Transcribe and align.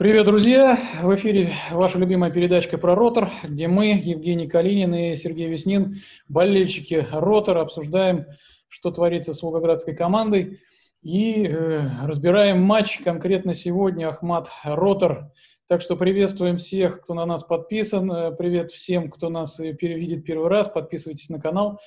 Привет, 0.00 0.24
друзья! 0.24 0.78
В 1.02 1.14
эфире 1.16 1.52
ваша 1.70 1.98
любимая 1.98 2.30
передачка 2.30 2.78
про 2.78 2.94
Ротор, 2.94 3.28
где 3.42 3.68
мы, 3.68 3.88
Евгений 4.02 4.48
Калинин 4.48 4.94
и 4.94 5.14
Сергей 5.14 5.46
Веснин, 5.46 5.96
болельщики 6.26 7.06
Ротора, 7.12 7.60
обсуждаем, 7.60 8.24
что 8.66 8.92
творится 8.92 9.34
с 9.34 9.42
волгоградской 9.42 9.94
командой 9.94 10.60
и 11.02 11.44
э, 11.44 11.82
разбираем 12.04 12.62
матч 12.62 13.00
конкретно 13.00 13.52
сегодня 13.52 14.08
Ахмат 14.08 14.50
Ротор. 14.64 15.32
Так 15.68 15.82
что 15.82 15.96
приветствуем 15.96 16.56
всех, 16.56 17.02
кто 17.02 17.12
на 17.12 17.26
нас 17.26 17.42
подписан. 17.42 18.10
Э, 18.10 18.32
привет 18.34 18.70
всем, 18.70 19.10
кто 19.10 19.28
нас 19.28 19.56
перевидит 19.56 20.24
первый 20.24 20.48
раз. 20.48 20.68
Подписывайтесь 20.68 21.28
на 21.28 21.42
канал, 21.42 21.78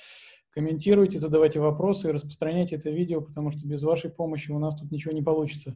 комментируйте, 0.50 1.18
задавайте 1.18 1.58
вопросы 1.58 2.10
и 2.10 2.12
распространяйте 2.12 2.76
это 2.76 2.90
видео, 2.90 3.20
потому 3.20 3.50
что 3.50 3.66
без 3.66 3.82
вашей 3.82 4.10
помощи 4.10 4.52
у 4.52 4.60
нас 4.60 4.78
тут 4.78 4.92
ничего 4.92 5.12
не 5.12 5.22
получится. 5.22 5.74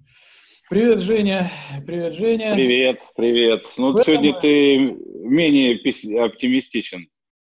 Привет, 0.71 0.99
Женя. 0.99 1.51
Привет, 1.87 2.13
Женя. 2.13 2.53
Привет, 2.53 3.01
привет. 3.17 3.65
Ну, 3.79 3.93
этом... 3.93 4.05
сегодня 4.05 4.39
ты 4.39 4.77
менее 4.77 5.77
оптимистичен 6.23 7.09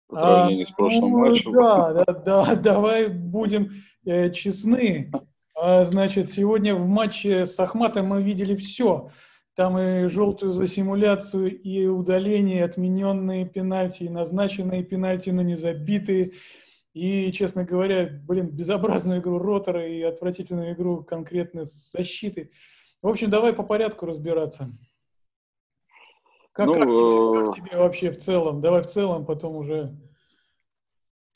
по 0.09 0.17
сравнению 0.17 0.65
а, 0.65 0.67
с 0.67 0.73
прошлым 0.73 1.11
ну, 1.13 1.19
матчем. 1.19 1.53
Да, 1.53 1.93
да, 1.93 2.05
да, 2.13 2.55
давай 2.57 3.07
будем 3.07 3.71
э, 4.05 4.33
честны. 4.33 5.13
А, 5.55 5.85
значит, 5.85 6.33
сегодня 6.33 6.75
в 6.75 6.89
матче 6.89 7.47
с 7.47 7.61
Ахматом 7.61 8.07
мы 8.07 8.21
видели 8.21 8.57
все. 8.57 9.11
Там 9.55 9.79
и 9.79 10.09
желтую 10.09 10.51
за 10.51 10.67
симуляцию, 10.67 11.57
и 11.57 11.87
удаление, 11.87 12.65
отмененные 12.65 13.47
пенальти, 13.47 14.03
и 14.03 14.09
назначенные 14.09 14.83
пенальти, 14.83 15.31
но 15.31 15.43
не 15.43 15.55
забитые. 15.55 16.33
И, 16.95 17.31
честно 17.31 17.63
говоря, 17.63 18.09
блин, 18.27 18.49
безобразную 18.49 19.21
игру 19.21 19.39
ротора 19.39 19.87
и 19.87 20.03
отвратительную 20.03 20.75
игру 20.75 21.05
конкретно 21.05 21.65
с 21.65 21.93
защиты. 21.93 22.51
В 23.05 23.09
общем, 23.09 23.29
давай 23.29 23.53
по 23.53 23.63
порядку 23.63 24.07
разбираться. 24.07 24.73
Как, 26.53 26.69
ну, 26.69 26.73
как, 26.73 26.85
тебе, 26.85 27.35
как 27.35 27.59
э, 27.59 27.61
тебе 27.61 27.79
вообще 27.79 28.11
в 28.11 28.17
целом? 28.17 28.63
Давай 28.63 28.81
в 28.81 28.87
целом, 28.87 29.27
потом 29.27 29.57
уже. 29.57 29.95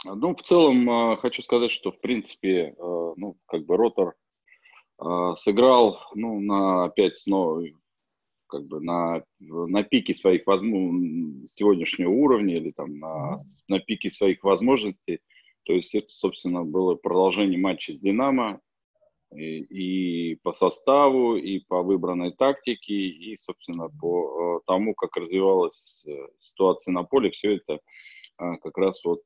Ну, 0.03 0.35
в 0.35 0.43
целом 0.43 0.89
э, 0.89 1.17
хочу 1.19 1.43
сказать, 1.43 1.71
что 1.71 1.93
в 1.93 2.01
принципе, 2.01 2.69
э, 2.71 3.13
ну, 3.17 3.37
как 3.45 3.67
бы 3.67 3.77
Ротор 3.77 4.15
сыграл, 5.37 6.01
ну, 6.15 6.41
на 6.41 6.87
опять 6.87 7.19
снова, 7.19 7.63
как 8.49 8.67
бы 8.67 8.81
на, 8.81 9.23
на 9.39 9.85
пике 9.85 10.15
своих 10.15 10.47
возможностей 10.47 11.47
сегодняшнего 11.49 12.11
уровня 12.11 12.57
или 12.57 12.71
там 12.71 12.99
на, 12.99 13.37
на 13.69 13.79
пике 13.79 14.09
своих 14.09 14.43
возможностей. 14.43 15.21
То 15.65 15.75
есть 15.75 15.95
это, 15.95 16.09
собственно, 16.09 16.65
было 16.65 16.95
продолжение 16.95 17.61
матча 17.61 17.93
с 17.93 18.01
Динамо 18.01 18.59
и, 19.35 20.37
по 20.43 20.53
составу, 20.53 21.37
и 21.37 21.61
по 21.61 21.83
выбранной 21.83 22.33
тактике, 22.33 22.95
и, 22.95 23.37
собственно, 23.37 23.89
по 24.01 24.59
э, 24.59 24.61
тому, 24.67 24.95
как 24.95 25.17
развивалась 25.17 26.03
э, 26.07 26.29
ситуация 26.39 26.93
на 26.93 27.05
поле, 27.05 27.31
все 27.31 27.57
это 27.57 27.75
э, 27.75 28.57
как 28.63 28.77
раз 28.79 29.05
вот 29.05 29.23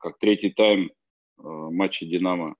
как 0.00 0.18
третий 0.18 0.50
тайм 0.50 0.90
матча 1.36 2.04
«Динамо» 2.04 2.56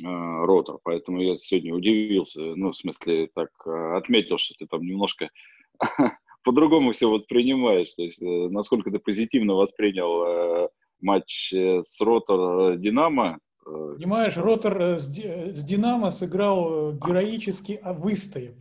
Ротор. 0.00 0.78
Поэтому 0.84 1.20
я 1.20 1.36
сегодня 1.36 1.74
удивился, 1.74 2.40
ну, 2.40 2.70
в 2.72 2.76
смысле, 2.76 3.28
так 3.34 3.50
отметил, 3.66 4.38
что 4.38 4.54
ты 4.56 4.66
там 4.66 4.82
немножко 4.82 5.28
по-другому 6.44 6.92
все 6.92 7.10
воспринимаешь. 7.10 7.92
То 7.94 8.02
есть, 8.02 8.20
насколько 8.20 8.90
ты 8.90 8.98
позитивно 8.98 9.54
воспринял 9.54 10.70
матч 11.00 11.52
с 11.52 12.00
Ротор 12.00 12.76
Динамо, 12.76 13.38
Понимаешь, 13.68 14.36
Ротор 14.36 14.80
э, 14.80 14.98
с, 14.98 15.08
с 15.08 15.64
Динамо 15.64 16.10
сыграл 16.10 16.92
э, 16.92 16.98
героически, 17.06 17.78
а 17.82 17.92
выстояв. 17.92 18.54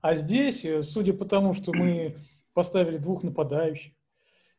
А 0.00 0.14
здесь, 0.14 0.64
э, 0.64 0.82
судя 0.82 1.12
по 1.12 1.24
тому, 1.24 1.54
что 1.54 1.72
мы 1.72 2.16
поставили 2.54 2.96
двух 2.96 3.22
нападающих, 3.22 3.92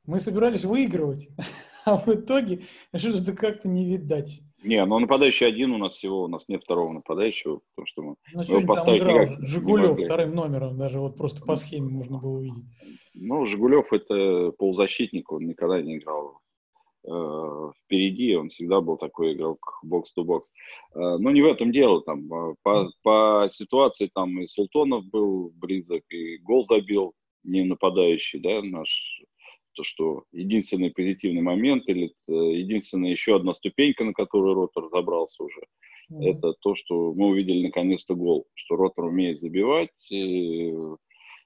мы 0.06 0.20
собирались 0.20 0.64
выигрывать, 0.64 1.28
а 1.86 1.98
в 1.98 2.08
итоге 2.08 2.62
что-то 2.95 3.34
как-то 3.34 3.68
не 3.68 3.85
видать. 3.85 4.41
Не, 4.63 4.85
но 4.85 5.00
нападающий 5.00 5.46
один 5.46 5.74
у 5.74 5.78
нас 5.78 5.96
всего, 5.96 6.24
у 6.24 6.28
нас 6.30 6.47
нет 6.47 6.63
второго 6.63 6.94
нападающего, 6.94 7.59
потому 7.75 7.86
что 7.86 8.02
мы 8.02 8.16
ну, 8.34 8.41
его 8.44 8.62
поставить 8.66 9.02
играл 9.02 9.19
никак 9.19 9.41
Жигулев 9.41 10.00
вторым 10.00 10.36
номером, 10.36 10.78
даже 10.78 11.02
вот 11.02 11.18
просто 11.18 11.44
по 11.44 11.57
схеме 11.57 11.90
можно 11.90 12.19
было 12.19 12.38
увидеть. 12.38 12.63
Ну, 13.13 13.46
Жигулев 13.46 13.91
это 13.91 14.53
полузащитник, 14.57 15.30
он 15.34 15.47
никогда 15.47 15.81
не 15.81 15.97
играл 15.97 16.43
Э, 16.43 16.43
впереди, 17.06 18.36
он 18.36 18.50
всегда 18.50 18.81
был 18.81 18.97
такой 18.97 19.34
игрок 19.34 19.80
бокс-то-бокс. 19.84 20.52
Э, 20.96 21.18
но 21.18 21.31
не 21.31 21.41
в 21.41 21.46
этом 21.46 21.72
дело, 21.72 22.02
там, 22.02 22.34
а 22.34 22.53
по, 22.64 22.90
по 23.03 23.47
ситуации 23.50 24.09
там 24.14 24.40
и 24.41 24.47
Султонов 24.47 25.06
был 25.09 25.52
близок, 25.56 26.03
и 26.09 26.38
гол 26.38 26.63
забил 26.63 27.13
не 27.44 27.63
нападающий, 27.63 28.40
да, 28.40 28.62
наш, 28.62 29.22
то, 29.74 29.84
что 29.84 30.24
единственный 30.31 30.92
позитивный 30.92 31.42
момент 31.42 31.84
или 31.88 32.13
э, 32.28 32.31
единственная 32.31 33.12
еще 33.12 33.36
одна 33.36 33.53
ступенька, 33.53 34.06
на 34.06 34.13
которую 34.13 34.53
Ротор 34.53 34.90
забрался 34.90 35.44
уже, 35.44 35.62
mm-hmm. 36.12 36.24
это 36.24 36.53
то, 36.62 36.74
что 36.74 37.13
мы 37.13 37.28
увидели 37.28 37.66
наконец-то 37.66 38.16
гол, 38.16 38.47
что 38.53 38.75
Ротор 38.78 39.06
умеет 39.06 39.40
забивать, 39.40 39.90
и 40.09 40.74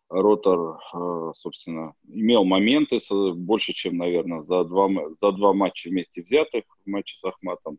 Ротор, 0.10 0.80
э, 0.94 1.32
собственно, 1.34 1.94
имел 2.08 2.46
моменты 2.46 2.98
больше, 3.36 3.74
чем, 3.74 3.98
наверное, 3.98 4.42
за 4.42 4.64
два, 4.64 4.90
за 5.18 5.32
два 5.32 5.54
матча 5.54 5.90
вместе 5.90 6.22
взятых, 6.22 6.64
в 6.86 6.90
матче 6.90 7.18
с 7.18 7.24
Ахматом. 7.26 7.78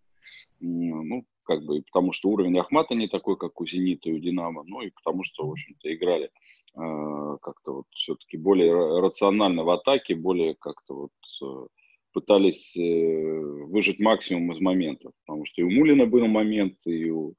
Ну, 0.61 1.25
как 1.45 1.65
бы, 1.65 1.83
потому 1.83 2.13
что 2.13 2.29
уровень 2.29 2.59
Ахмата 2.59 2.95
не 2.95 3.09
такой, 3.09 3.39
как 3.39 3.61
у 3.61 3.67
Зенита 3.67 4.11
и 4.11 4.13
у 4.13 4.19
Динамо, 4.19 4.65
ну 4.67 4.83
и 4.83 4.91
потому 4.91 5.25
что, 5.25 5.47
в 5.47 5.53
общем-то, 5.53 5.95
играли 5.95 6.27
э, 6.27 7.37
как-то 7.41 7.73
вот 7.73 7.87
все-таки 7.95 8.37
более 8.37 9.01
рационально 9.01 9.65
в 9.65 9.71
атаке, 9.71 10.15
более 10.15 10.55
как-то 10.57 10.95
вот 10.95 11.13
э, 11.43 11.67
пытались 12.13 12.75
выжить 12.77 14.01
максимум 14.01 14.53
из 14.53 14.61
моментов, 14.61 15.13
потому 15.25 15.45
что 15.45 15.63
и 15.63 15.65
у 15.65 15.71
Мулина 15.71 16.05
был 16.07 16.27
момент, 16.27 16.75
и 16.85 17.11
у 17.11 17.35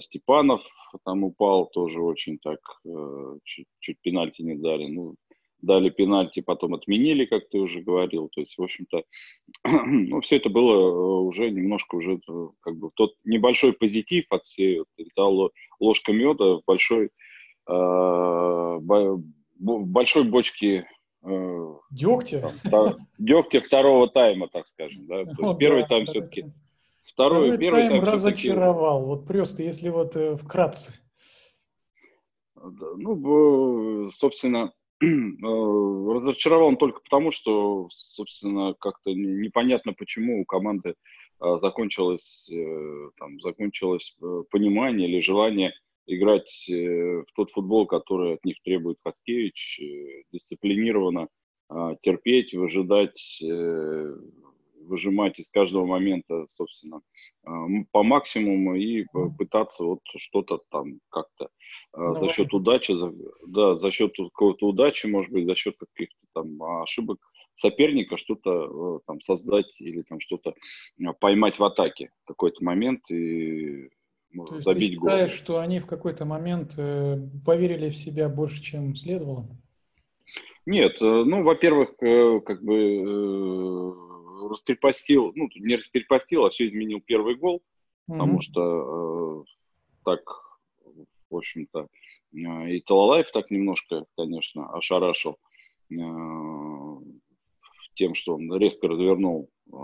Степанов 0.00 0.62
там 1.04 1.24
упал 1.24 1.66
тоже 1.66 2.00
очень 2.00 2.38
так, 2.38 2.58
э, 2.86 3.38
чуть, 3.44 3.66
чуть 3.80 4.00
пенальти 4.00 4.42
не 4.42 4.54
дали. 4.54 4.86
Ну, 4.86 5.16
дали 5.60 5.90
пенальти, 5.90 6.40
потом 6.40 6.74
отменили, 6.74 7.24
как 7.24 7.48
ты 7.48 7.58
уже 7.58 7.80
говорил. 7.80 8.28
То 8.28 8.40
есть, 8.40 8.56
в 8.56 8.62
общем-то, 8.62 9.02
ну, 9.64 10.20
все 10.20 10.36
это 10.36 10.48
было 10.48 10.74
э, 10.74 11.20
уже 11.22 11.50
немножко 11.50 11.96
уже 11.96 12.14
э, 12.28 12.48
как 12.60 12.76
бы 12.76 12.90
тот 12.94 13.14
небольшой 13.24 13.72
позитив 13.72 14.26
от 14.30 14.44
всей, 14.44 14.82
это 14.96 15.24
ложка 15.80 16.12
меда 16.12 16.58
в 16.58 16.62
большой, 16.66 17.10
э, 17.68 18.78
большой 19.58 20.24
бочке 20.24 20.88
э, 21.24 21.74
Дегтя? 21.90 22.52
Там, 22.70 22.96
дегтя 23.18 23.60
второго 23.60 24.08
тайма, 24.08 24.48
так 24.48 24.66
скажем. 24.68 25.06
Да? 25.06 25.24
То 25.36 25.46
есть, 25.46 25.58
первый 25.58 25.86
тайм 25.86 26.06
все-таки 26.06 26.46
Второй, 27.08 27.48
Второй 27.48 27.58
первый 27.58 27.88
тайм, 27.88 28.04
разочаровал. 28.04 29.04
Вот 29.06 29.26
просто, 29.26 29.62
если 29.62 29.88
вот 29.88 30.14
э, 30.14 30.36
вкратце. 30.36 30.92
Ну, 32.54 34.08
собственно, 34.10 34.72
э, 35.02 35.06
разочаровал 35.06 36.68
он 36.68 36.76
только 36.76 37.00
потому, 37.00 37.30
что, 37.30 37.88
собственно, 37.90 38.74
как-то 38.78 39.12
непонятно, 39.12 39.94
почему 39.94 40.40
у 40.40 40.44
команды 40.44 40.94
э, 41.40 41.58
закончилось, 41.58 42.50
э, 42.52 43.10
там, 43.18 43.40
закончилось 43.40 44.16
понимание 44.50 45.08
или 45.08 45.20
желание 45.20 45.72
играть 46.06 46.64
в 46.68 47.26
тот 47.36 47.50
футбол, 47.50 47.86
который 47.86 48.34
от 48.34 48.44
них 48.44 48.56
требует 48.64 48.96
Хацкевич, 49.04 49.78
дисциплинированно 50.32 51.28
терпеть, 52.00 52.54
выжидать 52.54 53.42
выжимать 54.88 55.38
из 55.38 55.48
каждого 55.48 55.86
момента, 55.86 56.46
собственно, 56.48 57.00
а, 57.44 57.66
по 57.92 58.02
максимуму 58.02 58.74
и 58.74 59.04
пытаться 59.38 59.84
вот 59.84 60.00
что-то 60.16 60.60
там 60.70 61.00
как-то 61.10 61.48
а, 61.92 62.14
за 62.14 62.28
счет 62.28 62.52
удачи, 62.52 62.92
за, 62.92 63.12
да, 63.46 63.76
за 63.76 63.90
счет 63.90 64.14
какой-то 64.16 64.66
удачи, 64.66 65.06
может 65.06 65.30
быть, 65.30 65.46
за 65.46 65.54
счет 65.54 65.76
каких-то 65.78 66.16
там 66.34 66.62
ошибок 66.82 67.18
соперника 67.58 68.16
что-то 68.16 68.98
э, 68.98 69.00
там 69.06 69.20
создать 69.20 69.80
или 69.80 70.02
там 70.02 70.20
что-то 70.20 70.54
поймать 71.20 71.58
в 71.58 71.64
атаке 71.64 72.10
в 72.22 72.28
какой-то 72.28 72.64
момент 72.64 73.10
и 73.10 73.88
ну, 74.30 74.44
То 74.44 74.60
забить 74.60 74.90
ты 74.90 74.96
считаешь, 74.96 75.30
гол. 75.30 75.38
что 75.38 75.58
они 75.58 75.80
в 75.80 75.86
какой-то 75.86 76.24
момент 76.24 76.74
э, 76.76 77.16
поверили 77.44 77.90
в 77.90 77.96
себя 77.96 78.28
больше, 78.28 78.62
чем 78.62 78.94
следовало? 78.94 79.46
Нет, 80.66 81.00
э, 81.00 81.04
ну, 81.04 81.42
во-первых, 81.42 81.96
как 81.96 82.62
бы 82.62 83.94
раскрепостил, 84.48 85.32
ну, 85.34 85.48
не 85.56 85.76
раскрепостил, 85.76 86.44
а 86.44 86.50
все 86.50 86.68
изменил 86.68 87.00
первый 87.04 87.34
гол, 87.36 87.56
mm-hmm. 87.56 88.12
потому 88.12 88.40
что 88.40 88.60
э, 88.62 89.44
так, 90.04 90.20
в 91.30 91.36
общем-то, 91.36 91.88
э, 92.32 92.70
и 92.70 92.80
Талалаев 92.80 93.30
так 93.32 93.50
немножко, 93.50 94.04
конечно, 94.16 94.70
ошарашил 94.70 95.38
э, 95.90 95.94
тем, 97.94 98.14
что 98.14 98.36
он 98.36 98.54
резко 98.56 98.88
развернул 98.88 99.50
э, 99.72 99.76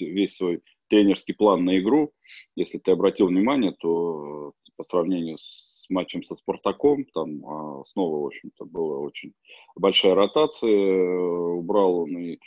весь 0.00 0.36
свой 0.36 0.62
тренерский 0.88 1.34
план 1.34 1.64
на 1.64 1.78
игру. 1.78 2.12
Если 2.54 2.78
ты 2.78 2.90
обратил 2.90 3.28
внимание, 3.28 3.72
то 3.72 4.52
по 4.76 4.82
сравнению 4.82 5.38
с 5.38 5.71
матчем 5.92 6.24
со 6.24 6.34
Спартаком, 6.34 7.04
там 7.14 7.46
а, 7.46 7.84
снова, 7.84 8.22
в 8.22 8.26
общем-то, 8.26 8.64
была 8.64 8.98
очень 8.98 9.32
большая 9.76 10.14
ротация, 10.14 11.08
убрал 11.52 12.00
он 12.00 12.18
и 12.18 12.38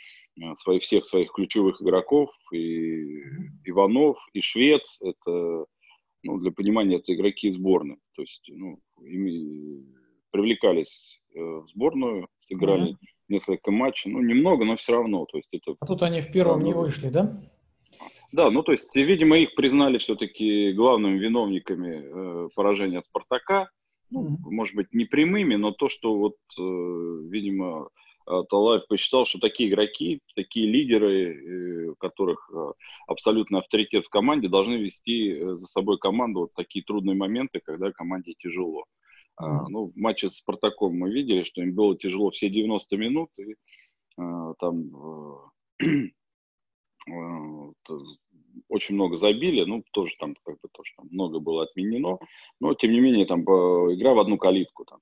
своих, 0.54 0.82
всех 0.82 1.04
своих 1.04 1.32
ключевых 1.32 1.80
игроков, 1.80 2.30
и 2.52 3.22
Иванов, 3.64 4.18
и 4.34 4.40
Швец, 4.40 4.98
это, 5.00 5.64
ну, 6.22 6.38
для 6.38 6.50
понимания, 6.50 6.96
это 6.96 7.14
игроки 7.14 7.50
сборной, 7.50 7.96
то 8.14 8.22
есть, 8.22 8.44
ну, 8.48 8.78
ими 9.00 9.84
привлекались 10.30 11.20
в 11.34 11.66
сборную, 11.68 12.28
сыграли 12.40 12.92
mm-hmm. 12.92 13.08
несколько 13.28 13.70
матчей, 13.70 14.10
ну, 14.10 14.20
немного, 14.20 14.64
но 14.64 14.76
все 14.76 14.92
равно, 14.92 15.24
то 15.24 15.38
есть 15.38 15.54
это... 15.54 15.76
А 15.80 15.86
тут 15.86 16.02
они 16.02 16.20
в 16.20 16.30
первом 16.30 16.62
не 16.62 16.74
вышли, 16.74 17.08
да? 17.08 17.40
Да, 18.36 18.50
ну 18.50 18.62
то 18.62 18.72
есть, 18.72 18.94
видимо, 18.94 19.38
их 19.38 19.54
признали 19.54 19.96
все-таки 19.96 20.72
главными 20.72 21.18
виновниками 21.18 22.02
э, 22.04 22.48
поражения 22.54 22.98
от 22.98 23.06
Спартака. 23.06 23.70
Ну, 24.10 24.24
mm-hmm. 24.24 24.50
может 24.50 24.74
быть, 24.76 24.92
не 24.92 25.06
прямыми, 25.06 25.54
но 25.54 25.70
то, 25.70 25.88
что 25.88 26.14
вот, 26.18 26.36
э, 26.58 26.62
видимо, 27.30 27.88
э, 28.26 28.42
Талаев 28.50 28.86
посчитал, 28.88 29.24
что 29.24 29.38
такие 29.38 29.70
игроки, 29.70 30.20
такие 30.34 30.66
лидеры, 30.66 31.14
э, 31.32 31.94
которых 31.98 32.50
э, 32.52 32.72
абсолютный 33.06 33.60
авторитет 33.60 34.04
в 34.04 34.10
команде, 34.10 34.48
должны 34.48 34.74
вести 34.74 35.40
за 35.40 35.66
собой 35.66 35.96
команду 35.96 36.40
вот 36.40 36.52
такие 36.54 36.84
трудные 36.84 37.16
моменты, 37.16 37.62
когда 37.64 37.90
команде 37.90 38.34
тяжело. 38.36 38.84
Mm-hmm. 39.40 39.64
Ну, 39.70 39.86
в 39.86 39.96
матче 39.96 40.28
с 40.28 40.36
Спартаком 40.36 40.94
мы 40.94 41.10
видели, 41.10 41.42
что 41.42 41.62
им 41.62 41.74
было 41.74 41.96
тяжело 41.96 42.30
все 42.30 42.50
90 42.50 42.96
минут, 42.98 43.30
и 43.38 43.54
там 44.60 44.90
очень 48.68 48.94
много 48.94 49.16
забили, 49.16 49.64
ну, 49.64 49.84
тоже 49.92 50.14
там, 50.18 50.34
как 50.44 50.60
бы, 50.60 50.68
тоже 50.72 50.92
там 50.96 51.08
много 51.10 51.38
было 51.38 51.62
отменено, 51.64 52.18
но, 52.60 52.74
тем 52.74 52.92
не 52.92 53.00
менее, 53.00 53.26
там, 53.26 53.42
игра 53.42 54.14
в 54.14 54.18
одну 54.18 54.38
калитку, 54.38 54.84
там, 54.84 55.00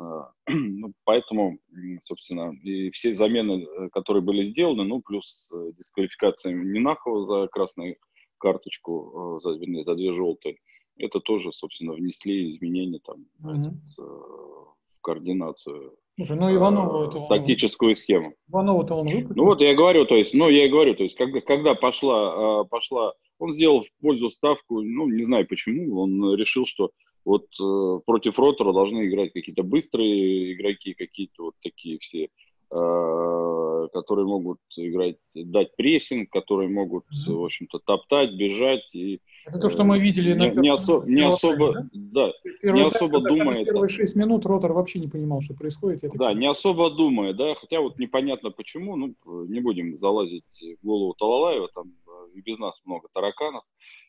а, 0.00 0.32
ну, 0.48 0.92
поэтому, 1.04 1.58
собственно, 2.00 2.54
и 2.62 2.90
все 2.90 3.12
замены, 3.14 3.64
э, 3.64 3.88
которые 3.90 4.22
были 4.22 4.44
сделаны, 4.44 4.84
ну, 4.84 5.02
плюс 5.02 5.50
э, 5.52 5.72
дисквалификация 5.76 6.54
Нинахова 6.54 7.24
за 7.24 7.48
красную 7.48 7.96
карточку, 8.38 9.36
э, 9.36 9.40
за, 9.40 9.50
вернее, 9.50 9.84
за 9.84 9.94
две 9.94 10.12
желтые, 10.12 10.56
это 10.96 11.20
тоже, 11.20 11.52
собственно, 11.52 11.92
внесли 11.92 12.48
изменения 12.48 13.00
там 13.00 13.26
mm-hmm. 13.42 13.72
в 13.96 14.74
координацию 15.02 15.96
Слушай, 16.20 16.36
ну 16.38 16.54
Иванова 16.54 17.08
это 17.08 17.26
тактическую 17.30 17.96
схему. 17.96 18.34
Иванова-то 18.50 18.94
он 18.96 19.06
выпустил. 19.06 19.42
Ну 19.42 19.44
вот 19.48 19.62
я 19.62 19.74
говорю, 19.74 20.04
то 20.04 20.16
есть, 20.16 20.34
ну 20.34 20.50
я 20.50 20.66
и 20.66 20.68
говорю, 20.68 20.94
то 20.94 21.02
есть, 21.02 21.16
когда, 21.16 21.40
когда 21.40 21.74
пошла, 21.74 22.60
а, 22.60 22.64
пошла, 22.64 23.14
он 23.38 23.52
сделал 23.52 23.80
в 23.80 23.86
пользу 24.02 24.28
ставку, 24.28 24.82
ну 24.82 25.08
не 25.08 25.24
знаю 25.24 25.46
почему, 25.48 25.98
он 25.98 26.34
решил, 26.34 26.66
что 26.66 26.90
вот 27.24 27.46
э, 27.58 28.00
против 28.04 28.38
Ротора 28.38 28.74
должны 28.74 29.08
играть 29.08 29.32
какие-то 29.32 29.62
быстрые 29.62 30.52
игроки, 30.52 30.92
какие-то 30.92 31.44
вот 31.44 31.54
такие 31.62 31.98
все, 32.00 32.28
которые 32.70 34.26
могут 34.26 34.58
играть, 34.76 35.16
дать 35.34 35.74
прессинг, 35.74 36.30
которые 36.30 36.68
могут, 36.68 37.04
mm-hmm. 37.06 37.34
в 37.34 37.44
общем-то, 37.44 37.80
топтать, 37.80 38.34
бежать 38.34 38.88
и 38.94 39.20
это 39.46 39.58
то, 39.58 39.68
что 39.68 39.84
мы 39.84 39.98
видели 39.98 40.34
на 40.34 40.50
не, 40.50 40.60
не, 40.60 40.68
осо, 40.68 41.02
не 41.06 41.22
особо, 41.22 41.88
да, 41.92 42.32
да 42.62 42.72
не 42.72 42.82
особо 42.82 43.22
тайм, 43.22 43.38
думает. 43.38 43.66
Первые 43.66 43.88
шесть 43.88 44.14
минут 44.16 44.44
Ротор 44.44 44.72
вообще 44.72 44.98
не 44.98 45.08
понимал, 45.08 45.40
что 45.40 45.54
происходит. 45.54 46.02
Я 46.02 46.10
да, 46.10 46.34
не 46.34 46.46
особо 46.46 46.90
думает, 46.90 47.36
да, 47.36 47.54
хотя 47.54 47.80
вот 47.80 47.98
непонятно 47.98 48.50
почему, 48.50 48.96
ну, 48.96 49.14
не 49.46 49.60
будем 49.60 49.98
залазить 49.98 50.44
в 50.82 50.86
голову 50.86 51.14
Талалаева, 51.14 51.68
там 51.74 51.94
э, 52.06 52.10
и 52.34 52.42
без 52.42 52.58
нас 52.58 52.80
много 52.84 53.08
тараканов 53.12 53.64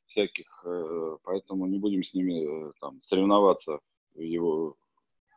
всяких, 0.05 0.63
э, 0.65 1.17
поэтому 1.23 1.65
не 1.65 1.79
будем 1.79 2.03
с 2.03 2.13
ними 2.13 2.69
э, 2.69 2.71
там 2.81 3.01
соревноваться 3.01 3.79
в 4.15 4.19
его 4.19 4.75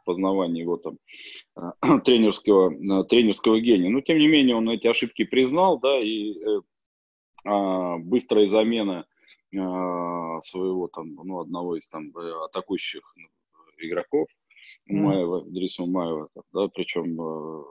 познавании 0.04 0.62
его 0.62 0.76
там 0.76 0.98
тренерского, 2.04 3.04
тренерского 3.04 3.60
гения. 3.60 3.90
Но, 3.90 4.00
тем 4.00 4.18
не 4.18 4.28
менее, 4.28 4.56
он 4.56 4.68
эти 4.68 4.86
ошибки 4.86 5.24
признал, 5.24 5.78
да, 5.80 6.00
и 6.00 6.34
а, 7.44 7.98
быстрая 7.98 8.46
замена 8.46 9.06
а, 9.56 10.40
своего 10.40 10.88
там, 10.88 11.14
ну, 11.14 11.40
одного 11.40 11.76
из 11.76 11.86
там 11.88 12.10
э, 12.16 12.44
атакующих 12.44 13.02
ну, 13.16 13.26
игроков, 13.78 14.26
mm. 14.90 14.94
Маева, 14.94 15.44
Дрису 15.44 15.86
Маева, 15.86 16.28
да, 16.52 16.68
причем 16.68 17.20
э, 17.20 17.64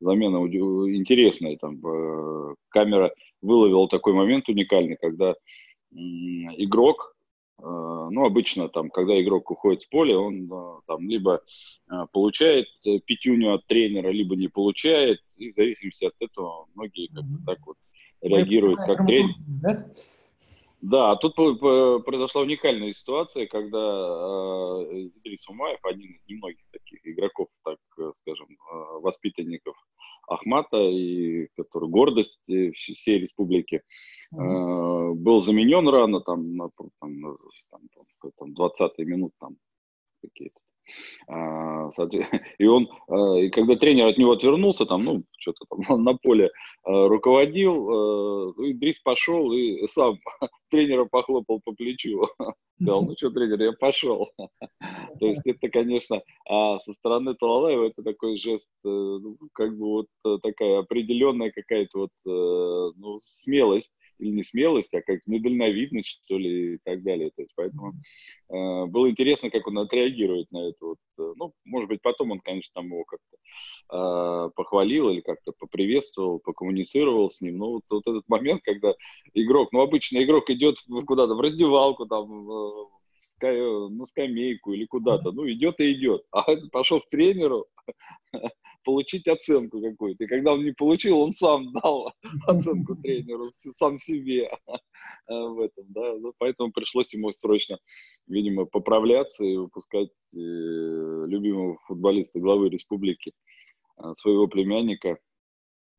замена 0.00 0.38
интересная, 0.38 1.56
там 1.58 1.84
э, 1.86 2.54
камера 2.70 3.12
выловила 3.42 3.88
такой 3.88 4.14
момент 4.14 4.48
уникальный, 4.48 4.96
когда 4.96 5.34
игрок, 5.90 7.14
ну, 7.60 8.24
обычно 8.24 8.68
там, 8.68 8.90
когда 8.90 9.20
игрок 9.20 9.50
уходит 9.50 9.82
с 9.82 9.86
поля, 9.86 10.16
он 10.16 10.48
там 10.86 11.08
либо 11.08 11.42
получает 12.12 12.66
пятюню 13.04 13.54
от 13.54 13.66
тренера, 13.66 14.10
либо 14.10 14.36
не 14.36 14.48
получает, 14.48 15.20
и 15.36 15.50
в 15.50 15.54
зависимости 15.54 16.04
от 16.04 16.14
этого 16.20 16.66
многие 16.74 17.08
как 17.08 17.24
бы 17.24 17.44
так 17.44 17.58
вот 17.66 17.76
ну, 18.22 18.36
реагируют 18.36 18.80
как 18.80 19.06
тренер. 19.06 19.34
Да? 19.62 19.86
Да, 20.80 21.16
тут 21.16 21.34
произошла 21.34 22.42
уникальная 22.42 22.92
ситуация, 22.92 23.46
когда 23.48 23.78
э, 23.78 25.08
Идрис 25.16 25.48
Умаев, 25.48 25.80
один 25.82 26.12
из 26.12 26.28
немногих 26.28 26.64
таких 26.70 27.04
игроков, 27.04 27.48
так 27.64 27.78
э, 27.98 28.12
скажем, 28.14 28.46
э, 28.50 29.00
воспитанников 29.00 29.74
Ахмата, 30.28 30.76
и 30.76 31.48
который 31.56 31.88
гордость 31.88 32.44
всей 32.74 33.18
республики, 33.18 33.82
mm-hmm. 34.34 35.14
был 35.14 35.40
заменен 35.40 35.88
рано, 35.88 36.20
там, 36.20 36.56
на, 36.56 36.70
там, 36.76 36.90
там, 37.00 38.32
там 38.36 38.54
20 38.54 38.98
минут, 38.98 39.32
там 39.38 39.56
какие-то 40.22 40.60
и 42.58 42.66
он, 42.66 42.88
а, 43.08 43.38
и 43.38 43.50
когда 43.50 43.76
тренер 43.76 44.06
от 44.06 44.18
него 44.18 44.32
отвернулся, 44.32 44.86
там, 44.86 45.02
ну, 45.02 45.24
что-то 45.38 45.64
там 45.68 45.80
на 46.04 46.14
поле 46.14 46.50
а, 46.84 47.08
руководил, 47.08 48.52
Идрис 48.70 48.98
пошел 49.00 49.52
и 49.52 49.86
сам 49.86 50.18
тренера 50.70 51.04
похлопал 51.04 51.60
по 51.64 51.72
плечу. 51.72 52.28
Сказал, 52.80 53.02
ну 53.04 53.14
что, 53.16 53.30
тренер, 53.30 53.62
я 53.62 53.72
пошел. 53.72 54.30
То 55.18 55.26
есть 55.26 55.42
это, 55.44 55.68
конечно, 55.68 56.22
со 56.48 56.92
стороны 56.92 57.34
Талалаева 57.34 57.86
это 57.86 58.02
такой 58.02 58.36
жест, 58.36 58.68
э, 58.84 58.88
ну, 58.88 59.36
как 59.52 59.76
бы 59.76 59.86
вот 59.86 60.06
э, 60.24 60.38
такая 60.42 60.80
определенная 60.80 61.50
какая-то 61.50 61.98
вот 61.98 62.10
э, 62.26 62.92
ну, 62.96 63.20
смелость 63.22 63.92
или 64.18 64.30
не 64.30 64.42
смелость, 64.42 64.94
а 64.94 65.02
как 65.02 65.20
недальновидность, 65.26 66.20
что 66.24 66.38
ли, 66.38 66.74
и 66.74 66.78
так 66.84 67.02
далее. 67.02 67.30
То 67.34 67.42
есть, 67.42 67.52
поэтому 67.54 67.92
э, 68.48 68.86
было 68.86 69.10
интересно, 69.10 69.50
как 69.50 69.66
он 69.66 69.78
отреагирует 69.78 70.50
на 70.52 70.68
это. 70.68 70.78
Вот. 70.80 70.98
Э, 71.18 71.32
ну, 71.36 71.52
может 71.64 71.88
быть, 71.88 72.02
потом 72.02 72.32
он, 72.32 72.40
конечно, 72.40 72.70
там 72.74 72.86
его 72.86 73.04
как-то 73.04 73.36
э, 73.96 74.50
похвалил 74.54 75.10
или 75.10 75.20
как-то 75.20 75.52
поприветствовал, 75.52 76.40
покоммуницировал 76.40 77.30
с 77.30 77.40
ним. 77.40 77.58
Но 77.58 77.72
вот, 77.72 77.82
вот 77.90 78.06
этот 78.06 78.28
момент, 78.28 78.62
когда 78.62 78.94
игрок, 79.34 79.72
ну, 79.72 79.80
обычно 79.80 80.22
игрок 80.22 80.50
идет 80.50 80.76
куда-то 81.06 81.34
в 81.34 81.40
раздевалку, 81.40 82.06
там, 82.06 82.46
на 83.40 84.04
скамейку 84.04 84.72
или 84.72 84.86
куда-то, 84.86 85.32
ну, 85.32 85.48
идет 85.50 85.80
и 85.80 85.92
идет. 85.92 86.24
А 86.32 86.44
пошел 86.72 87.00
к 87.00 87.08
тренеру, 87.08 87.66
получить 88.84 89.28
оценку 89.28 89.80
какую-то. 89.80 90.24
И 90.24 90.26
когда 90.26 90.52
он 90.52 90.64
не 90.64 90.72
получил, 90.72 91.20
он 91.20 91.32
сам 91.32 91.72
дал 91.72 92.12
оценку 92.46 92.96
тренеру, 92.96 93.48
сам 93.50 93.98
себе 93.98 94.50
в 95.28 95.60
этом, 95.60 95.84
да. 95.88 96.14
Ну, 96.18 96.32
поэтому 96.38 96.72
пришлось 96.72 97.12
ему 97.14 97.32
срочно, 97.32 97.78
видимо, 98.26 98.64
поправляться 98.66 99.44
и 99.44 99.56
выпускать 99.56 100.08
э, 100.08 100.36
любимого 100.36 101.78
футболиста 101.86 102.40
главы 102.40 102.68
республики, 102.68 103.32
э, 104.02 104.12
своего 104.14 104.46
племянника, 104.46 105.18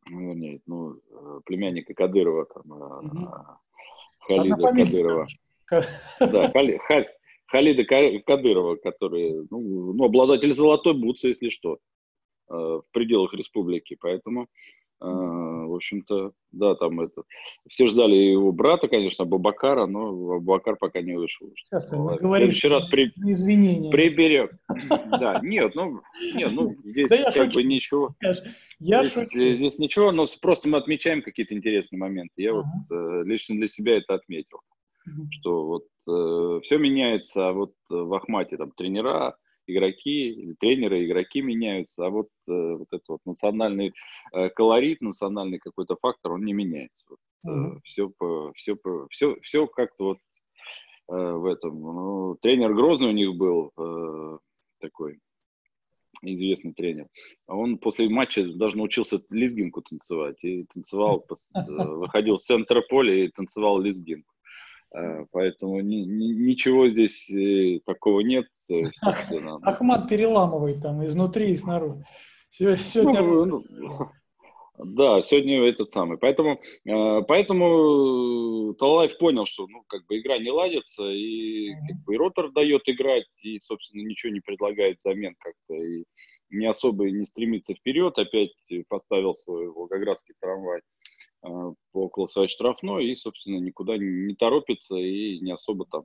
ну, 0.09 0.29
вернее, 0.29 0.61
ну, 0.65 0.93
э, 0.93 1.41
племянника 1.45 1.93
Кадырова, 1.93 2.45
там. 2.45 3.49
Халида 4.19 4.57
Кадырова. 4.57 5.27
Да, 6.19 6.51
Хали, 6.53 6.79
Халида 7.47 7.83
Кадырова, 8.25 8.75
который, 8.75 9.47
ну, 9.49 9.93
ну, 9.93 10.03
обладатель 10.03 10.53
золотой 10.53 10.93
бутсы, 10.93 11.29
если 11.29 11.49
что. 11.49 11.79
Э, 12.49 12.53
в 12.53 12.83
пределах 12.91 13.33
республики. 13.33 13.95
Поэтому, 13.99 14.43
э, 14.43 15.05
в 15.05 15.75
общем-то, 15.75 16.31
да, 16.51 16.73
там 16.73 16.99
это... 17.01 17.21
Все 17.67 17.87
ждали 17.87 18.15
его 18.15 18.51
брата, 18.51 18.87
конечно, 18.87 19.25
Бабакара, 19.25 19.85
но 19.85 20.39
Бабакар 20.39 20.75
пока 20.75 21.01
не 21.01 21.13
вышел. 21.13 21.51
Сейчас 21.55 21.87
ты 21.87 21.97
говоришь, 21.97 22.63
в 22.63 22.67
раз 22.67 22.85
при... 22.85 23.11
извинения. 23.17 23.91
Приберег. 23.91 24.51
Да, 25.19 25.39
нет, 25.43 25.75
ну, 25.75 26.01
нет, 26.33 26.51
ну 26.53 26.71
здесь 26.83 27.11
как 27.33 27.51
бы 27.51 27.63
ничего. 27.63 28.15
Я 28.79 29.03
здесь 29.03 29.77
ничего, 29.77 30.11
но 30.11 30.25
просто 30.41 30.67
мы 30.69 30.77
отмечаем 30.77 31.21
какие-то 31.21 31.53
интересные 31.53 31.99
моменты. 31.99 32.33
Я 32.37 32.53
вот 32.53 32.65
э, 32.91 33.23
лично 33.25 33.55
для 33.55 33.67
себя 33.67 33.97
это 33.97 34.15
отметил, 34.15 34.59
что 35.31 35.65
вот 35.65 35.83
все 36.63 36.77
меняется, 36.77 37.49
а 37.49 37.53
вот 37.53 37.73
в 37.89 38.13
Ахмате 38.13 38.57
там 38.57 38.71
тренера, 38.71 39.37
игроки, 39.69 40.55
тренеры, 40.59 41.05
игроки 41.05 41.41
меняются, 41.41 42.05
а 42.05 42.09
вот, 42.09 42.27
э, 42.47 42.75
вот 42.75 42.87
этот 42.91 43.07
вот 43.07 43.19
национальный 43.25 43.93
э, 44.33 44.49
колорит, 44.49 45.01
национальный 45.01 45.59
какой-то 45.59 45.95
фактор, 46.01 46.33
он 46.33 46.45
не 46.45 46.53
меняется. 46.53 47.05
Вот, 47.09 47.19
mm-hmm. 47.47 47.79
все, 47.83 48.09
по, 48.09 48.51
все, 48.55 48.75
по, 48.75 49.07
все, 49.09 49.35
все 49.41 49.67
как-то 49.67 50.03
вот 50.03 50.17
в 51.07 51.45
этом. 51.45 51.81
Ну, 51.81 52.37
тренер 52.39 52.75
Грозный 52.75 53.07
у 53.07 53.13
них 53.13 53.35
был 53.35 53.71
такой 54.79 55.19
известный 56.21 56.71
тренер. 56.71 57.07
Он 57.47 57.79
после 57.79 58.09
матча 58.09 58.45
даже 58.53 58.77
научился 58.77 59.19
лезгинку 59.31 59.81
танцевать. 59.81 60.37
И 60.43 60.65
танцевал, 60.65 61.25
выходил 61.67 62.37
в 62.37 62.41
центр 62.41 62.83
поля 62.87 63.25
и 63.25 63.29
танцевал 63.29 63.79
лезгинку. 63.79 64.31
Э, 64.95 65.25
поэтому 65.31 65.81
ни, 65.81 65.97
ни, 65.97 66.33
ничего 66.33 66.89
здесь 66.89 67.29
э, 67.29 67.79
такого 67.85 68.21
нет. 68.21 68.45
Ахмат 69.61 70.09
переламывает 70.09 70.81
там 70.81 71.05
изнутри 71.05 71.51
и 71.51 71.55
снаружи. 71.55 72.03
Сегодня... 72.49 73.21
Ну, 73.21 73.61
ну, 73.69 74.09
да, 74.79 75.21
сегодня 75.21 75.67
этот 75.67 75.91
самый. 75.91 76.17
Поэтому, 76.17 76.61
э, 76.85 77.21
поэтому 77.27 78.73
Талаев 78.75 79.17
понял, 79.17 79.45
что 79.45 79.67
ну, 79.67 79.83
как 79.87 80.05
бы 80.07 80.19
игра 80.19 80.37
не 80.37 80.51
ладится, 80.51 81.03
и, 81.03 81.71
как 81.87 81.97
бы, 82.05 82.15
и 82.15 82.17
Ротор 82.17 82.51
дает 82.51 82.83
играть, 82.85 83.25
и, 83.41 83.59
собственно, 83.59 84.01
ничего 84.01 84.31
не 84.31 84.39
предлагает 84.39 84.99
взамен 84.99 85.35
как-то, 85.37 85.75
и 85.75 86.05
не 86.49 86.65
особо 86.65 87.11
не 87.11 87.25
стремится 87.25 87.75
вперед, 87.75 88.17
опять 88.17 88.53
поставил 88.87 89.35
свой 89.35 89.67
волгоградский 89.67 90.33
трамвай 90.39 90.79
э, 90.79 90.81
около 91.93 92.25
своей 92.25 92.49
штрафной 92.49 93.05
и, 93.07 93.15
собственно, 93.15 93.57
никуда 93.57 93.97
не 93.97 94.35
торопится 94.35 94.95
и 94.97 95.39
не 95.39 95.51
особо 95.51 95.85
там 95.85 96.03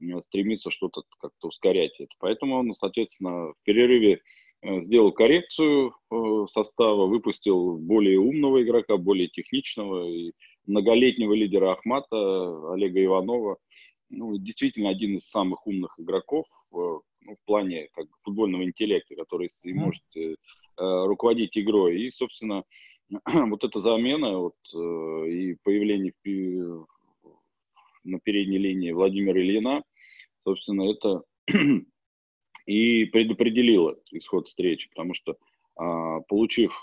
э, 0.00 0.20
стремится 0.20 0.70
что-то 0.70 1.02
как-то 1.18 1.48
ускорять 1.48 1.98
это. 1.98 2.14
Поэтому 2.18 2.56
он, 2.56 2.72
соответственно, 2.72 3.52
в 3.52 3.54
перерыве 3.64 4.20
Э, 4.62 4.80
сделал 4.82 5.12
коррекцию 5.12 5.94
э, 6.10 6.46
состава, 6.48 7.06
выпустил 7.06 7.78
более 7.78 8.18
умного 8.18 8.62
игрока, 8.62 8.96
более 8.96 9.28
техничного 9.28 10.08
и 10.08 10.32
многолетнего 10.66 11.34
лидера 11.34 11.72
Ахмата 11.72 12.72
Олега 12.72 13.04
Иванова. 13.04 13.58
Ну, 14.08 14.38
действительно 14.38 14.88
один 14.88 15.16
из 15.16 15.28
самых 15.28 15.66
умных 15.66 15.94
игроков 15.98 16.46
э, 16.72 16.76
ну, 16.76 17.34
в 17.34 17.44
плане 17.44 17.88
как, 17.92 18.06
футбольного 18.22 18.64
интеллекта, 18.64 19.14
который 19.14 19.48
mm-hmm. 19.48 19.74
может 19.74 20.04
э, 20.16 20.34
руководить 20.78 21.56
игрой. 21.56 22.00
И, 22.00 22.10
собственно, 22.10 22.64
вот 23.50 23.64
эта 23.64 23.78
замена 23.78 24.38
вот, 24.38 24.56
э, 24.74 25.30
и 25.30 25.56
появление 25.62 26.12
на 28.04 28.20
передней 28.20 28.58
линии 28.58 28.92
Владимира 28.92 29.40
Ильина, 29.40 29.82
собственно, 30.44 30.90
это 30.90 31.22
и 32.66 33.04
предопределила 33.06 33.96
исход 34.10 34.48
встречи, 34.48 34.88
потому 34.90 35.14
что, 35.14 35.36
а, 35.76 36.20
получив 36.22 36.76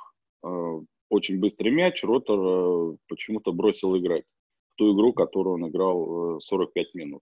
а, 0.43 0.79
очень 1.09 1.39
быстрый 1.39 1.69
мяч, 1.71 2.03
Ротор 2.03 2.39
а, 2.39 2.97
почему-то 3.07 3.51
бросил 3.51 3.97
играть 3.97 4.23
в 4.71 4.75
ту 4.75 4.95
игру, 4.95 5.13
которую 5.13 5.55
он 5.55 5.69
играл 5.69 6.41
45 6.41 6.95
минут. 6.95 7.21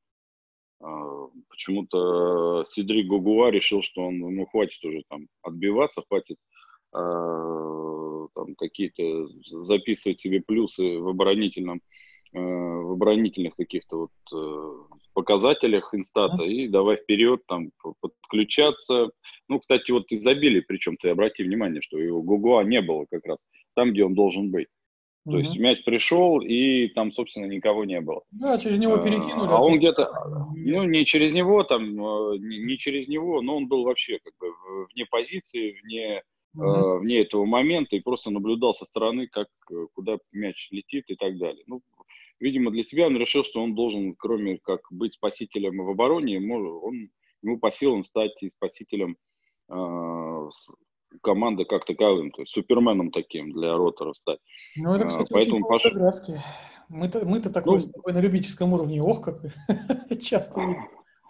Почему-то 1.49 2.63
Сидрик 2.65 3.07
Гугуа 3.07 3.51
решил, 3.51 3.83
что 3.83 4.01
он, 4.01 4.15
ему 4.15 4.47
хватит 4.47 4.83
уже 4.83 5.03
там 5.09 5.27
отбиваться, 5.43 6.01
хватит 6.07 6.37
там 8.35 8.55
какие-то 8.55 9.27
записывать 9.63 10.19
себе 10.19 10.41
плюсы 10.41 10.97
в 10.99 11.07
оборонительном 11.07 11.81
в 12.33 12.93
оборонительных 12.93 13.57
каких-то 13.57 13.97
вот 13.97 14.11
э, 14.33 14.95
показателях 15.13 15.93
инстата 15.93 16.43
и 16.43 16.67
давай 16.69 16.95
вперед 16.95 17.41
там 17.45 17.71
подключаться. 17.99 19.11
Ну, 19.49 19.59
кстати, 19.59 19.91
вот 19.91 20.05
изобилие, 20.11 20.61
причем 20.61 20.95
ты 20.95 21.09
обрати 21.09 21.43
внимание, 21.43 21.81
что 21.81 21.97
его 21.99 22.21
Гугуа 22.21 22.63
не 22.63 22.81
было 22.81 23.05
как 23.11 23.25
раз 23.25 23.45
там, 23.75 23.91
где 23.91 24.05
он 24.05 24.15
должен 24.15 24.49
быть. 24.49 24.67
То 25.23 25.37
есть 25.37 25.55
мяч 25.59 25.83
пришел, 25.83 26.41
и 26.41 26.87
там, 26.87 27.11
собственно, 27.11 27.45
никого 27.45 27.85
не 27.85 28.01
было. 28.01 28.23
Да, 28.31 28.57
через 28.57 28.79
него 28.79 28.95
а, 28.95 29.03
перекинули. 29.03 29.49
А, 29.49 29.57
а 29.57 29.61
он 29.61 29.77
где-то, 29.77 30.09
ну, 30.55 30.83
не 30.83 31.05
через 31.05 31.31
него, 31.31 31.63
там, 31.63 31.83
э, 31.83 32.37
не, 32.39 32.57
не 32.57 32.77
через 32.77 33.07
него, 33.07 33.41
но 33.41 33.57
он 33.57 33.67
был 33.67 33.83
вообще 33.83 34.17
как 34.23 34.33
бы 34.39 34.47
вне 34.93 35.05
позиции, 35.05 35.79
вне, 35.83 36.23
э, 36.55 36.97
вне 36.99 37.21
этого 37.21 37.45
момента, 37.45 37.95
и 37.95 38.01
просто 38.01 38.31
наблюдал 38.31 38.73
со 38.73 38.85
стороны, 38.85 39.27
как, 39.27 39.47
э, 39.71 39.87
куда 39.93 40.17
мяч 40.31 40.69
летит 40.71 41.05
и 41.07 41.15
так 41.15 41.37
далее. 41.37 41.63
Ну, 41.67 41.81
видимо, 42.39 42.71
для 42.71 42.83
себя 42.83 43.07
он 43.07 43.17
решил, 43.17 43.43
что 43.43 43.61
он 43.61 43.75
должен, 43.75 44.15
кроме 44.15 44.57
как 44.59 44.81
быть 44.91 45.13
спасителем 45.13 45.83
в 45.83 45.89
обороне, 45.89 46.37
он, 46.37 47.09
ему 47.41 47.59
по 47.59 47.71
силам 47.71 48.03
стать 48.03 48.41
и 48.41 48.49
спасителем 48.49 49.17
э, 49.69 50.49
команды 51.21 51.65
как 51.65 51.85
таковым, 51.85 52.31
то 52.31 52.41
есть 52.41 52.53
суперменом 52.53 53.11
таким 53.11 53.51
для 53.51 53.75
ротора 53.75 54.13
стать. 54.13 54.39
Ну, 54.77 54.95
это, 54.95 55.07
кстати, 55.07 55.31
а, 55.31 55.33
Поэтому 55.33 55.67
Паш... 55.67 55.83
Мы-то, 56.89 57.25
мы-то 57.25 57.49
такое 57.49 57.79
ну, 57.79 58.13
на 58.13 58.19
любительском 58.19 58.73
уровне, 58.73 59.01
ох, 59.01 59.21
как 59.21 59.39
часто 60.21 60.61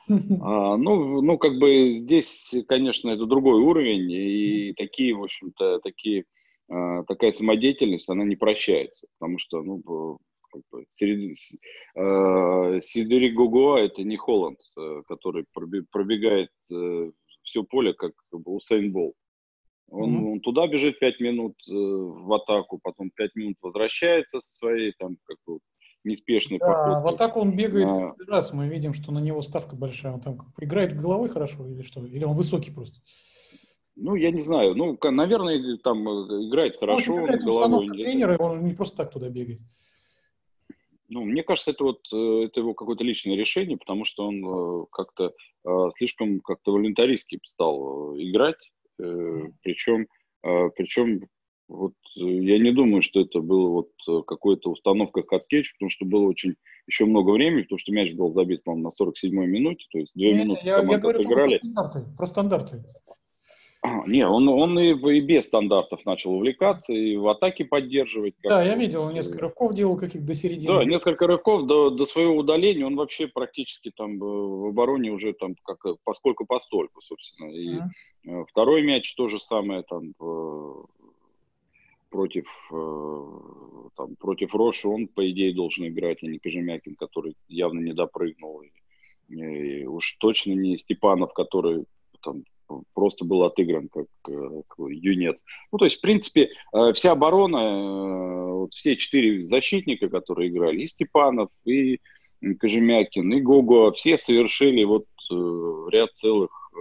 А, 0.41 0.77
ну, 0.77 1.21
ну, 1.21 1.37
как 1.37 1.57
бы 1.59 1.91
здесь, 1.91 2.53
конечно, 2.67 3.09
это 3.11 3.25
другой 3.25 3.61
уровень, 3.61 4.11
и 4.11 4.73
такие, 4.73 5.13
в 5.13 5.23
общем-то, 5.23 5.79
такие, 5.79 6.25
а, 6.69 7.03
такая 7.03 7.31
самодеятельность, 7.31 8.09
она 8.09 8.23
не 8.23 8.35
прощается, 8.35 9.07
потому 9.19 9.37
что, 9.37 9.61
ну, 9.61 10.17
как 10.51 10.61
бы, 10.71 10.83
э, 10.83 12.79
Сидерик 12.81 13.35
Гугуа– 13.35 13.79
это 13.79 14.03
не 14.03 14.17
Холланд, 14.17 14.59
э, 14.77 15.01
который 15.07 15.45
пробегает 15.91 16.49
э, 16.71 17.11
все 17.43 17.63
поле, 17.63 17.93
как, 17.93 18.11
Усейн 18.31 18.91
Бол. 18.91 19.13
Он, 19.89 20.09
mm-hmm. 20.09 20.31
он 20.31 20.39
туда 20.39 20.67
бежит 20.67 20.99
5 20.99 21.19
минут 21.19 21.55
э, 21.67 21.73
в 21.73 22.33
атаку, 22.33 22.79
потом 22.81 23.11
5 23.11 23.35
минут 23.35 23.55
возвращается 23.61 24.39
со 24.39 24.51
своей 24.51 24.93
там 24.97 25.17
как 25.25 25.37
бы 25.45 25.59
неспешной 26.03 26.59
да, 26.59 26.67
походкой. 26.67 27.03
в 27.03 27.15
атаку 27.15 27.39
он 27.39 27.55
бегает 27.55 27.89
а... 27.89 28.09
каждый 28.09 28.27
раз, 28.27 28.53
мы 28.53 28.67
видим, 28.67 28.93
что 28.93 29.11
на 29.11 29.19
него 29.19 29.41
ставка 29.41 29.75
большая. 29.75 30.13
Он 30.13 30.21
там 30.21 30.53
играет 30.59 30.99
головой 30.99 31.29
хорошо 31.29 31.67
или 31.67 31.83
что? 31.83 32.05
Или 32.05 32.23
он 32.23 32.35
высокий 32.35 32.71
просто? 32.71 32.99
Ну, 33.95 34.15
я 34.15 34.31
не 34.31 34.41
знаю. 34.41 34.75
Ну, 34.75 34.97
наверное, 35.01 35.77
там 35.77 36.07
играет 36.47 36.77
хорошо. 36.77 37.15
Ну, 37.15 37.23
он 37.23 37.39
головой. 37.39 37.87
тренера, 37.89 38.37
он 38.37 38.63
не 38.63 38.73
просто 38.73 38.97
так 38.97 39.11
туда 39.11 39.29
бегает. 39.29 39.59
Ну, 41.09 41.25
мне 41.25 41.43
кажется, 41.43 41.71
это 41.71 41.83
вот 41.83 41.99
э, 42.13 42.45
это 42.45 42.61
его 42.61 42.73
какое-то 42.73 43.03
личное 43.03 43.35
решение, 43.35 43.77
потому 43.77 44.05
что 44.05 44.27
он 44.27 44.45
э, 44.45 44.85
как-то 44.93 45.33
э, 45.65 45.89
слишком 45.93 46.39
как-то 46.39 46.71
волонтаристски 46.71 47.39
стал 47.43 48.15
играть, 48.17 48.71
причем, 49.63 50.07
причем 50.41 51.21
вот 51.71 51.93
я 52.15 52.59
не 52.59 52.71
думаю, 52.71 53.01
что 53.01 53.21
это 53.21 53.39
было 53.39 53.69
вот 53.69 54.25
какой-то 54.25 54.71
установка 54.71 55.23
скетч, 55.39 55.73
потому 55.73 55.89
что 55.89 56.05
было 56.05 56.27
очень 56.27 56.55
еще 56.87 57.05
много 57.05 57.31
времени, 57.31 57.63
потому 57.63 57.79
что 57.79 57.93
мяч 57.93 58.13
был 58.13 58.29
забит, 58.29 58.63
по-моему, 58.63 58.89
на 58.89 59.03
47-й 59.03 59.47
минуте, 59.47 59.85
то 59.91 59.99
есть 59.99 60.13
две 60.13 60.33
минуты 60.33 60.61
я, 60.63 60.79
я 60.79 60.97
говорю 60.97 61.23
про 61.23 61.47
стандарты, 61.47 62.05
про 62.17 62.25
стандарты. 62.27 62.83
Не, 64.05 64.27
он, 64.27 64.47
он 64.47 64.77
и, 64.77 64.91
и 64.91 65.21
без 65.21 65.45
стандартов 65.45 66.05
начал 66.05 66.33
увлекаться, 66.33 66.93
и 66.93 67.15
в 67.15 67.27
атаке 67.27 67.65
поддерживать. 67.65 68.35
Да, 68.43 68.61
я 68.63 68.75
видел, 68.75 69.03
он 69.03 69.13
несколько 69.13 69.39
рывков 69.39 69.73
делал 69.73 69.97
каких 69.97 70.23
до 70.23 70.35
середины. 70.35 70.67
Да, 70.67 70.83
несколько 70.83 71.25
рывков 71.25 71.65
до, 71.65 71.89
до 71.89 72.05
своего 72.05 72.35
удаления, 72.35 72.85
он 72.85 72.95
вообще 72.95 73.27
практически 73.27 73.91
там 73.95 74.21
э, 74.21 74.25
в 74.25 74.67
обороне 74.67 75.09
уже 75.09 75.33
там 75.33 75.55
как 75.63 75.79
поскольку 76.03 76.45
постольку, 76.45 77.01
собственно. 77.01 77.49
И 77.49 77.79
mm-hmm. 78.27 78.45
второй 78.47 78.83
мяч 78.83 79.15
то 79.15 79.27
же 79.27 79.39
самое 79.39 79.81
там 79.81 80.13
против, 82.11 82.45
там, 82.69 84.15
против 84.19 84.53
Роши, 84.53 84.87
он, 84.87 85.07
по 85.07 85.27
идее, 85.31 85.55
должен 85.55 85.87
играть, 85.87 86.19
а 86.21 86.27
не 86.27 86.37
Кожемякин, 86.37 86.95
который 86.95 87.35
явно 87.47 87.79
не 87.79 87.93
допрыгнул. 87.93 88.61
И, 88.61 88.71
и 89.29 89.85
уж 89.85 90.17
точно 90.19 90.51
не 90.51 90.77
Степанов, 90.77 91.33
который 91.33 91.85
там 92.21 92.43
просто 92.93 93.25
был 93.25 93.43
отыгран 93.43 93.89
как, 93.89 94.07
э, 94.29 94.61
как 94.67 94.87
юнец. 94.89 95.43
Ну, 95.71 95.77
то 95.77 95.85
есть, 95.85 95.97
в 95.97 96.01
принципе, 96.01 96.49
э, 96.73 96.93
вся 96.93 97.11
оборона, 97.11 97.57
э, 97.57 98.51
вот 98.53 98.73
все 98.73 98.95
четыре 98.95 99.45
защитника, 99.45 100.09
которые 100.09 100.49
играли, 100.49 100.81
и 100.81 100.85
Степанов, 100.85 101.49
и 101.65 101.99
Кожемякин, 102.59 103.33
и 103.33 103.41
Гого, 103.41 103.91
все 103.91 104.17
совершили 104.17 104.83
вот 104.83 105.05
ряд 105.91 106.09
целых, 106.15 106.71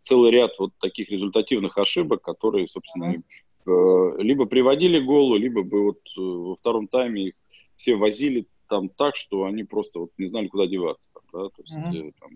целый 0.00 0.32
ряд 0.32 0.50
вот 0.58 0.72
таких 0.80 1.08
результативных 1.10 1.78
ошибок, 1.78 2.22
которые, 2.22 2.68
собственно, 2.68 3.22
либо 3.66 4.46
приводили 4.46 4.98
голу, 5.00 5.36
либо 5.36 5.62
бы 5.62 5.84
вот 5.84 6.00
во 6.16 6.56
втором 6.56 6.88
тайме 6.88 7.28
их 7.28 7.34
все 7.76 7.96
возили 7.96 8.46
там 8.68 8.88
так, 8.88 9.16
что 9.16 9.44
они 9.44 9.64
просто 9.64 10.00
вот 10.00 10.10
не 10.18 10.26
знали, 10.26 10.48
куда 10.48 10.66
деваться. 10.66 11.10
Там, 11.12 11.22
да? 11.32 11.48
То 11.48 11.62
есть, 11.62 11.74
mm-hmm. 11.74 12.14
там, 12.20 12.30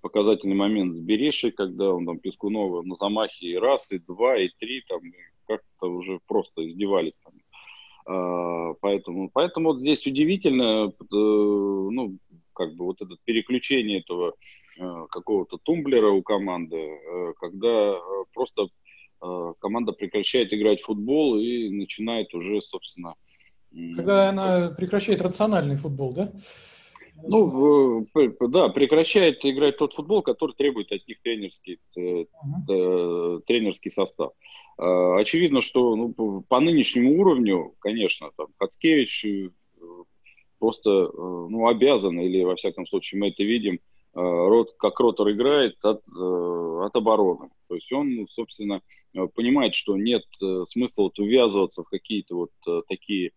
показательный 0.00 0.54
момент 0.54 0.94
с 0.94 1.00
Берешей, 1.00 1.50
когда 1.50 1.92
он 1.92 2.06
там 2.06 2.18
Пескунова 2.18 2.82
на 2.82 2.94
замахе 2.94 3.46
и 3.46 3.56
раз, 3.56 3.92
и 3.92 3.98
два, 3.98 4.38
и 4.38 4.48
три, 4.58 4.82
там 4.88 5.00
как-то 5.46 5.88
уже 5.88 6.20
просто 6.26 6.66
издевались 6.66 7.18
там. 7.24 7.34
А, 8.06 8.74
поэтому, 8.80 9.30
поэтому 9.32 9.72
вот 9.72 9.80
здесь 9.80 10.06
удивительно, 10.06 10.88
э, 10.88 10.94
ну, 11.10 12.18
как 12.52 12.74
бы 12.74 12.86
вот 12.86 13.00
это 13.02 13.16
переключение 13.24 14.00
этого 14.00 14.34
э, 14.78 15.06
какого-то 15.10 15.58
тумблера 15.58 16.08
у 16.08 16.22
команды, 16.22 16.76
э, 16.76 17.32
когда 17.38 17.98
просто 18.32 18.68
команда 19.20 19.92
прекращает 19.92 20.52
играть 20.52 20.80
в 20.80 20.86
футбол 20.86 21.38
и 21.38 21.68
начинает 21.70 22.34
уже, 22.34 22.62
собственно... 22.62 23.14
Когда 23.70 24.30
она 24.30 24.70
прекращает 24.70 25.20
рациональный 25.20 25.76
футбол, 25.76 26.12
да? 26.12 26.32
Ну, 27.22 28.06
да, 28.40 28.68
прекращает 28.68 29.44
играть 29.44 29.76
тот 29.76 29.92
футбол, 29.92 30.22
который 30.22 30.54
требует 30.54 30.92
от 30.92 31.06
них 31.08 31.20
тренерский, 31.20 31.80
uh-huh. 31.96 33.42
тренерский 33.44 33.90
состав. 33.90 34.32
Очевидно, 34.76 35.60
что 35.60 35.96
ну, 35.96 36.44
по 36.48 36.60
нынешнему 36.60 37.20
уровню, 37.20 37.74
конечно, 37.80 38.30
там 38.36 38.46
Хацкевич 38.58 39.24
э, 39.24 39.50
просто 40.60 40.90
ну, 40.90 41.66
обязан, 41.66 42.20
или 42.20 42.44
во 42.44 42.54
всяком 42.54 42.86
случае 42.86 43.20
мы 43.20 43.28
это 43.30 43.42
видим, 43.42 43.80
рот, 44.14 44.74
как 44.78 45.00
Ротор 45.00 45.30
играет 45.32 45.84
от, 45.84 46.02
от 46.08 46.96
обороны. 46.96 47.50
Есть 47.78 47.92
он, 47.92 48.26
собственно, 48.28 48.82
понимает, 49.34 49.74
что 49.74 49.96
нет 49.96 50.24
смысла 50.66 51.04
вот 51.04 51.18
увязываться 51.18 51.82
в 51.82 51.88
какие-то 51.88 52.34
вот 52.36 52.86
такие 52.88 53.30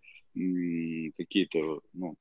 какие-то 1.18 1.82
ну, 1.94 2.16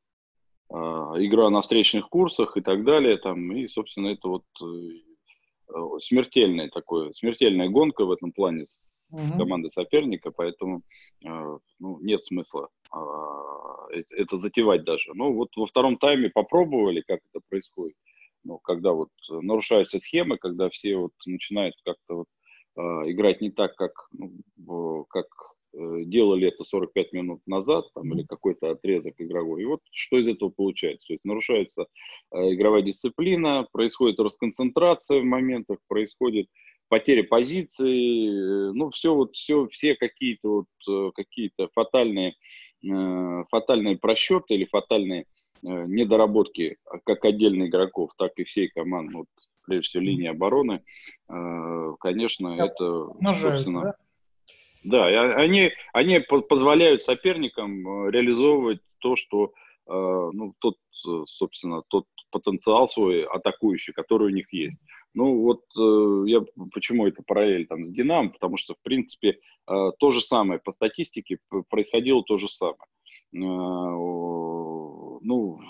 а, 0.73 1.15
игра 1.19 1.51
на 1.51 1.63
встречных 1.63 2.09
курсах 2.09 2.57
и 2.57 2.61
так 2.61 2.85
далее, 2.85 3.17
там, 3.19 3.53
и, 3.53 3.67
собственно, 3.67 4.09
это 4.09 4.29
вот 4.29 4.45
э, 4.63 5.99
смертельная 5.99 6.69
такое, 6.69 7.13
смертельная 7.13 7.69
гонка 7.69 8.05
в 8.05 8.13
этом 8.13 8.31
плане 8.31 8.67
с, 8.67 9.19
mm-hmm. 9.19 9.31
с 9.31 9.37
командой 9.37 9.71
соперника, 9.73 10.31
поэтому 10.31 10.83
э, 11.25 11.59
ну, 11.81 11.99
нет 12.01 12.23
смысла 12.23 12.69
э, 12.95 14.03
это 14.11 14.37
затевать 14.37 14.85
даже. 14.85 15.13
Ну, 15.15 15.33
вот 15.33 15.49
во 15.57 15.67
втором 15.67 15.97
тайме 15.97 16.31
попробовали, 16.31 17.01
как 17.01 17.19
это 17.33 17.43
происходит. 17.49 17.97
Ну, 18.45 18.59
когда 18.59 18.93
вот 18.93 19.11
нарушаются 19.29 19.99
схемы, 19.99 20.39
когда 20.39 20.69
все 20.71 20.97
вот 20.97 21.13
начинают 21.27 21.75
как-то 21.85 22.15
вот 22.17 22.27
э, 22.77 22.81
играть 23.11 23.41
не 23.41 23.51
так, 23.51 23.75
как, 23.77 23.93
ну, 24.13 25.05
как 25.09 25.27
Э, 25.73 26.03
делали 26.05 26.49
это 26.49 26.65
45 26.65 27.13
минут 27.13 27.41
назад, 27.47 27.87
там, 27.95 28.13
или 28.13 28.25
какой-то 28.25 28.71
отрезок 28.71 29.15
игровой. 29.19 29.63
И 29.63 29.67
вот 29.67 29.81
что 29.93 30.19
из 30.19 30.29
этого 30.29 30.51
получается. 30.51 31.09
То 31.09 31.13
есть 31.15 31.25
нарушается 31.25 31.87
э, 32.33 32.55
игровая 32.55 32.83
дисциплина, 32.83 33.67
происходит 33.73 34.19
расконцентрация 34.19 35.21
в 35.21 35.25
моментах, 35.25 35.79
происходит 35.89 36.49
потеря 36.89 37.23
позиции, 37.23 38.69
э, 38.69 38.73
ну, 38.73 38.91
все 38.91 39.15
вот, 39.15 39.37
все, 39.37 39.69
все 39.69 39.95
какие-то 39.95 40.65
вот, 40.87 41.13
какие-то 41.15 41.69
фатальные, 41.75 42.35
фатальные 43.51 43.99
просчеты 43.99 44.55
или 44.55 44.65
фатальные 44.65 45.27
недоработки 45.63 46.77
как 47.05 47.25
отдельных 47.25 47.69
игроков, 47.69 48.13
так 48.17 48.33
и 48.37 48.45
всей 48.45 48.69
команды, 48.69 49.19
вот, 49.19 49.27
прежде 49.67 49.89
всего 49.89 50.03
линии 50.03 50.29
обороны, 50.29 50.83
конечно, 51.27 52.49
это, 52.49 53.09
собственно, 53.41 53.83
да? 53.83 53.95
Да, 54.83 55.07
они, 55.07 55.73
они 55.93 56.21
позволяют 56.21 57.03
соперникам 57.03 58.07
э, 58.07 58.11
реализовывать 58.11 58.81
то, 58.99 59.15
что, 59.15 59.53
э, 59.87 59.93
ну, 60.33 60.55
тот, 60.59 60.77
э, 61.07 61.23
собственно, 61.27 61.83
тот 61.89 62.07
потенциал 62.31 62.87
свой 62.87 63.25
атакующий, 63.25 63.93
который 63.93 64.29
у 64.29 64.35
них 64.35 64.53
есть. 64.53 64.79
Ну, 65.13 65.41
вот 65.43 65.65
я 66.29 66.41
почему 66.73 67.09
это 67.09 67.25
параллель 67.27 67.67
там 67.67 67.85
с 67.85 67.91
Динамо, 67.91 68.29
потому 68.31 68.57
что, 68.57 68.75
в 68.75 68.83
принципе, 68.83 69.41
то 69.67 70.11
же 70.13 70.21
самое 70.21 70.61
по 70.61 70.71
статистике 70.71 71.39
происходило 71.69 72.23
то 72.23 72.39
же 72.39 72.49
самое. 72.49 72.79
Ну, 75.21 75.61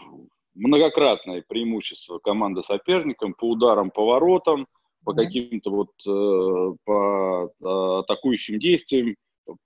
многократное 0.54 1.44
преимущество 1.46 2.18
команды 2.18 2.62
соперникам 2.62 3.34
по 3.34 3.50
ударам, 3.50 3.90
по 3.90 4.06
воротам– 4.06 4.66
по 5.04 5.14
каким-то 5.14 5.70
вот 5.70 5.90
э, 6.06 6.76
по 6.84 7.50
э, 7.60 7.98
атакующим 8.00 8.58
действиям 8.58 9.16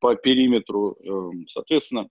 по 0.00 0.14
периметру, 0.14 0.96
э, 1.00 1.46
соответственно, 1.48 2.08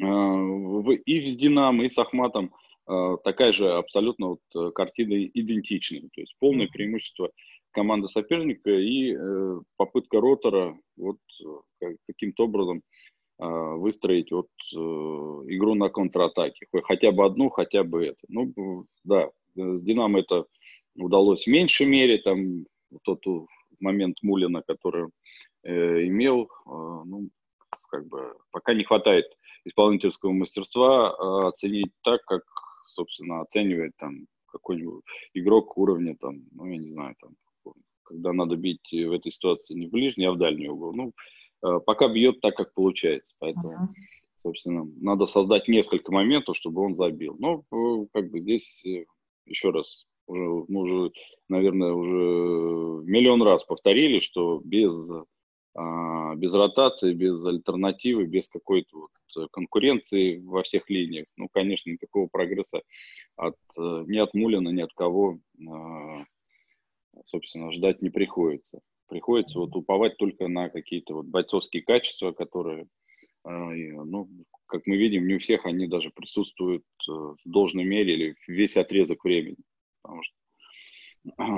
и 0.00 1.26
с 1.26 1.36
Динамо, 1.36 1.84
и 1.84 1.88
с 1.90 1.98
Ахматом 1.98 2.54
такая 2.86 3.52
же 3.52 3.70
абсолютно 3.70 4.28
вот 4.28 4.74
картина 4.74 5.26
идентичная, 5.26 6.08
то 6.14 6.22
есть 6.22 6.34
полное 6.38 6.68
преимущество 6.68 7.30
команды 7.72 8.08
соперника 8.08 8.70
и 8.70 9.14
попытка 9.76 10.20
ротора 10.20 10.78
вот 10.96 11.18
каким-то 12.06 12.44
образом 12.44 12.80
выстроить 13.40 14.30
вот 14.32 14.48
игру 14.72 15.74
на 15.74 15.88
контратаке, 15.88 16.66
хотя 16.84 17.10
бы 17.10 17.24
одну, 17.24 17.48
хотя 17.48 17.84
бы 17.84 18.06
это. 18.06 18.20
Ну, 18.28 18.86
да, 19.04 19.30
с 19.54 19.82
Динамо 19.82 20.20
это 20.20 20.44
удалось 20.96 21.44
в 21.44 21.50
меньшей 21.50 21.86
мере, 21.86 22.18
там 22.18 22.66
тот 23.02 23.22
момент 23.80 24.16
Мулина, 24.22 24.62
который 24.62 25.08
э, 25.62 26.06
имел, 26.06 26.44
э, 26.44 26.48
ну, 26.66 27.30
как 27.88 28.06
бы 28.06 28.34
пока 28.50 28.74
не 28.74 28.84
хватает 28.84 29.26
исполнительского 29.64 30.32
мастерства 30.32 31.10
э, 31.10 31.48
оценить 31.48 31.92
так, 32.02 32.24
как, 32.24 32.42
собственно, 32.86 33.40
оценивает 33.40 33.92
там 33.98 34.26
какой-нибудь 34.46 35.04
игрок 35.34 35.76
уровня, 35.78 36.16
там, 36.20 36.42
ну, 36.52 36.66
я 36.66 36.76
не 36.76 36.90
знаю, 36.90 37.14
там, 37.20 37.32
когда 38.02 38.32
надо 38.32 38.56
бить 38.56 38.88
в 38.90 39.12
этой 39.12 39.30
ситуации 39.30 39.74
не 39.74 39.86
в 39.86 39.90
ближний, 39.90 40.24
а 40.24 40.32
в 40.32 40.38
дальний 40.38 40.68
угол. 40.68 40.92
Ну, 40.92 41.08
э, 41.08 41.12
пока 41.60 42.08
бьет 42.08 42.40
так, 42.40 42.56
как 42.56 42.74
получается, 42.74 43.34
поэтому, 43.38 43.72
uh-huh. 43.72 43.88
собственно, 44.36 44.88
надо 45.00 45.26
создать 45.26 45.68
несколько 45.68 46.12
моментов, 46.12 46.56
чтобы 46.56 46.82
он 46.82 46.94
забил. 46.94 47.36
Но, 47.38 47.64
э, 47.72 48.06
как 48.12 48.30
бы 48.30 48.40
здесь, 48.40 48.84
э, 48.84 49.04
еще 49.46 49.70
раз 49.70 50.06
уже, 50.26 50.64
мы 50.68 50.80
уже, 50.82 51.12
наверное, 51.48 51.92
уже 51.92 52.14
миллион 53.04 53.42
раз 53.42 53.64
повторили, 53.64 54.20
что 54.20 54.60
без, 54.64 54.94
а, 55.74 56.34
без 56.36 56.54
ротации, 56.54 57.12
без 57.14 57.44
альтернативы, 57.44 58.26
без 58.26 58.48
какой-то 58.48 58.96
вот 58.98 59.50
конкуренции 59.50 60.38
во 60.38 60.62
всех 60.62 60.88
линиях, 60.88 61.26
ну, 61.36 61.48
конечно, 61.52 61.90
никакого 61.90 62.28
прогресса 62.28 62.82
от, 63.36 63.56
ни 63.76 64.18
от 64.18 64.34
Мулина, 64.34 64.68
ни 64.70 64.82
от 64.82 64.92
кого, 64.92 65.38
а, 65.68 66.24
собственно, 67.26 67.72
ждать 67.72 68.02
не 68.02 68.10
приходится. 68.10 68.80
Приходится 69.10 69.58
вот 69.58 69.76
уповать 69.76 70.16
только 70.16 70.48
на 70.48 70.70
какие-то 70.70 71.14
вот 71.14 71.26
бойцовские 71.26 71.82
качества, 71.82 72.32
которые, 72.32 72.86
а, 73.44 73.50
ну, 73.50 74.28
как 74.66 74.86
мы 74.86 74.96
видим, 74.96 75.26
не 75.26 75.34
у 75.34 75.38
всех 75.38 75.66
они 75.66 75.86
даже 75.86 76.10
присутствуют 76.10 76.84
э, 77.08 77.12
в 77.12 77.38
должной 77.44 77.84
мере 77.84 78.14
или 78.14 78.36
весь 78.46 78.76
отрезок 78.76 79.24
времени 79.24 79.56
потому 80.02 80.22
что 80.22 80.34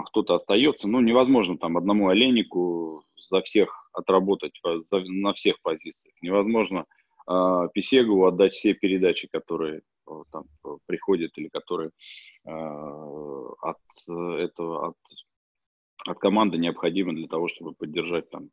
кто-то 0.07 0.35
остается. 0.35 0.89
Ну, 0.89 1.01
невозможно 1.01 1.57
там 1.57 1.77
одному 1.77 2.09
олейнику 2.09 3.05
за 3.17 3.43
всех 3.43 3.89
отработать 3.93 4.59
за, 4.85 5.01
на 5.01 5.33
всех 5.33 5.61
позициях. 5.63 6.15
Невозможно 6.23 6.87
э, 7.29 7.69
Писегову 7.73 8.27
отдать 8.27 8.55
все 8.55 8.75
передачи, 8.75 9.29
которые 9.31 9.83
э, 10.09 10.13
там 10.33 10.45
приходят 10.87 11.33
или 11.37 11.49
которые 11.49 11.91
э, 12.45 12.51
от 12.51 13.79
этого, 14.09 14.89
от, 14.89 14.97
от 16.07 16.19
команды 16.19 16.59
необходимы 16.59 17.15
для 17.15 17.29
того, 17.29 17.49
чтобы 17.49 17.75
поддержать 17.75 18.29
там 18.31 18.51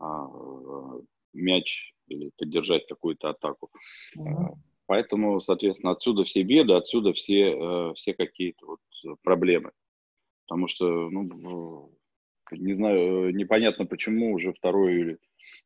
э, 0.00 1.00
мяч 1.32 1.94
или 2.08 2.30
поддержать 2.36 2.86
какую-то 2.86 3.30
атаку. 3.30 3.70
Mm-hmm. 4.16 4.54
Поэтому, 4.86 5.40
соответственно, 5.40 5.92
отсюда 5.92 6.24
все 6.24 6.42
беды, 6.42 6.74
отсюда 6.74 7.12
все, 7.12 7.52
э, 7.52 7.94
все 7.94 8.14
какие-то 8.14 8.66
вот 8.66 8.80
проблемы. 9.22 9.72
Потому 10.46 10.68
что, 10.68 11.08
ну, 11.08 11.90
не 12.50 12.74
знаю, 12.74 13.34
непонятно 13.34 13.86
почему 13.86 14.34
уже 14.34 14.52
вторую 14.52 15.18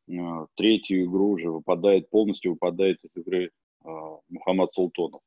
или 0.07 0.19
э, 0.19 0.45
третью 0.55 1.05
игру 1.05 1.31
уже 1.31 1.49
выпадает, 1.51 2.09
полностью 2.09 2.51
выпадает 2.53 3.03
из 3.03 3.17
игры 3.17 3.51
э, 3.83 3.89
Мухаммад 4.29 4.73
Султонов. 4.73 5.21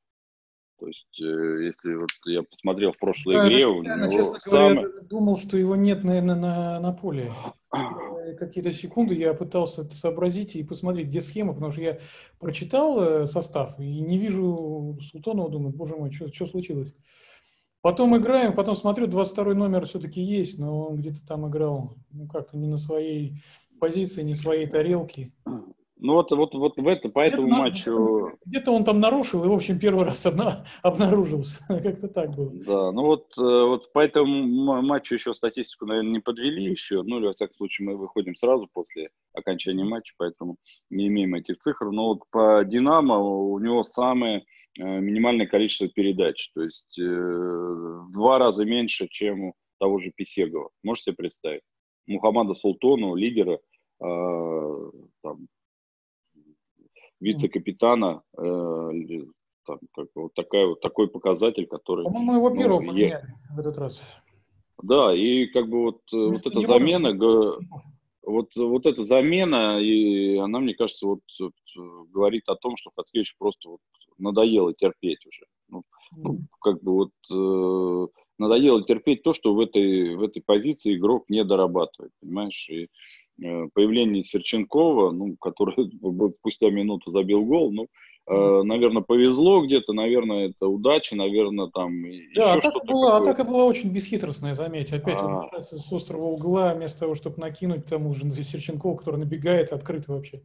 То 0.80 0.86
есть, 0.86 1.20
э, 1.20 1.64
если 1.64 1.92
вот 1.92 2.08
я 2.24 2.42
посмотрел 2.42 2.92
в 2.92 2.98
прошлой 2.98 3.34
да, 3.34 3.46
игре, 3.46 3.66
у 3.66 3.82
него 3.82 4.08
честно 4.08 4.40
самый... 4.40 4.76
говоря, 4.76 5.02
думал, 5.02 5.36
что 5.36 5.58
его 5.58 5.76
нет, 5.76 6.04
наверное, 6.04 6.36
на, 6.36 6.80
на 6.80 6.92
поле. 6.92 7.30
Какие-то 8.38 8.72
секунды 8.72 9.14
я 9.14 9.34
пытался 9.34 9.82
это 9.82 9.94
сообразить 9.94 10.56
и 10.56 10.64
посмотреть, 10.64 11.08
где 11.08 11.20
схема, 11.20 11.52
потому 11.52 11.70
что 11.70 11.82
я 11.82 11.98
прочитал 12.38 13.02
э, 13.02 13.26
состав 13.26 13.78
и 13.78 14.00
не 14.00 14.16
вижу 14.16 14.98
Султонова, 15.02 15.50
думаю, 15.50 15.74
боже 15.74 15.96
мой, 15.96 16.10
что, 16.10 16.32
что 16.32 16.46
случилось? 16.46 16.96
Потом 17.82 18.16
играем, 18.16 18.54
потом 18.54 18.74
смотрю, 18.74 19.06
22 19.06 19.52
номер 19.54 19.84
все-таки 19.84 20.22
есть, 20.22 20.58
но 20.58 20.86
он 20.88 20.96
где-то 20.96 21.26
там 21.26 21.46
играл, 21.46 21.94
ну, 22.10 22.26
как-то 22.26 22.56
не 22.56 22.68
на 22.68 22.78
своей 22.78 23.34
позиции, 23.78 24.22
не 24.22 24.34
своей 24.34 24.66
тарелке. 24.66 25.30
Ну 26.02 26.14
вот, 26.14 26.30
вот, 26.32 26.54
вот 26.54 26.78
в 26.78 26.88
это, 26.88 27.10
по 27.10 27.20
этому 27.20 27.48
матчу... 27.48 28.30
Где-то 28.46 28.72
он 28.72 28.84
там 28.84 29.00
нарушил 29.00 29.44
и, 29.44 29.48
в 29.48 29.52
общем, 29.52 29.78
первый 29.78 30.06
раз 30.06 30.24
обна... 30.24 30.64
обнаружился. 30.82 31.58
Как-то 31.68 32.08
так 32.08 32.30
было. 32.34 32.50
Да, 32.64 32.92
ну 32.92 33.02
вот, 33.02 33.26
э, 33.38 33.42
вот 33.42 33.92
по 33.92 33.98
этому 33.98 34.80
матчу 34.82 35.14
еще 35.14 35.34
статистику, 35.34 35.84
наверное, 35.84 36.12
не 36.12 36.20
подвели 36.20 36.64
еще. 36.64 37.02
Ну, 37.02 37.18
или, 37.18 37.26
во 37.26 37.34
всяком 37.34 37.54
случае, 37.56 37.88
мы 37.88 37.96
выходим 37.98 38.34
сразу 38.34 38.66
после 38.72 39.10
окончания 39.34 39.84
матча, 39.84 40.14
поэтому 40.16 40.56
не 40.88 41.08
имеем 41.08 41.34
этих 41.34 41.58
цифр. 41.58 41.90
Но 41.90 42.14
вот 42.14 42.22
по 42.30 42.64
«Динамо» 42.64 43.18
у 43.18 43.58
него 43.58 43.82
самое 43.82 44.44
э, 44.78 45.00
минимальное 45.00 45.46
количество 45.46 45.88
передач. 45.88 46.50
То 46.54 46.62
есть 46.62 46.98
э, 46.98 47.04
в 47.04 48.10
два 48.10 48.38
раза 48.38 48.64
меньше, 48.64 49.06
чем 49.10 49.44
у 49.44 49.54
того 49.78 49.98
же 49.98 50.12
Писегова. 50.16 50.70
Можете 50.82 51.12
представить? 51.12 51.62
Мухаммада 52.06 52.54
Султону, 52.54 53.14
лидера, 53.14 53.58
там, 54.00 54.90
вице-капитана, 57.20 58.22
э, 58.36 58.90
там, 59.66 59.78
как, 59.94 60.06
вот, 60.14 60.34
такая, 60.34 60.66
вот 60.66 60.80
такой 60.80 61.08
показатель, 61.08 61.66
который... 61.66 62.04
По-моему, 62.04 62.34
его 62.34 62.50
первого 62.50 62.80
ну, 62.80 62.88
поменяли 62.88 63.10
я... 63.10 63.54
в 63.54 63.60
этот 63.60 63.78
раз. 63.78 64.02
Да, 64.82 65.14
и 65.14 65.46
как 65.46 65.68
бы 65.68 65.82
вот, 65.82 66.00
ну, 66.12 66.32
вот 66.32 66.46
эта 66.46 66.62
замена, 66.62 67.10
вот, 68.22 68.56
вот 68.56 68.86
эта 68.86 69.02
замена, 69.02 69.78
и 69.80 70.36
она, 70.36 70.60
мне 70.60 70.74
кажется, 70.74 71.06
вот, 71.06 71.20
вот 71.38 71.52
говорит 72.10 72.44
о 72.46 72.56
том, 72.56 72.76
что 72.76 72.90
Хацкевич 72.96 73.36
просто 73.38 73.70
вот 73.70 73.80
надоело 74.18 74.72
терпеть 74.74 75.26
уже. 75.26 75.44
Ну, 75.68 75.80
mm-hmm. 75.80 76.20
ну, 76.22 76.38
как 76.60 76.82
бы 76.82 76.92
вот 76.92 77.12
э, 77.32 78.06
надоело 78.38 78.82
терпеть 78.82 79.22
то, 79.22 79.32
что 79.32 79.54
в 79.54 79.60
этой, 79.60 80.16
в 80.16 80.22
этой 80.22 80.42
позиции 80.42 80.96
игрок 80.96 81.24
не 81.28 81.44
дорабатывает, 81.44 82.12
понимаешь? 82.20 82.68
И 82.68 82.84
э, 82.84 82.88
появление 83.74 84.22
Серченкова, 84.22 85.12
ну, 85.12 85.36
который 85.40 85.74
спустя 86.38 86.70
минуту 86.70 87.10
забил 87.10 87.44
гол, 87.44 87.72
ну, 87.72 87.86
э, 88.28 88.62
наверное, 88.62 89.02
повезло 89.02 89.64
где-то, 89.64 89.92
наверное, 89.92 90.50
это 90.50 90.66
удача, 90.66 91.16
наверное, 91.16 91.68
там 91.68 92.02
да, 92.02 92.08
еще 92.08 92.42
атака 92.42 92.60
что-то. 92.60 92.86
Была, 92.86 93.18
такое. 93.18 93.32
атака 93.32 93.44
была 93.44 93.64
очень 93.64 93.90
бесхитростная, 93.90 94.54
заметь. 94.54 94.92
Опять 94.92 95.18
а... 95.20 95.48
он 95.52 95.62
с 95.62 95.92
острого 95.92 96.26
угла, 96.26 96.74
вместо 96.74 97.00
того, 97.00 97.14
чтобы 97.14 97.38
накинуть 97.38 97.86
тому 97.86 98.14
же 98.14 98.28
Серченкова, 98.30 98.96
который 98.96 99.16
набегает 99.16 99.72
открыто 99.72 100.12
вообще. 100.12 100.42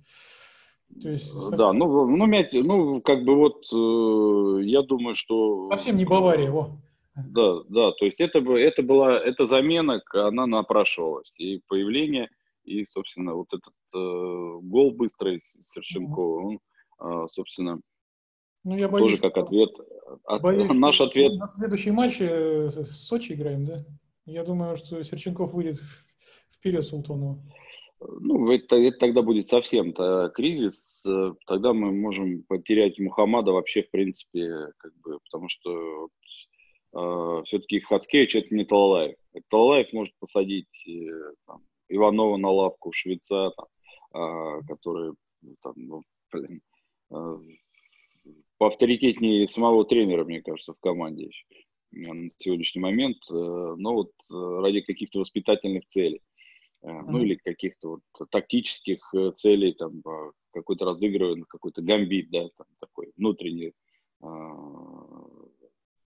То 1.02 1.10
есть, 1.10 1.32
совсем... 1.32 1.58
Да, 1.58 1.74
ну, 1.74 2.06
ну, 2.06 2.28
ну, 2.28 3.02
как 3.02 3.26
бы 3.26 3.36
вот, 3.36 3.66
э, 3.74 4.64
я 4.66 4.82
думаю, 4.84 5.16
что... 5.16 5.70
Совсем 5.70 5.98
не 5.98 6.06
Бавария, 6.06 6.46
его. 6.46 6.80
Да, 7.16 7.64
да, 7.70 7.92
то 7.94 8.06
есть 8.06 8.20
это, 8.20 8.40
это 8.40 8.84
была, 8.84 9.18
эта 9.18 9.46
замена, 9.46 10.02
она 10.14 10.46
напрашивалась, 10.46 11.32
и 11.38 11.62
появление, 11.68 12.30
и, 12.66 12.84
собственно, 12.86 13.34
вот 13.36 13.48
этот 13.54 13.74
э, 13.96 14.60
гол 14.62 14.92
быстрый 14.92 15.40
Серченкова, 15.42 16.42
он, 16.42 16.60
э, 17.02 17.28
собственно, 17.28 17.80
ну, 18.64 18.76
я 18.78 18.88
боюсь, 18.88 19.12
тоже 19.12 19.22
как 19.22 19.38
ответ. 19.38 19.70
Боюсь, 20.42 20.72
наш 20.74 21.00
ответ... 21.00 21.34
На 21.38 21.48
следующий 21.48 21.92
матч 21.92 22.18
э, 22.20 22.72
с 22.72 23.08
Сочи 23.08 23.34
играем, 23.34 23.64
да? 23.64 23.78
Я 24.26 24.44
думаю, 24.44 24.76
что 24.76 25.02
Серченков 25.04 25.54
выйдет 25.54 25.80
вперед 26.50 26.86
Султонова. 26.86 27.40
Ну, 28.00 28.52
это, 28.52 28.76
это 28.76 28.98
тогда 28.98 29.22
будет 29.22 29.48
совсем 29.48 29.92
-то 29.92 30.30
кризис. 30.30 31.06
Тогда 31.48 31.74
мы 31.74 31.92
можем 31.92 32.44
потерять 32.44 33.00
Мухаммада 33.00 33.52
вообще, 33.52 33.84
в 33.84 33.92
принципе, 33.92 34.72
как 34.78 34.92
бы, 35.02 35.20
потому 35.24 35.48
что 35.48 36.10
э, 36.94 37.44
все-таки 37.46 37.80
Хацкевич 37.80 38.36
это 38.36 38.56
не 38.56 38.66
Талалаев. 38.66 39.16
Талалаев 39.50 39.94
может 39.94 40.14
посадить 40.20 40.88
э, 40.88 41.34
там, 41.48 41.62
Иванова 41.90 42.38
на 42.38 42.50
лавку, 42.50 42.92
Швеца, 42.92 43.52
там, 43.52 43.68
э, 44.14 44.62
который 44.68 45.14
там, 45.62 45.74
ну, 45.76 46.02
блин, 46.32 46.62
э, 47.12 47.38
поавторитетнее 48.58 49.48
самого 49.48 49.86
тренера, 49.86 50.24
мне 50.26 50.42
кажется, 50.42 50.74
в 50.74 50.80
команде 50.80 51.26
еще 51.26 51.46
на 51.96 52.30
сегодняшний 52.38 52.82
момент, 52.82 53.18
э, 53.30 53.34
но 53.34 53.94
вот 53.94 54.12
э, 54.32 54.36
ради 54.62 54.82
каких-то 54.82 55.20
воспитательных 55.20 55.86
целей, 55.88 56.22
э, 56.82 56.88
ну 56.92 57.24
или 57.24 57.36
каких-то 57.36 57.90
вот 57.90 58.30
тактических 58.30 59.14
целей, 59.36 59.74
там 59.74 60.02
какой-то 60.52 60.86
разыгрываемый, 60.86 61.46
какой-то 61.48 61.82
гамбит, 61.82 62.30
да, 62.32 62.50
там 62.58 62.68
такой 62.80 63.12
внутренний 63.18 63.74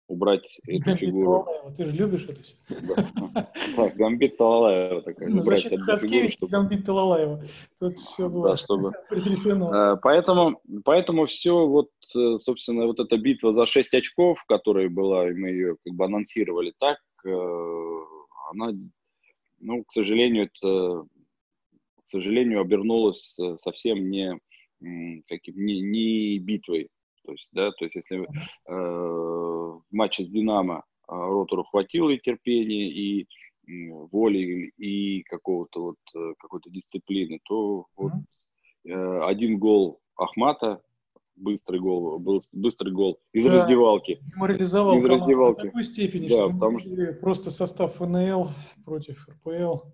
убрать 0.09 0.59
эту 0.67 0.85
Гамбит 0.85 0.99
фигуру. 0.99 1.45
Талалаева. 1.45 1.75
Ты 1.75 1.85
же 1.85 1.91
любишь 1.95 2.25
это 2.27 2.43
все. 2.43 2.55
Да, 3.77 3.89
Гамбит 3.95 4.37
Талалаева 4.37 5.01
такая. 5.03 5.29
Ну, 5.29 5.43
защита 5.43 5.79
Хаскевич, 5.79 6.33
чтобы... 6.33 6.51
Гамбит 6.51 6.85
Талалаева. 6.85 7.43
Тут 7.79 7.97
все 7.97 8.27
было 8.27 8.51
да, 8.51 8.57
чтобы... 8.57 8.91
предрешено. 9.09 9.93
Э, 9.93 9.97
поэтому, 10.01 10.59
поэтому 10.83 11.27
все, 11.27 11.65
вот, 11.67 11.89
э, 12.15 12.37
собственно, 12.39 12.87
вот 12.87 12.99
эта 12.99 13.17
битва 13.17 13.53
за 13.53 13.65
6 13.65 13.93
очков, 13.93 14.43
которая 14.45 14.89
была, 14.89 15.29
и 15.29 15.33
мы 15.33 15.49
ее 15.49 15.77
как 15.85 15.93
бы 15.93 16.05
анонсировали 16.05 16.73
так, 16.79 16.97
э, 17.25 17.99
она, 18.51 18.71
ну, 19.59 19.83
к 19.83 19.91
сожалению, 19.91 20.49
это, 20.51 21.05
к 22.03 22.09
сожалению, 22.09 22.61
обернулась 22.61 23.37
совсем 23.57 24.09
не, 24.09 24.39
каким, 25.27 25.63
не, 25.63 25.81
не 25.81 26.39
битвой 26.39 26.89
то 27.25 27.31
есть, 27.31 27.49
да, 27.53 27.71
то 27.71 27.85
есть 27.85 27.95
если 27.95 28.21
э, 28.21 28.25
в 28.67 29.83
матче 29.91 30.25
с 30.25 30.29
Динамо 30.29 30.83
э, 31.07 31.11
Ротору 31.11 31.63
хватило 31.63 32.09
и 32.09 32.19
терпения, 32.19 32.89
и 32.89 33.27
воли, 34.11 34.71
и 34.77 35.23
какого-то 35.23 35.81
вот 35.81 35.97
э, 36.15 36.33
какой-то 36.39 36.69
дисциплины, 36.69 37.39
то 37.43 37.85
вот 37.95 38.13
э, 38.85 39.21
один 39.23 39.59
гол 39.59 40.01
Ахмата, 40.15 40.81
быстрый 41.35 41.79
гол, 41.79 42.19
был 42.19 42.41
быстрый 42.51 42.91
гол 42.91 43.19
из 43.31 43.45
да, 43.45 43.53
раздевалки. 43.53 44.19
Деморализовал 44.33 44.97
из 44.97 45.05
раздевалки. 45.05 45.61
в 45.61 45.63
такой 45.65 45.83
степени, 45.83 46.27
да, 46.27 46.35
что 46.35 46.49
потому 46.49 46.79
что... 46.79 47.13
просто 47.13 47.51
состав 47.51 47.95
ФНЛ 47.95 48.49
против 48.83 49.27
РПЛ. 49.29 49.85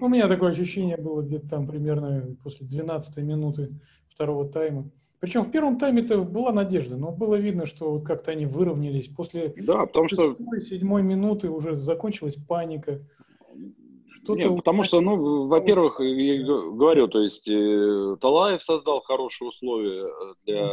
У 0.00 0.08
меня 0.08 0.28
такое 0.28 0.50
ощущение 0.50 0.98
было 0.98 1.22
где-то 1.22 1.48
там 1.48 1.66
примерно 1.66 2.36
после 2.42 2.66
12 2.66 3.24
минуты 3.24 3.80
второго 4.08 4.46
тайма. 4.48 4.90
Причем 5.20 5.42
в 5.42 5.50
первом 5.50 5.78
тайме-то 5.78 6.22
была 6.22 6.52
надежда, 6.52 6.96
но 6.96 7.10
было 7.10 7.36
видно, 7.36 7.66
что 7.66 8.00
как-то 8.00 8.32
они 8.32 8.46
выровнялись. 8.46 9.08
После 9.08 9.54
да, 9.56 9.86
потому 9.86 10.08
что... 10.08 10.36
седьмой 10.58 11.02
минуты 11.02 11.50
уже 11.50 11.74
закончилась 11.74 12.36
паника. 12.36 13.00
Нет, 14.28 14.56
потому 14.56 14.82
что, 14.82 15.00
ну, 15.00 15.46
во-первых, 15.46 16.00
я 16.00 16.44
говорю, 16.44 17.06
то 17.06 17.20
есть 17.20 17.48
э, 17.48 18.16
Талаев 18.20 18.60
создал 18.60 19.00
хорошие 19.00 19.48
условия 19.48 20.02
э, 20.02 20.34
для, 20.44 20.68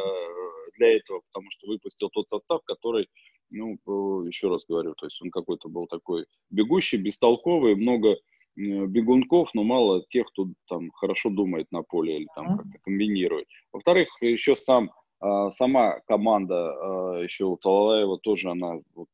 для 0.77 0.97
этого, 0.97 1.21
потому 1.32 1.51
что 1.51 1.67
выпустил 1.67 2.10
тот 2.10 2.27
состав, 2.27 2.62
который, 2.65 3.08
ну, 3.51 3.77
еще 4.23 4.49
раз 4.49 4.65
говорю, 4.67 4.95
то 4.95 5.06
есть 5.06 5.21
он 5.21 5.29
какой-то 5.29 5.69
был 5.69 5.86
такой 5.86 6.25
бегущий, 6.49 6.97
бестолковый, 6.97 7.75
много 7.75 8.15
Э, 8.15 8.33
бегунков, 8.56 9.50
но 9.54 9.63
мало 9.63 10.06
тех, 10.10 10.28
кто 10.28 10.48
там 10.68 10.92
хорошо 10.92 11.30
думает 11.30 11.72
на 11.72 11.84
поле 11.84 12.18
или 12.18 12.28
там 12.36 12.58
как-то 12.58 12.78
комбинирует. 12.84 13.48
Во-вторых, 13.72 14.10
еще 14.22 14.56
сам, 14.56 14.92
а, 15.20 15.50
сама 15.52 16.00
команда 16.08 16.56
а, 16.56 17.20
еще 17.20 17.46
у 17.46 17.58
Талалаева 17.58 18.20
тоже 18.20 18.52
она 18.52 18.80
вот 18.94 19.10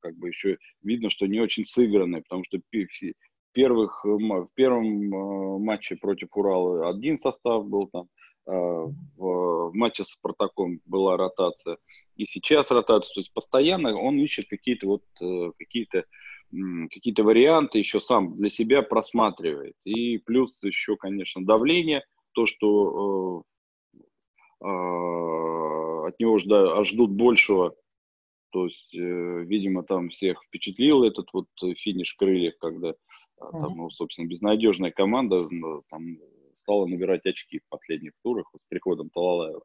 как 0.00 0.16
бы 0.16 0.28
еще 0.28 0.58
видно, 0.82 1.10
что 1.10 1.26
не 1.26 1.40
очень 1.40 1.64
сыгранная, 1.64 2.22
потому 2.22 2.44
что 2.44 2.58
первых, 3.52 4.04
в 4.04 4.48
первом 4.54 5.14
а, 5.14 5.58
матче 5.58 5.96
против 5.96 6.28
Урала 6.34 6.88
один 6.88 7.18
состав 7.18 7.66
был 7.66 7.88
там, 7.88 8.08
в, 8.46 8.94
в 9.16 9.74
матче 9.74 10.02
с 10.02 10.08
Спартаком 10.08 10.80
была 10.86 11.16
ротация, 11.16 11.76
и 12.16 12.24
сейчас 12.24 12.70
ротация, 12.70 13.14
то 13.14 13.20
есть 13.20 13.32
постоянно 13.32 13.96
он 13.96 14.18
ищет 14.18 14.46
какие-то 14.48 14.86
вот 14.86 15.02
э, 15.22 15.52
какие-то 15.58 16.04
какие-то 16.90 17.22
варианты 17.22 17.78
еще 17.78 18.00
сам 18.00 18.36
для 18.36 18.48
себя 18.48 18.82
просматривает. 18.82 19.74
И 19.84 20.18
плюс 20.18 20.62
еще, 20.64 20.96
конечно, 20.96 21.44
давление, 21.44 22.04
то, 22.32 22.46
что 22.46 23.44
э, 23.94 23.96
э, 24.66 26.08
от 26.08 26.18
него 26.18 26.38
жда, 26.38 26.82
ждут 26.84 27.12
большего. 27.12 27.74
То 28.50 28.66
есть, 28.66 28.94
э, 28.94 29.44
видимо, 29.44 29.84
там 29.84 30.08
всех 30.08 30.42
впечатлил 30.44 31.04
этот 31.04 31.28
вот 31.32 31.46
финиш 31.76 32.14
крыльев, 32.14 32.58
когда 32.58 32.94
там, 33.38 33.76
ну, 33.76 33.90
собственно, 33.90 34.26
безнадежная 34.26 34.90
команда 34.90 35.48
там, 35.88 36.18
стала 36.54 36.84
набирать 36.86 37.24
очки 37.24 37.60
в 37.60 37.68
последних 37.70 38.12
турах 38.22 38.50
вот, 38.52 38.60
с 38.62 38.66
приходом 38.68 39.08
Талалаева 39.10 39.62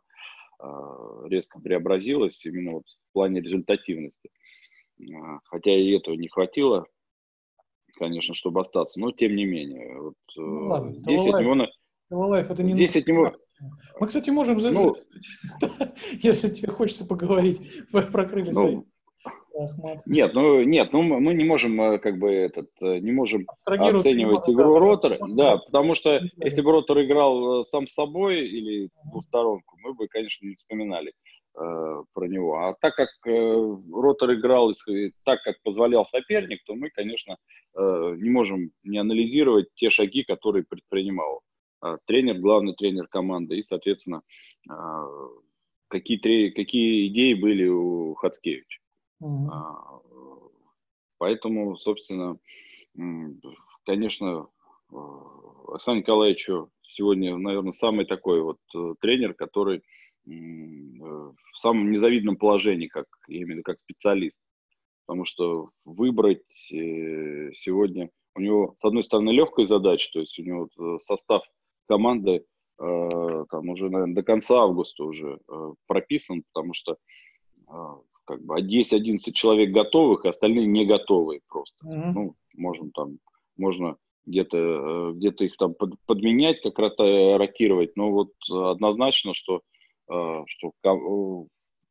резко 1.27 1.59
преобразилась 1.59 2.45
именно 2.45 2.75
вот 2.75 2.85
в 2.87 3.13
плане 3.13 3.41
результативности. 3.41 4.29
А, 4.29 4.64
хотя 5.45 5.71
и 5.71 5.91
этого 5.91 6.15
не 6.15 6.27
хватило, 6.27 6.85
конечно, 7.95 8.33
чтобы 8.33 8.61
остаться, 8.61 8.99
но 8.99 9.11
тем 9.11 9.35
не 9.35 9.45
менее. 9.45 9.99
Вот, 9.99 10.15
ну, 10.35 10.67
ладно, 10.67 10.91
э, 10.91 10.93
здесь 10.99 11.25
от 11.27 11.41
него... 11.41 11.67
Талалаев, 12.09 12.51
это 12.51 12.63
не 12.63 12.69
здесь 12.69 12.95
от 12.95 13.07
него... 13.07 13.33
Мы, 13.99 14.07
кстати, 14.07 14.29
можем, 14.29 14.57
ну, 14.57 14.95
если 16.11 16.49
тебе 16.49 16.69
хочется 16.69 17.05
поговорить 17.05 17.61
про 17.91 18.25
крылья 18.25 18.51
ну, 18.51 18.85
Нет, 20.05 20.33
ну 20.33 20.61
нет, 20.63 20.91
ну 20.91 21.01
мы 21.01 21.33
не 21.33 21.45
можем 21.45 21.79
э, 21.79 21.99
как 21.99 22.19
бы 22.19 22.29
этот 22.29 22.69
э, 22.81 22.99
не 22.99 23.13
можем 23.13 23.47
оценивать 23.65 24.49
игру 24.49 24.77
Ротора, 24.77 25.17
да, 25.29 25.57
потому 25.57 25.95
что 25.95 26.21
если 26.35 26.61
бы 26.61 26.71
Ротор 26.71 27.01
играл 27.01 27.63
сам 27.63 27.87
с 27.87 27.93
собой 27.93 28.45
или 28.45 28.89
двусторонку, 29.05 29.77
мы 29.79 29.93
бы, 29.93 30.07
конечно, 30.09 30.45
не 30.45 30.55
вспоминали. 30.55 31.13
Э, 31.57 32.03
про 32.13 32.27
него. 32.27 32.57
А 32.57 32.75
так 32.81 32.95
как 32.95 33.07
э, 33.25 33.77
Ротор 34.15 34.33
играл 34.33 34.73
так, 35.23 35.43
как 35.43 35.61
позволял 35.63 36.05
соперник, 36.05 36.63
то 36.65 36.75
мы, 36.75 36.89
конечно, 36.89 37.37
э, 37.75 38.15
не 38.17 38.29
можем 38.29 38.71
не 38.83 38.97
анализировать 38.97 39.67
те 39.75 39.89
шаги, 39.89 40.23
которые 40.23 40.63
предпринимал 40.63 41.41
тренер, 42.05 42.39
главный 42.39 42.73
тренер 42.73 43.07
команды, 43.07 43.57
и, 43.57 43.61
соответственно, 43.61 44.23
какие, 45.87 46.49
какие 46.49 47.07
идеи 47.09 47.33
были 47.35 47.67
у 47.67 48.15
Хацкевича. 48.15 48.79
Mm-hmm. 49.21 50.51
Поэтому, 51.19 51.75
собственно, 51.75 52.39
конечно, 53.85 54.47
Александру 54.89 56.01
Николаевичу 56.01 56.71
сегодня, 56.81 57.37
наверное, 57.37 57.71
самый 57.71 58.05
такой 58.05 58.41
вот 58.41 58.57
тренер, 58.99 59.35
который 59.35 59.83
в 60.25 61.35
самом 61.53 61.91
незавидном 61.91 62.37
положении, 62.37 62.87
как, 62.87 63.05
именно 63.27 63.61
как 63.61 63.79
специалист. 63.79 64.41
Потому 65.05 65.25
что 65.25 65.69
выбрать 65.85 66.43
сегодня 66.57 68.09
у 68.35 68.41
него, 68.41 68.73
с 68.77 68.83
одной 68.83 69.03
стороны, 69.03 69.29
легкая 69.29 69.65
задача, 69.65 70.09
то 70.11 70.19
есть 70.19 70.37
у 70.39 70.43
него 70.43 70.67
состав 70.99 71.43
команды 71.87 72.43
там 72.77 73.69
уже, 73.69 73.89
наверное, 73.89 74.15
до 74.15 74.23
конца 74.23 74.63
августа 74.63 75.03
уже 75.05 75.39
прописан, 75.87 76.43
потому 76.51 76.73
что 76.73 76.97
как 78.25 78.43
бы 78.43 78.59
10-11 78.59 79.17
человек 79.33 79.71
готовых, 79.71 80.25
остальные 80.25 80.65
не 80.65 80.85
готовые 80.85 81.41
просто. 81.47 81.77
Mm-hmm. 81.85 82.11
Ну, 82.13 82.35
можем 82.55 82.91
там, 82.91 83.19
можно 83.57 83.97
где-то 84.25 84.57
э, 84.57 85.11
где-то 85.13 85.45
их 85.45 85.55
там 85.57 85.73
под, 85.73 85.93
подменять, 86.05 86.61
как 86.61 86.79
ротировать, 86.79 87.95
но 87.95 88.11
вот 88.11 88.31
однозначно, 88.49 89.33
что, 89.33 89.57
э, 89.57 89.59
что 90.07 90.71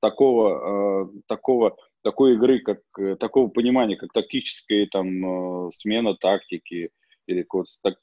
такого, 0.01 1.07
э, 1.07 1.21
такого, 1.27 1.77
такой 2.03 2.35
игры, 2.35 2.61
как 2.61 2.81
такого 3.19 3.49
понимания, 3.49 3.97
как 3.97 4.13
тактическая 4.13 4.87
там 4.91 5.71
смена 5.71 6.15
тактики, 6.15 6.91
или 7.27 7.47
вот 7.51 7.67
так, 7.83 7.95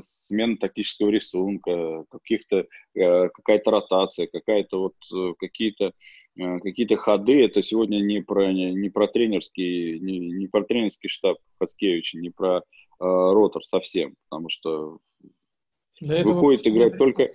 смена 0.00 0.56
тактического 0.56 1.10
рисунка, 1.10 2.04
каких-то, 2.10 2.66
какая-то 2.94 3.70
ротация, 3.70 4.26
какая-то 4.26 4.80
вот 4.80 5.36
какие-то 5.38 5.92
какие-то 6.62 6.96
ходы, 6.96 7.44
это 7.44 7.60
сегодня 7.60 7.98
не 8.00 8.22
про, 8.22 8.50
не, 8.50 8.88
про 8.88 9.06
тренерский, 9.06 9.98
не, 9.98 10.18
не 10.18 10.46
про 10.46 10.64
тренерский 10.64 11.10
штаб 11.10 11.36
Хаскевича, 11.58 12.16
не 12.16 12.30
про 12.30 12.62
Э, 13.00 13.32
ротор 13.32 13.64
совсем, 13.64 14.14
потому 14.28 14.50
что 14.50 14.98
Для 16.00 16.24
выходит 16.24 16.66
играть 16.66 16.98
только, 16.98 17.22
э, 17.24 17.32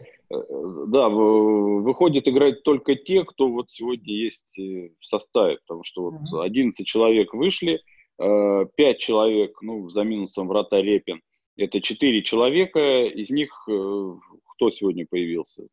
да, 0.88 1.10
выходит 1.10 2.28
играть 2.28 2.64
только 2.64 2.96
те, 2.96 3.24
кто 3.24 3.50
вот 3.50 3.70
сегодня 3.70 4.14
есть 4.14 4.58
э, 4.58 4.90
в 5.00 5.06
составе, 5.06 5.58
потому 5.66 5.84
что 5.84 6.10
вот 6.10 6.44
11 6.44 6.86
человек 6.86 7.34
вышли, 7.34 7.82
5 8.18 8.98
человек, 8.98 9.62
ну, 9.62 9.90
за 9.90 10.04
минусом 10.04 10.48
врата 10.48 10.82
Репин, 10.82 11.22
это 11.58 11.82
4 11.82 12.22
человека, 12.22 13.04
из 13.04 13.30
них 13.30 13.52
кто 13.66 14.70
сегодня 14.70 15.06
появился? 15.06 15.68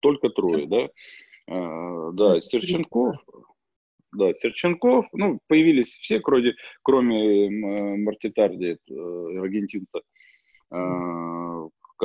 Только 0.00 0.30
трое, 0.30 0.66
да? 0.66 0.88
Да, 1.46 2.40
Серченков, 2.40 3.16
да, 4.14 4.32
Серченков, 4.32 5.06
ну, 5.12 5.40
появились 5.48 5.98
все, 5.98 6.20
кроме, 6.20 6.54
кроме 6.82 7.50
Мартитарди, 7.98 8.78
э, 8.88 9.38
аргентинца, 9.38 10.00
э, 10.70 10.74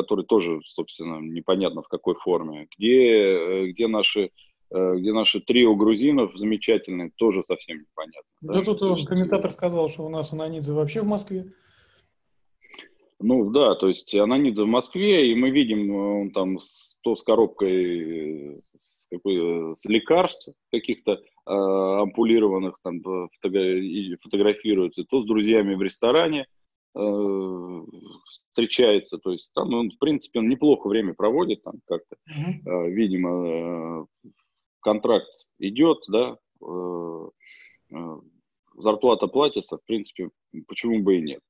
который 0.01 0.25
тоже, 0.25 0.59
собственно, 0.65 1.19
непонятно 1.19 1.81
в 1.81 1.87
какой 1.87 2.15
форме. 2.15 2.67
Где, 2.77 3.11
э, 3.11 3.67
где 3.67 3.87
наши 3.87 4.31
где 4.71 5.13
наши 5.13 5.39
трио 5.39 5.73
грузинов 5.73 6.37
замечательные, 6.37 7.09
тоже 7.15 7.41
совсем 7.41 7.79
непонятно. 7.79 8.29
Да, 8.41 8.53
да 8.53 8.61
тут 8.61 8.97
есть... 8.97 9.07
комментатор 9.07 9.49
сказал, 9.49 9.89
что 9.89 10.05
у 10.05 10.09
нас 10.09 10.31
Ананидзе 10.31 10.73
вообще 10.73 11.01
в 11.01 11.07
Москве. 11.07 11.45
Ну 13.19 13.49
да, 13.49 13.73
то 13.73 13.87
есть 13.87 14.13
Ананидзе 14.13 14.65
в 14.65 14.67
Москве, 14.67 15.31
и 15.31 15.33
мы 15.33 15.49
видим, 15.49 15.89
он 15.95 16.29
там 16.29 16.59
с, 16.59 16.95
то 17.01 17.15
с 17.15 17.23
коробкой 17.23 18.61
с, 18.77 19.07
какой, 19.07 19.75
с 19.75 19.85
лекарств 19.85 20.49
каких-то, 20.71 21.19
Э, 21.49 22.01
ампулированных 22.01 22.77
там 22.83 23.01
фотографируется, 24.21 25.03
то 25.03 25.19
с 25.19 25.25
друзьями 25.25 25.73
в 25.73 25.81
ресторане 25.81 26.41
э, 26.41 26.45
встречается, 28.25 29.17
то 29.19 29.31
есть 29.31 29.51
там 29.53 29.73
он, 29.73 29.91
в 29.91 29.97
принципе, 29.99 30.39
он 30.39 30.49
неплохо 30.49 30.87
время 30.87 31.13
проводит 31.13 31.63
там 31.63 31.75
как-то, 31.85 32.15
mm-hmm. 32.27 32.89
видимо, 32.89 34.07
контракт 34.81 35.29
идет, 35.59 35.99
да, 36.07 36.37
зарплата 38.75 39.27
платится, 39.27 39.77
в 39.77 39.85
принципе, 39.85 40.29
почему 40.67 41.03
бы 41.03 41.17
и 41.17 41.21
нет. 41.21 41.41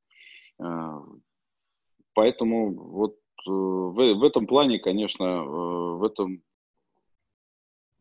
Поэтому 2.13 2.73
вот 2.73 3.15
в, 3.45 3.91
в 3.93 4.23
этом 4.23 4.45
плане, 4.45 4.79
конечно, 4.79 5.43
в 5.45 6.03
этом 6.03 6.43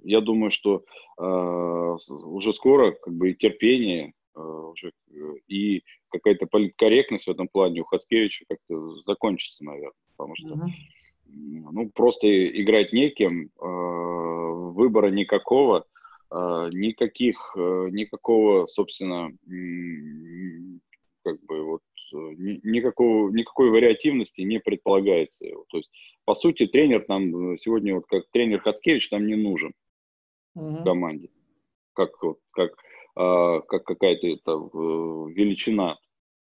я 0.03 0.21
думаю, 0.21 0.51
что 0.51 0.85
э, 1.19 1.23
уже 2.09 2.53
скоро 2.53 2.93
как 2.93 3.15
бы 3.15 3.31
и 3.31 3.35
терпение 3.35 4.09
э, 4.09 4.13
уже, 4.39 4.93
и 5.47 5.83
какая-то 6.11 6.47
политкорректность 6.47 7.27
в 7.27 7.31
этом 7.31 7.49
плане 7.49 7.81
у 7.81 7.85
Хацкевича 7.85 8.45
как-то 8.49 9.03
закончится, 9.03 9.65
наверное, 9.65 9.93
потому 10.17 10.35
что 10.37 10.57
ну, 11.29 11.91
просто 11.91 12.27
играть 12.61 12.93
неким, 12.93 13.51
э, 13.61 13.61
выбора 13.61 15.11
никакого, 15.11 15.85
э, 16.31 16.35
никаких, 16.73 17.53
э, 17.57 17.89
никакого, 17.91 18.67
собственно, 18.67 19.31
как 21.23 21.43
бы 21.45 21.65
вот 21.65 21.83
никакого, 22.13 23.31
никакой 23.31 23.71
вариативности 23.71 24.41
не 24.41 24.61
предполагается. 24.61 25.45
То 25.69 25.77
есть, 25.77 25.91
по 26.25 26.35
сути, 26.35 26.67
тренер 26.67 27.05
там 27.07 27.59
сегодня, 27.59 27.95
вот 27.95 28.07
как 28.07 28.25
тренер 28.31 28.61
Хацкевич, 28.61 29.09
там 29.11 29.27
не 29.27 29.37
нужен 29.37 29.73
угу. 30.55 30.77
в 30.77 30.85
команде. 30.85 31.29
Как, 31.93 32.13
как, 32.53 32.73
а, 32.73 32.88
как 33.19 33.83
какая-то 33.85 34.29
это 34.29 34.53
величина 34.53 35.99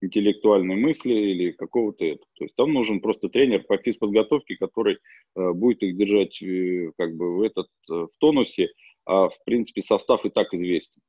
интеллектуальной 0.04 0.76
мысли 0.76 1.12
или 1.12 1.50
какого-то 1.52 2.04
этого. 2.04 2.26
То 2.36 2.44
есть 2.44 2.56
там 2.56 2.72
нужен 2.72 3.00
просто 3.00 3.28
тренер 3.28 3.64
по 3.64 3.76
физподготовке, 3.78 4.56
который 4.56 4.98
э, 5.36 5.52
будет 5.52 5.82
их 5.82 5.96
держать 5.96 6.40
э, 6.42 6.92
как 6.96 7.16
бы 7.16 7.36
в, 7.36 7.42
этот, 7.42 7.68
э, 7.90 7.92
в 7.92 8.10
тонусе, 8.18 8.68
а 9.06 9.28
в 9.28 9.44
принципе 9.44 9.80
состав 9.80 10.24
и 10.24 10.30
так 10.30 10.52
известен. 10.54 11.00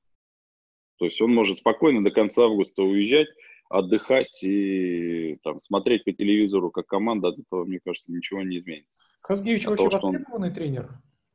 То 0.98 1.06
есть 1.06 1.22
он 1.22 1.34
может 1.34 1.58
спокойно 1.58 2.04
до 2.04 2.12
конца 2.12 2.46
августа 2.46 2.84
уезжать, 2.84 3.28
отдыхать 3.70 4.44
и 4.44 5.38
там, 5.44 5.60
смотреть 5.60 6.06
по 6.06 6.12
телевизору, 6.14 6.72
как 6.72 6.88
команда, 6.88 7.30
от 7.30 7.40
этого, 7.40 7.66
мне 7.66 7.80
кажется, 7.84 8.12
ничего 8.12 8.42
не 8.44 8.60
изменится. 8.60 9.02
Казгевич 9.22 9.66
вообще 9.66 9.90
востребованный 9.90 10.50
он... 10.50 10.54
тренер? 10.54 10.90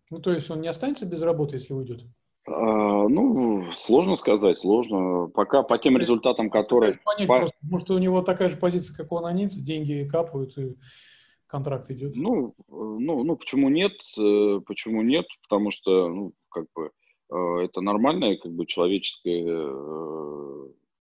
Ну, 0.09 0.19
то 0.21 0.33
есть 0.33 0.51
он 0.51 0.61
не 0.61 0.69
останется 0.69 1.07
без 1.07 1.23
работы, 1.23 1.57
если 1.57 1.73
уйдет? 1.73 2.03
А, 2.47 3.09
ну, 3.09 3.71
сложно 3.73 4.17
сказать, 4.17 4.59
сложно. 4.59 5.29
Пока 5.29 5.63
по 5.63 5.79
тем 5.79 5.97
результатам, 5.97 6.51
которые... 6.51 6.99
Понять 7.05 7.29
по... 7.29 7.39
просто, 7.39 7.59
может, 7.63 7.91
у 7.91 7.99
него 7.99 8.23
такая 8.23 8.49
же 8.49 8.57
позиция, 8.57 8.97
как 8.97 9.13
у 9.13 9.17
Ананидзе, 9.17 9.61
деньги 9.61 10.09
капают 10.11 10.57
и 10.59 10.77
контракт 11.47 11.91
идет. 11.91 12.17
Ну, 12.17 12.55
ну, 12.69 13.25
ну, 13.25 13.37
почему 13.37 13.69
нет? 13.69 13.93
Э, 14.19 14.61
почему 14.65 15.03
нет? 15.03 15.27
Потому 15.43 15.71
что, 15.71 16.09
ну, 16.09 16.33
как 16.49 16.67
бы, 16.75 16.91
э, 17.31 17.65
это 17.65 17.81
нормальное, 17.81 18.37
как 18.37 18.53
бы, 18.53 18.67
человеческое 18.67 19.45
э, 19.47 20.69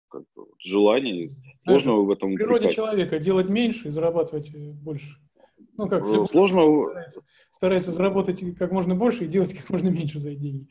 как 0.08 0.24
бы, 0.36 0.46
желание. 0.58 1.30
Сложно 1.60 1.92
Знаешь, 1.92 2.08
в 2.08 2.12
этом 2.12 2.32
В 2.32 2.36
природе 2.36 2.68
упрекать. 2.68 2.76
человека 2.76 3.20
делать 3.20 3.50
меньше 3.50 3.89
и 3.89 3.92
зарабатывать 3.92 4.52
больше. 4.76 5.15
Ну, 5.78 5.88
как 5.88 6.04
сложно... 6.28 6.84
Старается, 6.84 7.22
старается 7.52 7.92
заработать 7.92 8.58
как 8.58 8.72
можно 8.72 8.96
больше 8.96 9.26
и 9.26 9.28
делать 9.28 9.54
как 9.54 9.70
можно 9.70 9.89
меньше 9.89 10.20
за 10.20 10.34
деньги. 10.36 10.68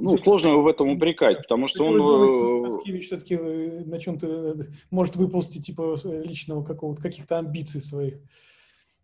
Ну, 0.00 0.18
сложно 0.18 0.50
его 0.50 0.62
в 0.62 0.68
этом 0.68 0.88
упрекать, 0.88 1.38
потому 1.38 1.66
что 1.66 1.84
он... 1.84 2.62
Паскевич 2.62 3.06
все-таки 3.06 3.34
э, 3.34 3.84
на 3.84 3.98
чем-то 3.98 4.26
э, 4.26 4.54
может 4.90 5.16
выползти 5.16 5.60
типа 5.60 5.96
личного 6.04 6.64
какого-то, 6.64 7.02
каких-то 7.02 7.38
амбиций 7.38 7.80
своих. 7.80 8.18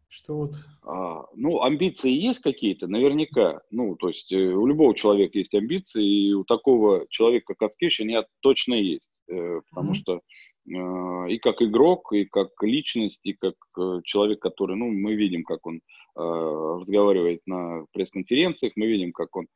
Что 0.09 0.37
вот... 0.37 0.55
А, 0.83 1.27
ну, 1.35 1.63
амбиции 1.63 2.11
есть 2.11 2.41
какие-то, 2.41 2.87
наверняка. 2.87 3.61
Ну, 3.71 3.97
то 3.97 4.09
есть 4.09 4.33
э, 4.33 4.37
у 4.37 4.67
любого 4.67 4.95
человека 4.95 5.39
есть 5.39 5.55
амбиции, 5.55 6.05
и 6.05 6.33
у 6.33 6.45
такого 6.45 7.07
человека, 7.11 7.55
как 7.55 7.63
Аскевич, 7.63 8.01
они 8.01 8.17
точно 8.41 8.75
есть. 8.75 9.09
Э, 9.29 9.61
потому 9.71 9.93
mm-hmm. 9.93 9.95
что 9.95 10.21
э, 10.69 11.33
и 11.33 11.39
как 11.39 11.63
игрок, 11.63 12.13
и 12.13 12.25
как 12.25 12.51
личность, 12.63 13.21
и 13.25 13.33
как 13.33 13.55
э, 13.79 14.01
человек, 14.05 14.41
который, 14.41 14.77
ну, 14.77 14.91
мы 14.91 15.15
видим, 15.15 15.45
как 15.45 15.67
он 15.67 15.81
разговаривает 16.19 17.43
на 17.45 17.85
пресс-конференциях, 17.93 18.73
мы 18.75 18.87
видим, 18.87 19.13
как 19.13 19.37
он 19.37 19.49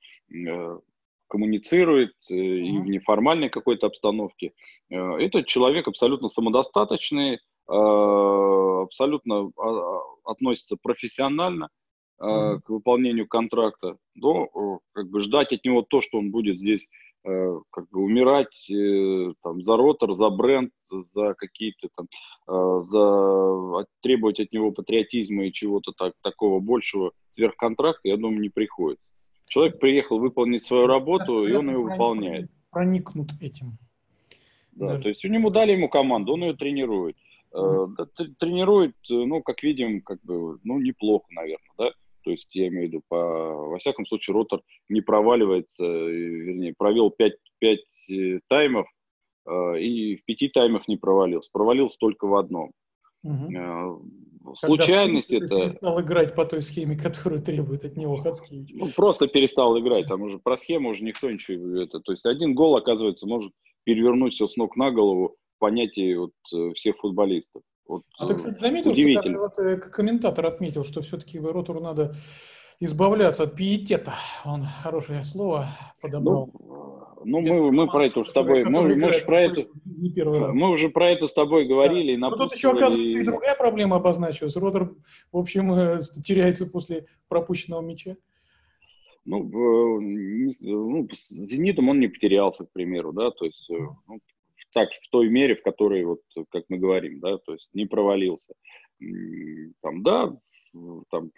коммуницирует 1.31 2.12
mm-hmm. 2.31 2.37
и 2.37 2.79
в 2.79 2.87
неформальной 2.87 3.49
какой-то 3.49 3.87
обстановке. 3.87 4.53
Этот 4.90 5.47
человек 5.47 5.88
абсолютно 5.88 6.29
самодостаточный, 6.29 7.38
абсолютно 7.66 9.51
а, 9.57 9.62
а, 9.62 10.01
относится 10.25 10.77
профессионально 10.83 11.69
mm-hmm. 12.21 12.61
к 12.62 12.69
выполнению 12.69 13.29
контракта, 13.29 13.97
но 14.14 14.81
как 14.93 15.09
бы 15.09 15.21
ждать 15.21 15.53
от 15.53 15.64
него 15.64 15.83
то, 15.83 16.01
что 16.01 16.19
он 16.19 16.31
будет 16.31 16.59
здесь 16.59 16.88
Э, 17.23 17.61
как 17.71 17.87
бы 17.90 18.01
умирать 18.01 18.71
э, 18.71 19.35
там, 19.43 19.61
за 19.61 19.77
ротор, 19.77 20.14
за 20.14 20.31
бренд, 20.31 20.73
за 20.85 21.35
какие-то 21.35 21.88
там, 21.95 22.09
э, 22.49 22.83
за 22.83 23.85
требовать 24.01 24.40
от 24.40 24.53
него 24.53 24.73
патриотизма 24.73 25.45
и 25.45 25.53
чего-то 25.53 25.93
так, 25.93 26.14
такого 26.23 26.61
большего 26.61 27.12
сверхконтракта, 27.29 28.09
я 28.09 28.16
думаю, 28.16 28.40
не 28.40 28.49
приходится. 28.49 29.11
Человек 29.51 29.81
приехал 29.81 30.21
выполнить 30.21 30.63
свою 30.63 30.87
работу, 30.87 31.45
и 31.45 31.53
он 31.53 31.69
ее 31.69 31.79
выполняет. 31.79 32.49
Проникнут 32.71 33.33
этим. 33.41 33.79
Да, 34.71 34.95
да, 34.95 34.99
то 35.01 35.09
есть 35.09 35.25
у 35.25 35.29
него 35.29 35.51
дали 35.51 35.73
ему 35.73 35.89
команду, 35.89 36.35
он 36.35 36.45
ее 36.45 36.55
тренирует. 36.55 37.17
Mm-hmm. 37.53 38.35
Тренирует, 38.39 38.95
ну, 39.09 39.43
как 39.43 39.65
видим, 39.65 40.03
как 40.03 40.23
бы, 40.23 40.61
ну, 40.63 40.79
неплохо, 40.79 41.27
наверное, 41.31 41.75
да. 41.77 41.91
То 42.23 42.31
есть, 42.31 42.55
я 42.55 42.69
имею 42.69 42.83
в 42.83 42.93
виду, 42.93 43.03
по, 43.09 43.17
во 43.17 43.79
всяком 43.79 44.07
случае, 44.07 44.35
ротор 44.35 44.63
не 44.89 45.01
проваливается, 45.01 45.85
вернее, 45.85 46.73
провел 46.79 47.11
5, 47.11 47.33
5 47.59 47.79
э, 48.11 48.41
таймов, 48.47 48.87
э, 49.47 49.81
и 49.81 50.15
в 50.15 50.25
пяти 50.27 50.49
таймах 50.49 50.87
не 50.87 50.97
провалился. 50.97 51.51
Провалился 51.53 51.97
только 51.99 52.27
в 52.27 52.37
одном. 52.37 52.71
Угу. 53.25 53.49
Случайность 54.55 55.33
это... 55.33 55.48
перестал 55.48 56.00
играть 56.00 56.35
по 56.35 56.44
той 56.44 56.62
схеме, 56.62 56.96
которую 56.96 57.42
требует 57.42 57.85
от 57.85 57.96
него 57.96 58.16
Хацкевич. 58.16 58.70
Ну, 58.72 58.87
просто 58.88 59.26
перестал 59.26 59.79
играть. 59.79 60.09
Там 60.09 60.22
уже 60.22 60.38
про 60.38 60.57
схему 60.57 60.90
уже 60.90 61.05
никто 61.05 61.31
ничего... 61.31 61.81
Это, 61.81 62.00
то 62.00 62.12
есть 62.12 62.26
один 62.26 62.55
гол, 62.55 62.76
оказывается, 62.76 63.26
может 63.26 63.53
перевернуть 63.85 64.35
все 64.35 64.48
с 64.48 64.57
ног 64.57 64.76
на 64.76 64.90
голову 64.90 65.37
понятие 65.59 66.18
вот, 66.18 66.74
всех 66.74 66.96
футболистов. 66.96 67.62
Вот, 67.87 68.03
а 68.18 68.26
ты, 68.26 68.35
кстати, 68.35 68.59
заметил, 68.59 68.94
что 68.94 69.38
вот, 69.38 69.59
э, 69.59 69.76
комментатор 69.76 70.46
отметил, 70.46 70.85
что 70.85 71.03
все-таки 71.03 71.40
Ротору 71.40 71.81
надо 71.81 72.14
избавляться 72.79 73.42
от 73.42 73.57
пиетета. 73.57 74.14
Он 74.44 74.64
хорошее 74.64 75.24
слово 75.24 75.68
подобрал. 76.00 76.50
Ну, 76.53 77.00
ну 77.24 77.40
мы, 77.40 77.72
мы 77.72 77.87
про 77.87 78.06
это 78.06 78.22
с 78.22 78.33
тобой, 78.33 78.64
мы, 78.64 78.94
мы, 78.94 79.12
же 79.12 79.24
про 79.24 79.42
это, 79.42 79.66
не 79.85 80.11
первый 80.11 80.40
раз. 80.40 80.56
мы 80.56 80.70
уже 80.70 80.88
про 80.88 81.11
это 81.11 81.26
с 81.26 81.33
тобой 81.33 81.66
говорили. 81.66 82.14
Да. 82.16 82.30
Но 82.30 82.37
тут 82.37 82.54
еще, 82.54 82.70
оказывается, 82.70 83.18
и 83.18 83.24
другая 83.24 83.54
проблема 83.54 83.96
обозначилась. 83.96 84.56
Ротор, 84.56 84.94
в 85.33 85.38
общем, 85.38 85.72
э, 85.72 85.98
теряется 86.22 86.66
после 86.66 87.06
пропущенного 87.28 87.83
мяча. 87.83 88.16
Ну, 89.24 89.44
ну, 90.00 91.09
с 91.12 91.28
«Зенитом» 91.28 91.90
он 91.90 92.00
не 92.00 92.09
потерялся, 92.09 92.64
к 92.64 92.72
примеру, 92.72 93.12
да, 93.12 93.30
то 93.30 93.44
есть 93.44 93.70
э, 93.70 93.74
ну, 94.09 94.20
так, 94.72 94.90
в 94.92 95.11
той 95.11 95.28
мере, 95.28 95.56
в 95.56 95.62
которой, 95.62 96.04
вот, 96.04 96.20
как 96.50 96.64
мы 96.68 96.78
говорим, 96.78 97.20
да, 97.20 97.38
то 97.38 97.52
есть 97.52 97.68
не 97.74 97.87
провалился. 97.87 98.54
Там, 99.83 100.02
да, 100.02 100.37
там, 101.11 101.30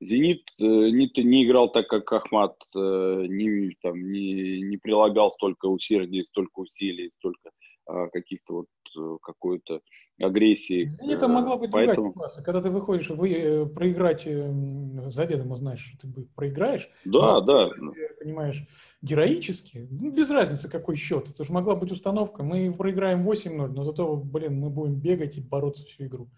Зенит 0.00 0.42
э, 0.60 0.64
не, 0.64 1.10
не 1.22 1.44
играл 1.44 1.70
так, 1.70 1.88
как 1.88 2.12
Ахмат, 2.12 2.56
э, 2.74 2.78
не, 2.78 3.76
там, 3.82 4.12
не, 4.12 4.60
не 4.60 4.76
прилагал 4.76 5.30
столько 5.30 5.66
усердий, 5.66 6.22
столько 6.24 6.60
усилий, 6.60 7.10
столько 7.10 7.50
а, 7.86 8.08
каких-то 8.08 8.54
вот 8.54 8.66
э, 8.98 9.16
какой-то 9.22 9.80
агрессии. 10.20 10.86
Это 11.10 11.28
могла 11.28 11.56
быть 11.56 11.70
Поэтому... 11.70 12.12
другая 12.12 12.12
ситуация. 12.12 12.44
Когда 12.44 12.60
ты 12.60 12.70
выходишь 12.70 13.08
вы, 13.08 13.66
проиграть, 13.74 14.24
заведомо 14.24 15.56
знаешь, 15.56 15.94
что 15.98 16.06
ты 16.12 16.26
проиграешь. 16.34 16.90
Да, 17.06 17.40
да. 17.40 17.70
Ты 17.70 18.24
понимаешь, 18.24 18.66
героически, 19.00 19.88
ну, 19.90 20.10
без 20.10 20.30
разницы 20.30 20.68
какой 20.68 20.96
счет. 20.96 21.30
Это 21.30 21.42
же 21.42 21.52
могла 21.52 21.74
быть 21.74 21.90
установка. 21.92 22.42
Мы 22.42 22.70
проиграем 22.74 23.26
8-0, 23.26 23.68
но 23.68 23.84
зато, 23.84 24.14
блин, 24.16 24.60
мы 24.60 24.68
будем 24.68 24.96
бегать 24.96 25.38
и 25.38 25.40
бороться 25.40 25.86
всю 25.86 26.04
игру. 26.04 26.28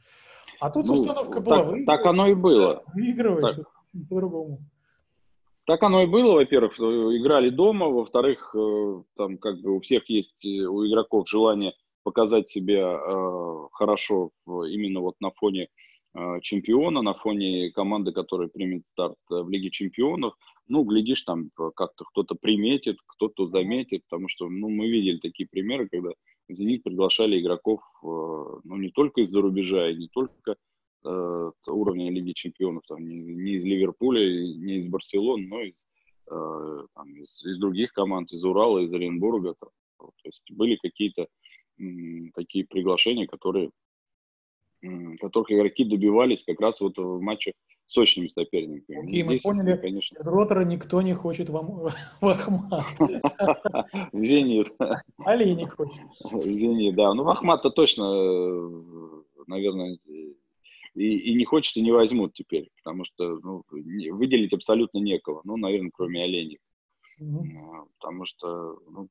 А 0.60 0.70
тут 0.70 0.86
ну, 0.86 0.94
установка 0.94 1.40
была. 1.40 1.62
Так, 1.62 1.86
так 1.86 2.06
оно 2.06 2.28
и 2.28 2.34
было. 2.34 2.82
Выигрывать 2.94 3.58
по-другому. 4.08 4.60
Так 5.68 5.82
оно 5.82 6.02
и 6.02 6.06
было, 6.06 6.32
во-первых, 6.32 6.80
играли 6.80 7.50
дома, 7.50 7.88
во-вторых, 7.88 8.54
э, 8.56 9.02
там 9.16 9.36
как 9.36 9.60
бы 9.60 9.76
у 9.76 9.80
всех 9.80 10.08
есть, 10.08 10.42
э, 10.42 10.64
у 10.64 10.86
игроков 10.86 11.28
желание 11.28 11.74
показать 12.04 12.48
себя 12.48 12.94
э, 12.94 13.68
хорошо 13.72 14.30
именно 14.46 15.00
вот 15.00 15.16
на 15.20 15.30
фоне 15.30 15.68
чемпиона, 16.40 17.02
на 17.02 17.12
фоне 17.12 17.70
команды, 17.70 18.12
которая 18.12 18.48
примет 18.48 18.86
старт 18.86 19.18
в 19.28 19.48
Лиге 19.50 19.70
чемпионов. 19.70 20.34
Ну, 20.66 20.82
глядишь, 20.82 21.22
там 21.22 21.50
как-то 21.54 22.04
кто-то 22.06 22.34
приметит, 22.34 22.96
кто-то 23.06 23.46
заметит, 23.46 24.02
потому 24.08 24.26
что, 24.26 24.48
ну, 24.48 24.70
мы 24.70 24.88
видели 24.88 25.18
такие 25.18 25.46
примеры, 25.48 25.86
когда 25.86 26.10
«Зенит» 26.48 26.82
приглашали 26.82 27.40
игроков, 27.40 27.80
ну, 28.02 28.76
не 28.76 28.90
только 28.90 29.20
из-за 29.22 29.40
рубежа, 29.40 29.90
и 29.90 29.96
не 29.96 30.08
только 30.08 30.56
э, 31.04 31.50
уровня 31.66 32.10
Лиги 32.10 32.32
Чемпионов, 32.32 32.84
там, 32.86 33.06
не, 33.06 33.16
не 33.16 33.52
из 33.52 33.64
Ливерпуля, 33.64 34.20
не 34.20 34.78
из 34.78 34.86
Барселоны, 34.86 35.46
но 35.46 35.60
из, 35.62 35.86
э, 36.30 36.86
там, 36.94 37.14
из, 37.16 37.44
из 37.44 37.58
других 37.58 37.92
команд, 37.92 38.32
из 38.32 38.44
Урала, 38.44 38.80
из 38.80 38.92
Оренбурга. 38.92 39.54
Там. 39.60 39.70
То 39.98 40.12
есть 40.24 40.42
были 40.50 40.76
какие-то 40.76 41.28
такие 42.34 42.66
приглашения, 42.66 43.26
которые, 43.26 43.70
которых 45.20 45.50
игроки 45.52 45.84
добивались 45.84 46.42
как 46.44 46.60
раз 46.60 46.80
вот 46.80 46.98
в 46.98 47.20
матчах 47.20 47.54
сочными 47.88 48.28
соперниками. 48.28 49.02
Окей, 49.02 49.22
мы 49.22 49.38
поняли, 49.42 49.76
конечно... 49.76 50.18
Ротора 50.20 50.64
никто 50.64 51.00
не 51.02 51.14
хочет 51.14 51.48
вам 51.48 51.88
в 52.20 52.28
Ахмат. 52.28 52.86
В 54.12 54.24
Зенит. 54.24 54.68
Не 54.78 55.66
хочет. 55.66 56.00
В 56.30 56.52
Зенит, 56.52 56.94
да. 56.94 57.14
Ну, 57.14 57.24
в 57.24 57.28
Ахмат-то 57.30 57.70
точно, 57.70 58.04
э, 58.04 59.22
наверное, 59.46 59.98
и, 60.94 61.16
и 61.18 61.34
не 61.34 61.44
хочет, 61.44 61.76
и 61.76 61.82
не 61.82 61.90
возьмут 61.92 62.34
теперь, 62.34 62.70
потому 62.76 63.04
что 63.04 63.40
ну, 63.42 63.64
выделить 63.70 64.52
абсолютно 64.52 64.98
некого, 64.98 65.40
ну, 65.44 65.56
наверное, 65.56 65.90
кроме 65.94 66.24
оленей. 66.24 66.58
Mm-hmm. 67.20 67.88
Потому 67.98 68.26
что 68.26 68.78
ну, 68.90 69.08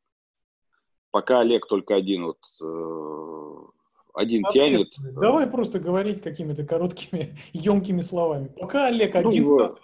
пока 1.10 1.40
Олег 1.40 1.68
только 1.68 1.96
один 1.96 2.26
вот 2.26 2.40
э, 2.62 3.77
один 4.18 4.44
тянет. 4.52 4.94
Давай 5.20 5.48
просто 5.48 5.80
говорить 5.80 6.22
какими-то 6.22 6.66
короткими, 6.66 7.38
емкими 7.54 8.02
словами. 8.02 8.50
Пока 8.60 8.88
Олег 8.88 9.14
ну, 9.14 9.28
один. 9.28 9.44
Ну, 9.46 9.76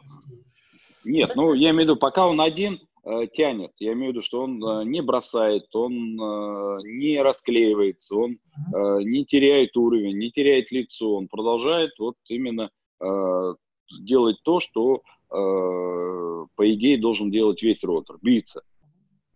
нет, 1.06 1.32
ну 1.36 1.54
я 1.54 1.72
имею 1.72 1.76
в 1.76 1.90
виду, 1.90 1.96
пока 1.98 2.28
он 2.28 2.42
один, 2.42 2.80
Э, 3.06 3.28
тянет. 3.28 3.72
Я 3.80 3.94
имею 3.94 4.12
в 4.12 4.16
виду, 4.16 4.22
что 4.22 4.44
он 4.44 4.64
э, 4.64 4.86
не 4.86 5.02
бросает, 5.02 5.66
он 5.76 5.94
э, 5.94 6.78
не 6.84 7.22
расклеивается, 7.22 8.16
он 8.16 8.38
не 8.72 9.26
теряет 9.26 9.76
уровень, 9.76 10.18
не 10.18 10.32
теряет 10.32 10.72
лицо, 10.72 11.16
он 11.16 11.28
продолжает 11.28 11.92
вот 12.00 12.16
именно 12.28 12.70
делать 14.02 14.38
то, 14.44 14.60
что 14.60 15.02
по 15.30 16.74
идее 16.74 16.98
должен 17.00 17.32
делать 17.32 17.62
весь 17.64 17.84
ротор, 17.84 18.20
биться. 18.22 18.62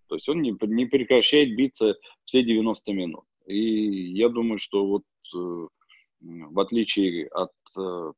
То 0.08 0.16
есть 0.16 0.30
он 0.30 0.42
не, 0.42 0.56
не 0.62 0.86
прекращает 0.86 1.56
биться 1.56 1.96
все 2.24 2.44
90 2.44 2.94
минут. 2.94 3.24
И 3.48 4.12
я 4.12 4.30
думаю, 4.30 4.58
что 4.58 4.86
вот 4.86 5.04
в 6.22 6.60
отличие 6.60 7.28
от, 7.28 7.52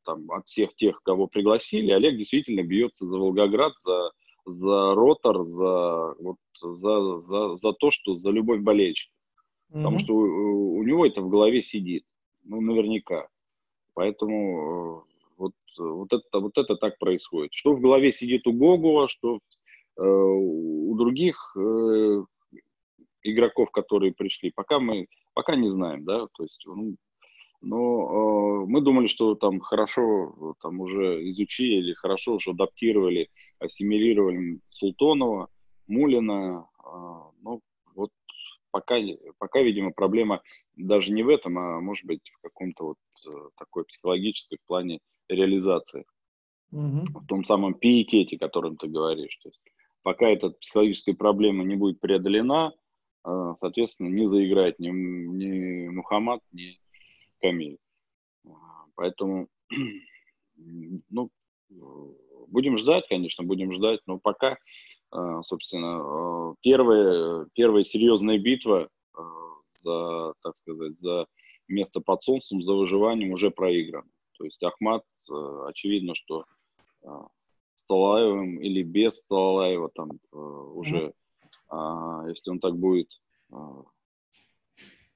там, 0.06 0.32
от 0.32 0.48
всех 0.48 0.76
тех, 0.76 1.02
кого 1.04 1.28
пригласили, 1.28 1.92
Олег 1.92 2.18
действительно 2.18 2.64
бьется 2.64 3.06
за 3.06 3.18
Волгоград, 3.18 3.74
за 3.80 4.12
за 4.52 4.96
ротор, 4.96 5.44
за, 5.44 6.14
вот, 6.20 6.38
за, 6.56 7.20
за, 7.20 7.56
за 7.56 7.74
то, 7.74 7.90
что 7.90 8.16
за 8.16 8.32
любовь 8.32 8.62
болельщика. 8.62 9.14
Mm-hmm. 9.72 9.78
Потому 9.78 10.00
что 10.00 10.14
у, 10.14 10.78
у 10.78 10.84
него 10.84 11.06
это 11.06 11.22
в 11.22 11.30
голове 11.30 11.62
сидит, 11.62 12.04
ну, 12.44 12.62
наверняка. 12.62 13.28
Поэтому 13.94 15.06
э, 15.08 15.34
вот, 15.38 15.54
вот, 15.78 16.14
это, 16.14 16.40
вот 16.40 16.58
это 16.58 16.76
так 16.76 16.98
происходит. 16.98 17.54
Что 17.54 17.74
в 17.74 17.82
голове 17.82 18.12
сидит 18.12 18.48
у 18.48 18.54
Гогула, 18.54 19.08
что 19.08 19.40
э, 19.98 20.02
у 20.02 20.96
других 20.98 21.56
э, 21.58 22.24
игроков, 23.24 23.72
которые 23.72 24.14
пришли, 24.14 24.52
пока 24.54 24.80
мы 24.80 25.08
пока 25.34 25.56
не 25.56 25.70
знаем, 25.70 26.04
да, 26.06 26.28
то 26.34 26.44
есть 26.44 26.64
ну, 26.66 26.96
но 27.62 28.64
э, 28.64 28.66
мы 28.68 28.82
думали, 28.82 29.08
что 29.08 29.36
там 29.36 29.60
хорошо 29.60 30.56
там 30.62 30.80
уже 30.80 31.30
изучили, 31.30 31.94
хорошо 31.94 32.36
уже 32.36 32.52
адаптировали, 32.52 33.30
ассимилировали 33.60 34.60
Султонова, 34.70 35.50
Мулина. 35.88 36.68
Э, 36.80 36.90
ну, 37.42 37.62
вот 37.96 38.12
пока, 38.72 38.96
пока, 39.38 39.62
видимо, 39.62 39.92
проблема 39.92 40.42
даже 40.76 41.12
не 41.12 41.24
в 41.24 41.30
этом, 41.30 41.58
а 41.58 41.82
может 41.82 42.06
быть 42.06 42.30
в 42.30 42.42
каком-то 42.42 42.86
вот 42.86 42.98
э, 43.28 43.50
такой 43.58 43.84
психологической 43.86 44.58
в 44.58 44.68
плане 44.68 45.00
реализации. 45.28 46.06
Угу. 46.72 47.04
В 47.14 47.26
том 47.26 47.44
самом 47.44 47.74
пиетете, 47.74 48.38
о 48.38 48.40
котором 48.40 48.78
ты 48.78 48.88
говоришь. 48.88 49.36
То 49.38 49.50
есть, 49.50 49.60
пока 50.04 50.30
эта 50.30 50.52
психологическая 50.52 51.16
проблема 51.16 51.66
не 51.66 51.76
будет 51.76 52.00
преодолена, 52.00 52.72
э, 52.72 52.79
соответственно, 53.24 54.10
не 54.10 54.28
заиграет 54.28 54.80
ни, 54.80 54.90
ни 54.90 55.88
Мухаммад, 55.90 56.42
ни 56.52 56.80
Камиль. 57.42 57.78
Поэтому, 58.96 59.48
ну, 61.10 61.32
будем 62.50 62.78
ждать, 62.78 63.08
конечно, 63.08 63.44
будем 63.44 63.72
ждать, 63.72 64.02
но 64.08 64.20
пока, 64.20 64.58
а, 65.12 65.42
собственно, 65.42 66.02
а, 66.02 66.56
первая, 66.62 67.48
первая 67.54 67.84
серьезная 67.84 68.38
битва 68.38 68.90
а, 69.14 69.22
за, 69.66 70.34
так 70.42 70.58
сказать, 70.58 71.00
за 71.00 71.28
место 71.68 72.02
под 72.02 72.24
солнцем, 72.24 72.62
за 72.62 72.74
выживанием 72.74 73.32
уже 73.32 73.52
проиграна. 73.52 74.10
То 74.38 74.46
есть 74.46 74.62
Ахмат, 74.64 75.04
очевидно, 75.68 76.16
что 76.16 76.46
с 77.04 77.84
Талаевым 77.88 78.60
или 78.62 78.84
без 78.84 79.22
Талаева 79.24 79.90
там 79.94 80.12
уже, 80.32 81.14
если 81.72 82.50
он 82.50 82.60
так 82.60 82.76
будет 82.78 83.10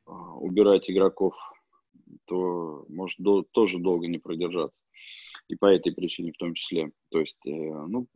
убирать 0.05 0.89
игроков 0.89 1.35
то 2.25 2.85
может 2.89 3.19
до, 3.19 3.43
тоже 3.51 3.79
долго 3.79 4.07
не 4.07 4.17
продержаться. 4.17 4.81
И 5.47 5.55
по 5.55 5.65
этой 5.65 5.93
причине 5.93 6.31
в 6.31 6.37
том 6.37 6.53
числе. 6.53 6.91
То 7.09 7.19
есть, 7.19 7.45
э, 7.45 7.51
ну, 7.51 8.07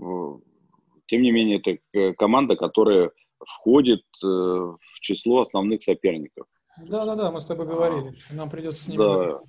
тем 1.07 1.21
не 1.21 1.31
менее, 1.31 1.61
это 1.63 2.13
команда, 2.13 2.55
которая 2.55 3.11
входит 3.45 4.03
э, 4.23 4.27
в 4.27 4.99
число 5.01 5.41
основных 5.41 5.83
соперников. 5.83 6.47
Да, 6.87 7.05
да, 7.05 7.15
да, 7.15 7.31
мы 7.31 7.41
с 7.41 7.45
тобой 7.45 7.67
говорили. 7.67 8.15
Нам 8.31 8.49
придется 8.49 8.83
с 8.83 8.87
ними 8.87 8.97
да. 8.97 9.41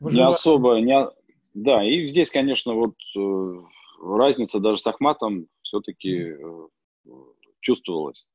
не 0.00 0.22
особо, 0.22 0.80
не, 0.80 1.08
Да, 1.54 1.84
и 1.84 2.06
здесь, 2.06 2.30
конечно, 2.30 2.74
вот 2.74 2.94
э, 3.16 3.62
разница 4.02 4.58
даже 4.58 4.78
с 4.78 4.86
Ахматом 4.86 5.46
все-таки 5.62 6.34
чувствовалась. 7.66 8.26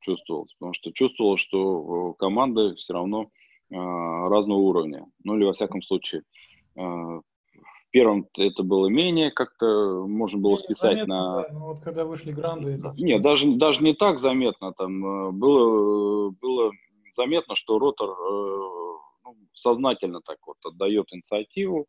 Чувствовалась, 0.00 0.52
потому 0.58 0.72
что 0.74 0.92
чувствовал, 0.92 1.36
что 1.36 2.10
э, 2.10 2.14
команды 2.18 2.74
все 2.74 2.94
равно 2.94 3.22
э, 3.22 3.74
разного 3.76 4.58
уровня. 4.58 5.06
Ну 5.22 5.36
или 5.36 5.44
во 5.44 5.52
всяком 5.52 5.82
случае, 5.82 6.22
э, 6.74 6.80
в 6.80 7.22
первом 7.92 8.26
это 8.36 8.62
было 8.64 8.88
менее, 8.88 9.30
как-то 9.30 10.04
можно 10.06 10.40
было 10.40 10.56
списать 10.56 10.98
заметно, 10.98 11.14
на... 11.14 11.42
Да, 11.42 11.58
вот 11.58 11.80
когда 11.80 12.04
вышли 12.04 12.32
гранды... 12.32 12.70
Это... 12.72 12.92
Нет, 12.98 13.22
даже, 13.22 13.54
даже 13.54 13.82
не 13.82 13.94
так 13.94 14.18
заметно. 14.18 14.72
Там 14.72 15.38
было, 15.38 16.30
было 16.30 16.72
заметно, 17.10 17.54
что 17.54 17.78
Ротор 17.78 18.10
ну, 19.24 19.36
сознательно 19.54 20.20
так 20.22 20.38
вот 20.44 20.56
отдает 20.64 21.06
инициативу, 21.12 21.86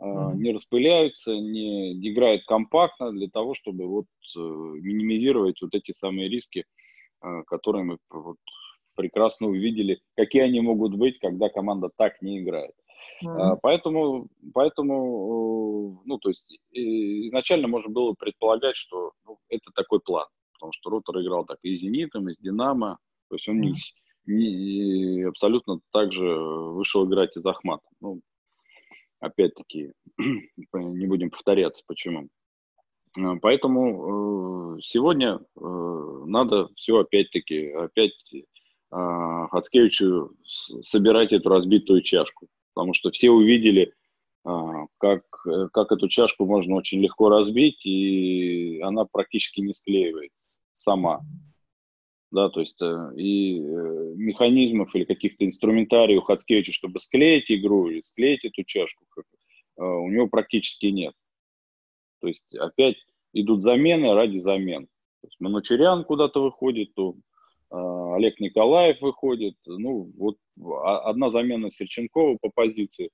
mm-hmm. 0.00 0.34
не 0.36 0.52
распыляются, 0.52 1.32
не 1.32 1.92
играют 2.08 2.44
компактно 2.46 3.12
для 3.12 3.28
того, 3.28 3.54
чтобы 3.54 3.86
вот 3.86 4.06
э, 4.36 4.38
минимизировать 4.38 5.60
вот 5.62 5.74
эти 5.74 5.92
самые 5.92 6.28
риски, 6.28 6.64
э, 7.22 7.42
которые 7.46 7.84
мы 7.84 7.98
вот 8.10 8.38
прекрасно 8.94 9.48
увидели, 9.48 10.00
какие 10.16 10.42
они 10.42 10.60
могут 10.60 10.94
быть, 10.94 11.18
когда 11.18 11.48
команда 11.48 11.90
так 11.96 12.20
не 12.22 12.40
играет. 12.40 12.74
Mm-hmm. 13.24 13.58
Поэтому, 13.62 14.28
поэтому, 14.52 16.02
ну, 16.04 16.18
то 16.18 16.28
есть 16.28 16.58
изначально 16.72 17.68
можно 17.68 17.90
было 17.90 18.14
предполагать, 18.14 18.76
что 18.76 19.12
ну, 19.26 19.38
это 19.48 19.70
такой 19.74 20.00
план, 20.00 20.26
потому 20.54 20.72
что 20.72 20.90
Ротор 20.90 21.20
играл 21.20 21.44
так 21.44 21.58
и 21.62 21.74
с 21.74 21.80
Зенитом, 21.80 22.28
и 22.28 22.32
с 22.32 22.38
Динамо, 22.38 22.98
то 23.28 23.36
есть 23.36 23.48
он 23.48 23.62
mm-hmm. 23.62 23.74
не, 24.26 24.54
не, 24.54 25.22
абсолютно 25.22 25.80
так 25.92 26.12
же 26.12 26.22
вышел 26.22 27.06
играть 27.06 27.36
и 27.36 27.40
с 27.40 27.46
Ахматом. 27.46 27.90
Ну, 28.00 28.20
опять-таки, 29.20 29.92
не 30.18 31.06
будем 31.06 31.30
повторяться, 31.30 31.82
почему. 31.86 32.28
Э, 33.18 33.36
поэтому 33.40 34.76
э, 34.76 34.80
сегодня 34.82 35.38
э, 35.38 36.24
надо 36.26 36.68
все 36.76 36.98
опять-таки, 36.98 37.70
опять 37.70 38.12
Хацкевичу 38.92 40.32
собирать 40.42 41.32
эту 41.32 41.48
разбитую 41.48 42.02
чашку, 42.02 42.48
потому 42.74 42.92
что 42.92 43.12
все 43.12 43.30
увидели, 43.30 43.94
как, 44.42 45.22
как 45.72 45.92
эту 45.92 46.08
чашку 46.08 46.44
можно 46.44 46.74
очень 46.74 47.00
легко 47.00 47.28
разбить, 47.28 47.86
и 47.86 48.80
она 48.80 49.04
практически 49.04 49.60
не 49.60 49.74
склеивается 49.74 50.48
сама 50.72 51.20
да, 52.30 52.48
то 52.48 52.60
есть 52.60 52.80
э, 52.80 53.12
и 53.16 53.60
э, 53.60 54.12
механизмов 54.16 54.94
или 54.94 55.04
каких-то 55.04 55.44
инструментариев 55.44 56.22
у 56.22 56.24
Хацкевича, 56.24 56.72
чтобы 56.72 57.00
склеить 57.00 57.50
игру 57.50 57.88
или 57.88 58.02
склеить 58.02 58.44
эту 58.44 58.62
чашку, 58.62 59.04
э, 59.16 59.82
у 59.82 60.08
него 60.08 60.28
практически 60.28 60.86
нет. 60.86 61.14
То 62.20 62.28
есть 62.28 62.44
опять 62.54 62.96
идут 63.32 63.62
замены 63.62 64.14
ради 64.14 64.36
замен. 64.36 64.86
То 65.22 65.26
есть 65.26 65.40
Манучерян 65.40 66.04
куда-то 66.04 66.42
выходит, 66.42 66.94
то 66.94 67.14
Олег 67.70 68.40
Николаев 68.40 69.00
выходит. 69.00 69.54
Ну, 69.66 70.10
вот 70.16 70.36
одна 70.84 71.30
замена 71.30 71.70
Серченкова 71.70 72.36
по 72.40 72.50
позиции, 72.50 73.10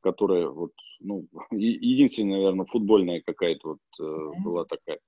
которая 0.00 0.48
вот, 0.48 0.72
ну, 1.00 1.26
единственная, 1.50 2.38
наверное, 2.38 2.66
футбольная 2.66 3.22
какая-то 3.24 3.78
вот 3.98 4.42
была 4.42 4.64
такая 4.64 4.98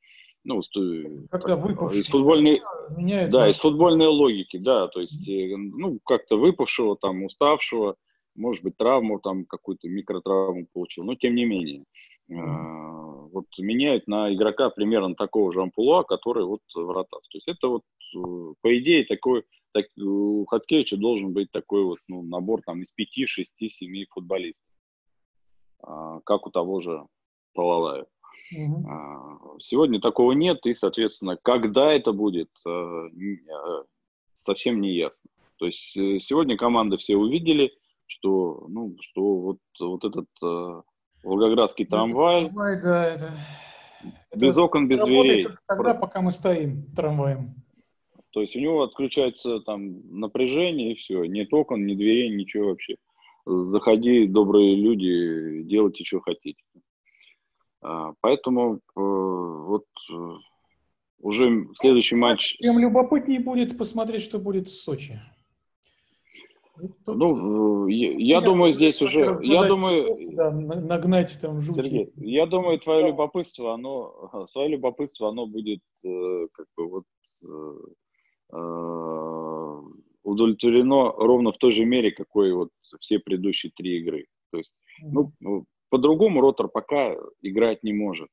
ну, 0.46 0.62
Когда 1.30 1.56
выпавший, 1.56 2.00
из 2.00 2.08
футбольной, 2.08 2.62
меняет, 2.96 3.30
да, 3.30 3.50
из 3.50 3.58
футбольной 3.58 4.06
логики, 4.06 4.56
да, 4.58 4.86
то 4.88 5.00
есть, 5.00 5.28
mm-hmm. 5.28 5.56
ну, 5.56 5.98
как-то 6.04 6.36
выпавшего, 6.36 6.96
там, 6.96 7.24
уставшего, 7.24 7.96
может 8.36 8.62
быть, 8.62 8.76
травму, 8.76 9.18
там, 9.18 9.44
какую-то 9.44 9.88
микротравму 9.88 10.66
получил, 10.72 11.04
но 11.04 11.16
тем 11.16 11.34
не 11.34 11.44
менее. 11.44 11.84
Mm-hmm. 12.30 13.28
вот 13.32 13.46
меняют 13.58 14.08
на 14.08 14.34
игрока 14.34 14.70
примерно 14.70 15.14
такого 15.14 15.52
же 15.52 15.62
ампула, 15.62 16.02
который 16.02 16.44
вот 16.44 16.60
вратас. 16.74 17.28
То 17.28 17.38
есть 17.38 17.48
это 17.48 17.68
вот, 17.68 17.82
э, 18.16 18.54
по 18.60 18.78
идее, 18.78 19.04
такой, 19.04 19.44
так, 19.72 19.86
у 19.98 20.44
Хацкевича 20.46 20.96
должен 20.96 21.32
быть 21.32 21.50
такой 21.52 21.84
вот 21.84 21.98
ну, 22.08 22.22
набор 22.22 22.62
там 22.64 22.82
из 22.82 22.90
пяти, 22.90 23.26
шести, 23.26 23.68
семи 23.68 24.06
футболистов, 24.10 24.64
а, 25.82 26.20
как 26.20 26.46
у 26.46 26.50
того 26.50 26.80
же 26.80 27.04
Талалаева. 27.54 28.06
Угу. 28.52 29.58
Сегодня 29.60 30.00
такого 30.00 30.32
нет, 30.32 30.64
и, 30.66 30.74
соответственно, 30.74 31.36
когда 31.40 31.92
это 31.92 32.12
будет, 32.12 32.50
э, 32.66 32.70
э, 32.70 33.84
совсем 34.32 34.80
не 34.80 34.94
ясно. 34.94 35.30
То 35.58 35.66
есть 35.66 35.96
э, 35.96 36.18
сегодня 36.18 36.56
команды 36.56 36.96
все 36.96 37.16
увидели, 37.16 37.72
что, 38.06 38.66
ну, 38.68 38.96
что 39.00 39.36
вот, 39.40 39.58
вот 39.80 40.04
этот 40.04 40.28
волгоградский 41.24 41.86
трамвай... 41.86 42.44
Трамвай, 42.46 42.80
да, 42.80 43.06
это... 43.06 43.32
Без 44.34 44.52
это 44.52 44.62
окон, 44.62 44.86
без 44.86 45.02
дверей. 45.02 45.48
Тогда, 45.66 45.94
пока 45.94 46.20
мы 46.20 46.30
стоим 46.30 46.84
трамваем. 46.94 47.56
То 48.30 48.42
есть 48.42 48.54
у 48.54 48.60
него 48.60 48.82
отключается 48.82 49.60
там 49.60 50.02
напряжение, 50.20 50.92
и 50.92 50.94
все. 50.94 51.24
Нет 51.24 51.52
окон, 51.52 51.86
ни 51.86 51.94
дверей, 51.94 52.28
ничего 52.28 52.68
вообще. 52.68 52.96
Заходи, 53.46 54.26
добрые 54.26 54.76
люди, 54.76 55.62
делайте, 55.62 56.04
что 56.04 56.20
хотите. 56.20 56.60
А, 57.86 58.14
поэтому 58.20 58.74
э, 58.74 58.78
вот 58.96 59.84
э, 60.10 60.14
уже 61.20 61.68
следующий 61.74 62.16
матч... 62.16 62.58
Тем 62.58 62.80
любопытнее 62.80 63.38
будет 63.38 63.78
посмотреть, 63.78 64.22
что 64.22 64.40
будет 64.40 64.66
в 64.66 64.74
Сочи. 64.74 65.20
Тут... 67.04 67.16
Ну, 67.16 67.86
я, 67.86 68.12
я 68.18 68.40
думаю, 68.40 68.72
здесь 68.72 69.00
уже, 69.00 69.38
я 69.40 69.68
думаю, 69.68 70.34
да, 70.34 70.50
нагнать 70.50 71.38
там 71.40 71.62
жути. 71.62 71.80
Сергей, 71.80 72.12
я 72.16 72.46
думаю, 72.46 72.80
твое 72.80 73.02
да. 73.02 73.08
любопытство, 73.08 73.74
оно, 73.74 74.46
свое 74.50 74.70
любопытство, 74.70 75.28
оно 75.28 75.46
будет 75.46 75.80
э, 76.04 76.48
как 76.52 76.66
бы 76.76 76.88
вот 76.88 77.04
удовлетворено 80.22 81.12
ровно 81.12 81.52
в 81.52 81.58
той 81.58 81.72
же 81.72 81.84
мере, 81.84 82.10
какой 82.10 82.52
вот 82.52 82.70
все 83.00 83.18
предыдущие 83.18 83.72
три 83.74 83.98
игры. 83.98 84.26
То 84.50 84.58
есть, 84.58 84.72
ну, 85.02 85.32
по-другому 85.88 86.40
ротор 86.40 86.68
пока 86.68 87.14
играть 87.42 87.82
не 87.82 87.92
может. 87.92 88.28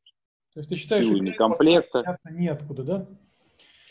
То 0.53 0.59
есть 0.59 0.69
ты 0.69 0.75
считаешь, 0.75 1.05
что 1.05 1.37
комплекта 1.37 2.17
неоткуда, 2.29 2.83
да? 2.83 3.07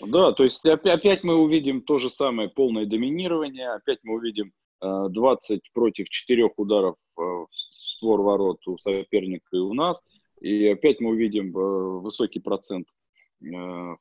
Да, 0.00 0.32
то 0.32 0.44
есть 0.44 0.64
опять 0.66 1.22
мы 1.22 1.36
увидим 1.36 1.82
то 1.82 1.98
же 1.98 2.10
самое 2.10 2.48
полное 2.48 2.86
доминирование, 2.86 3.70
опять 3.70 4.00
мы 4.02 4.14
увидим 4.14 4.52
20 4.80 5.58
э, 5.58 5.60
против 5.72 6.08
4 6.08 6.50
ударов 6.56 6.96
э, 7.18 7.20
в 7.22 7.48
створ 7.52 8.20
ворот 8.20 8.66
у 8.66 8.78
соперника 8.78 9.56
и 9.56 9.58
у 9.58 9.74
нас, 9.74 10.02
и 10.40 10.66
опять 10.66 11.00
мы 11.00 11.10
увидим 11.10 11.56
э, 11.56 12.00
высокий 12.00 12.40
процент 12.40 12.86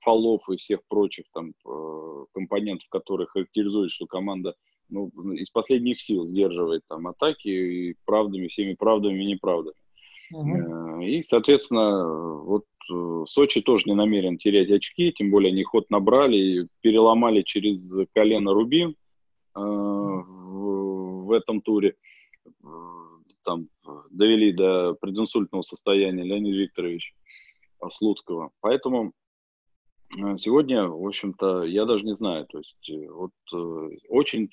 фолов 0.02 0.48
и 0.52 0.58
всех 0.58 0.82
прочих 0.88 1.26
там 1.34 1.54
компонентов, 2.32 2.88
которые 2.90 3.26
характеризуют, 3.26 3.92
что 3.92 4.06
команда 4.06 4.54
ну, 4.92 5.10
из 5.34 5.50
последних 5.50 6.02
сил 6.02 6.26
сдерживает 6.26 6.84
там 6.88 7.08
атаки 7.08 7.48
и 7.48 7.96
правдами, 8.06 8.48
всеми 8.48 8.76
правдами 8.76 9.24
и 9.24 9.26
неправдами. 9.26 9.76
Угу. 10.34 11.02
И, 11.02 11.22
соответственно, 11.24 12.42
вот 12.44 12.66
э, 12.92 13.24
Сочи 13.28 13.62
тоже 13.62 13.86
не 13.88 13.96
намерен 13.96 14.38
терять 14.38 14.70
очки, 14.70 15.12
тем 15.12 15.32
более 15.32 15.52
они 15.52 15.64
ход 15.64 15.90
набрали 15.90 16.38
и 16.38 16.68
переломали 16.82 17.42
через 17.42 17.94
колено 18.14 18.54
Рубин 18.54 18.92
э, 18.92 19.60
в, 19.60 21.26
в 21.26 21.32
этом 21.32 21.62
туре. 21.62 21.96
Э, 22.46 22.68
там 23.44 23.68
довели 24.12 24.52
до 24.52 24.94
прединсультного 25.02 25.64
состояния 25.64 26.24
Леонид 26.24 26.56
Викторович 26.56 27.14
Слуцкого. 27.90 28.52
Поэтому 28.62 29.14
сегодня, 30.38 30.88
в 30.88 31.08
общем-то, 31.08 31.64
я 31.64 31.86
даже 31.86 32.06
не 32.06 32.14
знаю. 32.14 32.46
То 32.48 32.60
есть 32.60 32.90
э, 32.90 33.10
вот 33.10 33.32
э, 33.54 33.98
очень, 34.10 34.50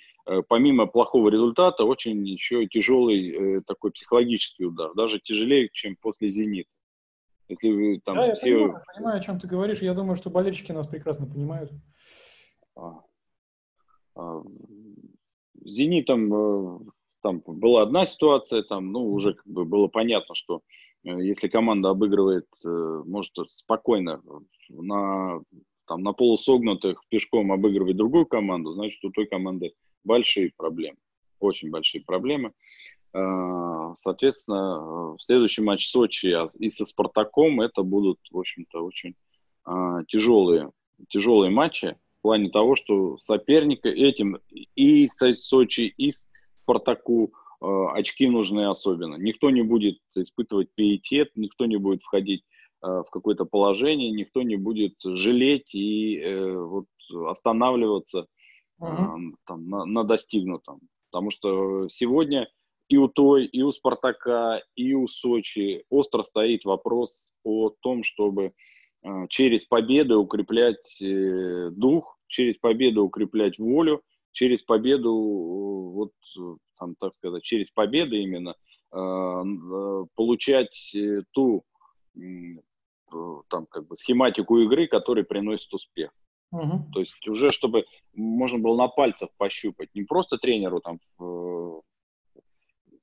помимо 0.49 0.87
плохого 0.87 1.29
результата, 1.29 1.85
очень 1.85 2.27
еще 2.27 2.67
тяжелый 2.67 3.63
такой 3.63 3.93
психологический 3.93 4.65
удар, 4.65 4.95
даже 4.95 5.21
тяжелее, 5.21 5.69
чем 5.73 5.97
после 6.01 6.29
«Зенита». 6.29 6.71
Если 7.49 7.71
вы 7.71 8.01
там 8.05 8.17
да, 8.17 8.35
все... 8.35 8.51
я 8.51 8.57
понимаю, 8.59 8.85
понимаю, 8.95 9.17
о 9.19 9.21
чем 9.21 9.41
ты 9.41 9.49
говоришь. 9.49 9.81
Я 9.81 9.95
думаю, 9.95 10.17
что 10.17 10.29
болельщики 10.29 10.71
нас 10.73 10.87
прекрасно 10.87 11.27
понимают. 11.27 11.73
А, 12.77 13.01
а, 14.15 14.43
«Зенитом» 15.65 16.93
там 17.23 17.43
была 17.47 17.83
одна 17.83 18.07
ситуация, 18.07 18.63
там, 18.63 18.93
ну, 18.93 19.11
уже 19.11 19.35
как 19.35 19.47
бы 19.47 19.65
было 19.65 19.89
понятно, 19.89 20.35
что 20.35 20.63
если 21.05 21.49
команда 21.49 21.91
обыгрывает, 21.91 22.47
может 22.65 23.33
спокойно 23.47 24.23
на, 24.69 25.41
там, 25.87 26.03
на 26.03 26.13
полусогнутых 26.13 27.01
пешком 27.09 27.53
обыгрывать 27.53 27.97
другую 27.97 28.27
команду, 28.27 28.75
значит, 28.75 29.05
у 29.05 29.11
той 29.11 29.27
команды 29.27 29.73
большие 30.05 30.53
проблемы, 30.57 30.99
очень 31.41 31.71
большие 31.71 32.03
проблемы. 32.05 32.53
А, 33.13 33.95
соответственно, 33.95 35.15
в 35.15 35.19
следующем 35.21 35.65
матче 35.65 35.89
Сочи 35.89 36.37
и 36.59 36.71
со 36.71 36.85
Спартаком 36.85 37.61
это 37.61 37.83
будут, 37.83 38.19
в 38.31 38.39
общем-то, 38.39 38.85
очень 38.85 39.15
тяжелые, 40.09 40.73
тяжелые 41.09 41.51
матчи 41.51 41.97
в 42.19 42.23
плане 42.23 42.51
того, 42.51 42.75
что 42.75 43.17
соперника 43.19 43.89
этим 43.89 44.39
и 44.75 45.07
Сочи, 45.07 45.93
и 45.97 46.11
Спартаку 46.11 47.33
очки 47.61 48.29
нужны 48.29 48.69
особенно. 48.69 49.17
Никто 49.17 49.51
не 49.51 49.63
будет 49.63 49.99
испытывать 50.15 50.69
пиетет, 50.75 51.31
никто 51.35 51.67
не 51.67 51.77
будет 51.77 52.03
входить 52.03 52.43
в 52.81 53.07
какое-то 53.11 53.45
положение, 53.45 54.11
никто 54.11 54.43
не 54.43 54.57
будет 54.57 54.95
жалеть 55.03 55.75
и 55.75 56.23
вот 56.55 56.87
останавливаться 57.27 58.27
uh-huh. 58.81 59.33
там, 59.47 59.69
на, 59.69 59.85
на 59.85 60.05
достигнутом. 60.05 60.81
Потому 61.11 61.31
что 61.31 61.89
сегодня 61.89 62.49
и 62.89 62.97
у 62.97 63.09
той, 63.09 63.47
и 63.47 63.63
у 63.63 63.73
Спартака, 63.73 64.63
и 64.77 64.95
у 64.95 65.09
Сочи 65.09 65.85
остро 65.91 66.23
стоит 66.23 66.65
вопрос 66.65 67.33
о 67.43 67.71
том, 67.81 68.03
чтобы 68.05 68.53
через 69.29 69.65
победы 69.65 70.17
укреплять 70.17 71.01
э, 71.01 71.71
дух, 71.71 72.19
через 72.27 72.59
победу 72.59 73.05
укреплять 73.05 73.59
волю, 73.59 74.03
через 74.33 74.63
победу, 74.63 75.15
вот, 75.15 76.13
там, 76.79 76.95
так 76.99 77.15
сказать, 77.15 77.43
через 77.43 77.71
победы 77.71 78.23
именно 78.23 78.55
э, 78.93 80.05
получать 80.15 80.95
э, 80.95 81.23
ту 81.33 81.65
там 83.49 83.67
как 83.71 83.87
бы 83.87 83.97
схематику 83.97 84.59
игры, 84.59 84.87
которая 84.87 85.25
приносит 85.25 85.73
успех. 85.73 86.11
Угу. 86.51 86.93
То 86.93 87.01
есть 87.01 87.29
уже 87.29 87.53
чтобы 87.53 87.85
можно 88.15 88.59
было 88.59 88.77
на 88.77 88.89
пальцах 88.89 89.31
пощупать, 89.37 89.89
не 89.95 90.03
просто 90.03 90.39
тренеру 90.39 90.81
там 90.81 90.99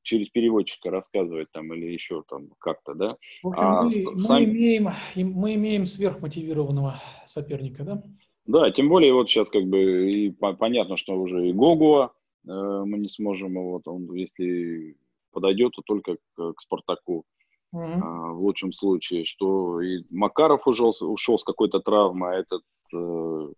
через 0.05 0.29
переводчика 0.29 0.91
рассказывать 0.91 1.51
там 1.51 1.73
или 1.73 1.91
еще 1.91 2.23
там 2.29 2.49
как-то, 2.59 2.93
да. 2.93 3.17
В 3.43 3.47
общем, 3.49 3.63
а 3.63 3.83
мы, 3.83 3.91
сам... 3.91 4.37
мы, 4.37 4.43
имеем, 4.45 4.89
мы 5.15 5.55
имеем 5.55 5.85
сверхмотивированного 5.85 7.01
соперника, 7.25 7.83
да? 7.83 8.03
Да, 8.45 8.71
тем 8.71 8.87
более 8.87 9.13
вот 9.13 9.29
сейчас 9.29 9.49
как 9.49 9.65
бы 9.65 10.11
и 10.11 10.29
понятно, 10.31 10.97
что 10.97 11.15
уже 11.15 11.49
и 11.49 11.53
Гогуа 11.53 12.05
э, 12.05 12.09
мы 12.45 12.97
не 12.97 13.09
сможем, 13.09 13.55
вот 13.55 13.87
он 13.87 14.13
если 14.13 14.97
подойдет, 15.31 15.73
то 15.73 15.81
только 15.85 16.17
к, 16.35 16.53
к 16.53 16.61
Спартаку. 16.61 17.25
Mm-hmm. 17.73 17.99
А, 18.01 18.31
в 18.33 18.41
лучшем 18.41 18.71
случае, 18.71 19.25
что 19.25 19.81
и 19.81 20.03
Макаров 20.09 20.65
ушел, 20.67 20.95
ушел 21.01 21.37
с 21.37 21.43
какой-то 21.43 21.79
травмой, 21.79 22.37
а 22.37 22.39
этот 22.39 22.61
э, 22.93 23.53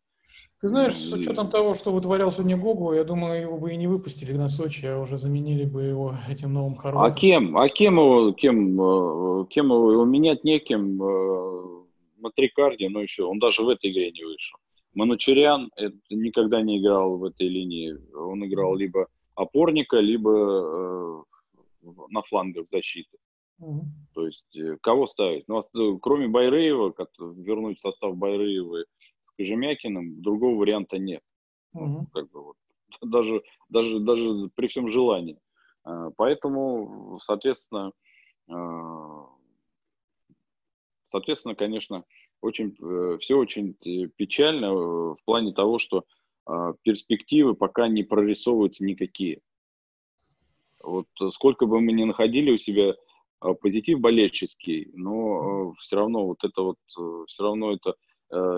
ты 0.59 0.69
знаешь, 0.69 0.93
с 0.93 1.13
учетом 1.13 1.51
того, 1.51 1.75
что 1.75 1.91
вытворял 1.91 2.31
сегодня 2.31 2.57
Гогу, 2.57 2.93
я 2.93 3.03
думаю, 3.03 3.41
его 3.41 3.57
бы 3.59 3.73
и 3.73 3.77
не 3.77 3.85
выпустили 3.85 4.33
на 4.33 4.47
Сочи, 4.47 4.85
а 4.87 4.99
уже 4.99 5.19
заменили 5.19 5.65
бы 5.65 5.83
его 5.83 6.15
этим 6.27 6.51
новым 6.53 6.75
хорватом. 6.75 7.11
А 7.11 7.15
кем? 7.15 7.57
А 7.57 7.69
кем 7.69 7.97
его, 7.97 8.31
кем, 8.31 8.81
э, 8.81 9.45
кем 9.51 9.67
его, 9.67 9.91
его 9.91 10.05
менять 10.05 10.43
некем? 10.43 11.03
Э, 11.03 11.47
Матрикарди, 12.17 12.87
но 12.87 13.01
еще, 13.01 13.23
он 13.25 13.37
даже 13.37 13.63
в 13.63 13.69
этой 13.69 13.91
игре 13.91 14.11
не 14.11 14.23
вышел. 14.23 14.57
Манучерян 14.97 15.71
никогда 16.09 16.61
не 16.63 16.79
играл 16.79 17.17
в 17.17 17.23
этой 17.23 17.47
линии. 17.47 17.95
Он 18.15 18.43
играл 18.43 18.75
либо 18.75 19.07
опорника, 19.35 19.97
либо 19.97 20.31
э, 20.31 21.23
на 22.09 22.23
флангах 22.23 22.67
защиты. 22.69 23.17
Mm-hmm. 23.61 23.81
То 24.15 24.25
есть 24.25 24.55
э, 24.55 24.77
кого 24.81 25.05
ставить? 25.05 25.47
Ну, 25.47 25.59
а 25.59 25.99
кроме 26.01 26.27
Байреева, 26.27 26.95
вернуть 27.19 27.77
в 27.77 27.81
состав 27.81 28.17
Байреева 28.17 28.85
Кожемякиным, 29.37 30.19
другого 30.21 30.55
варианта 30.55 30.97
нет. 30.97 31.21
Угу. 31.73 32.07
Как 32.11 32.29
бы 32.31 32.43
вот, 32.43 32.55
даже, 33.01 33.43
даже, 33.69 33.99
даже 33.99 34.49
при 34.55 34.65
всем 34.67 34.87
желании. 34.87 35.39
А, 35.83 36.09
поэтому, 36.17 37.19
соответственно, 37.21 37.91
соответственно, 41.07 41.53
конечно, 41.53 42.05
очень, 42.41 42.75
э, 42.79 43.17
все 43.19 43.35
очень 43.37 43.75
э, 43.85 44.07
печально 44.15 44.65
э, 44.65 44.69
в 44.71 45.17
плане 45.25 45.53
того, 45.53 45.79
что 45.79 46.03
а, 46.45 46.73
перспективы 46.83 47.55
пока 47.55 47.89
не 47.89 48.03
прорисовываются 48.03 48.85
никакие. 48.85 49.41
Вот 50.81 51.07
сколько 51.31 51.65
бы 51.65 51.81
мы 51.81 51.91
ни 51.91 52.05
находили 52.05 52.51
у 52.51 52.57
себя 52.57 52.95
позитив 53.59 53.99
болельческий, 53.99 54.89
но 54.93 55.73
все 55.79 55.97
равно 55.97 56.25
вот 56.25 56.45
это 56.45 56.61
вот, 56.61 56.77
все 57.27 57.43
равно 57.43 57.73
это 57.73 57.95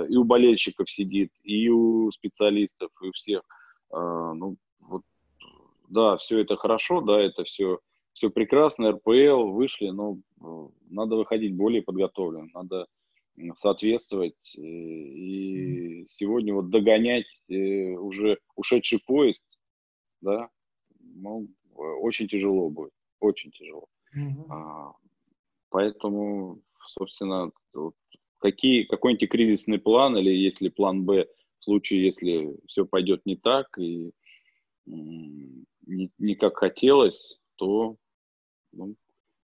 и 0.08 0.16
у 0.16 0.24
болельщиков 0.24 0.88
сидит, 0.88 1.32
и 1.42 1.68
у 1.70 2.12
специалистов, 2.12 2.92
и 3.02 3.08
у 3.08 3.12
всех. 3.12 3.42
А, 3.90 4.36
ну, 4.36 4.58
вот, 4.82 5.02
да, 5.88 6.18
все 6.18 6.38
это 6.38 6.58
хорошо, 6.58 7.02
да, 7.02 7.20
это 7.20 7.44
все, 7.44 7.80
все 8.14 8.30
прекрасно, 8.30 8.92
РПЛ 8.92 9.50
вышли, 9.50 9.90
но 9.90 10.20
надо 10.90 11.16
выходить 11.16 11.56
более 11.56 11.82
подготовленным, 11.82 12.52
надо 12.54 12.86
соответствовать. 13.56 14.36
Э, 14.58 14.62
и 14.62 16.06
сегодня 16.08 16.54
вот 16.54 16.70
догонять 16.70 17.26
уже 17.48 18.40
ушедший 18.56 19.00
поезд, 19.06 19.44
да, 20.22 20.50
ну, 21.00 21.48
очень 21.76 22.28
тяжело 22.28 22.70
будет, 22.70 22.92
очень 23.20 23.52
тяжело. 23.52 23.88
Mm-hmm. 24.16 24.94
Поэтому, 25.70 26.62
собственно, 26.88 27.52
какие, 28.40 28.84
какой 28.84 29.14
антикризисный 29.14 29.80
план 29.80 30.18
или 30.18 30.32
если 30.32 30.70
план 30.70 31.06
Б 31.06 31.28
в 31.60 31.64
случае, 31.64 32.06
если 32.06 32.58
все 32.68 32.86
пойдет 32.86 33.26
не 33.26 33.36
так 33.36 33.68
и 33.78 34.12
не, 34.86 35.66
не 36.18 36.36
как 36.36 36.58
хотелось, 36.58 37.40
то 37.56 37.98
ну, 38.72 38.96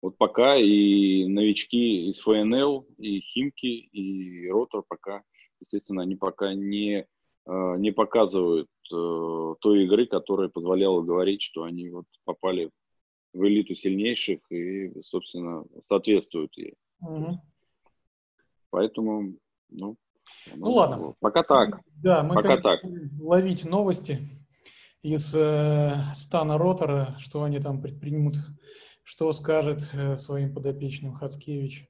вот 0.01 0.17
пока 0.17 0.55
и 0.55 1.25
новички 1.27 2.09
из 2.09 2.19
ФНЛ, 2.21 2.87
и 2.97 3.19
Химки, 3.19 3.67
и 3.67 4.49
Ротор 4.49 4.83
пока, 4.87 5.21
естественно, 5.59 6.01
они 6.01 6.15
пока 6.15 6.53
не, 6.53 7.05
э, 7.45 7.75
не 7.77 7.91
показывают 7.91 8.67
э, 8.91 9.55
той 9.61 9.83
игры, 9.83 10.07
которая 10.07 10.49
позволяла 10.49 11.01
говорить, 11.01 11.41
что 11.41 11.63
они 11.63 11.89
вот 11.89 12.05
попали 12.25 12.71
в 13.33 13.45
элиту 13.45 13.75
сильнейших 13.75 14.39
и, 14.51 14.91
собственно, 15.03 15.65
соответствуют 15.83 16.57
ей. 16.57 16.73
Mm-hmm. 17.03 17.35
Поэтому, 18.71 19.35
ну, 19.69 19.97
ну 20.55 20.71
ладно. 20.71 21.13
Пока 21.19 21.43
так. 21.43 21.79
Да, 22.01 22.23
мы 22.23 22.35
пока 22.35 22.57
так. 22.57 22.79
ловить 23.19 23.65
новости 23.65 24.19
из 25.03 25.33
э, 25.35 25.93
стана 26.15 26.57
Ротора, 26.57 27.15
что 27.19 27.43
они 27.43 27.59
там 27.59 27.81
предпримут, 27.81 28.35
что 29.11 29.33
скажет 29.33 29.89
э, 29.91 30.15
своим 30.15 30.53
подопечным 30.53 31.13
Хацкевич. 31.13 31.85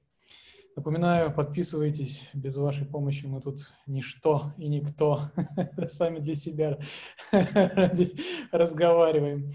Напоминаю, 0.74 1.32
подписывайтесь, 1.32 2.28
без 2.34 2.56
вашей 2.56 2.84
помощи 2.84 3.26
мы 3.26 3.40
тут 3.40 3.60
ничто 3.86 4.52
и 4.58 4.66
никто, 4.66 5.20
сами 5.86 6.18
для 6.18 6.34
себя 6.34 6.80
разговариваем. 8.50 9.52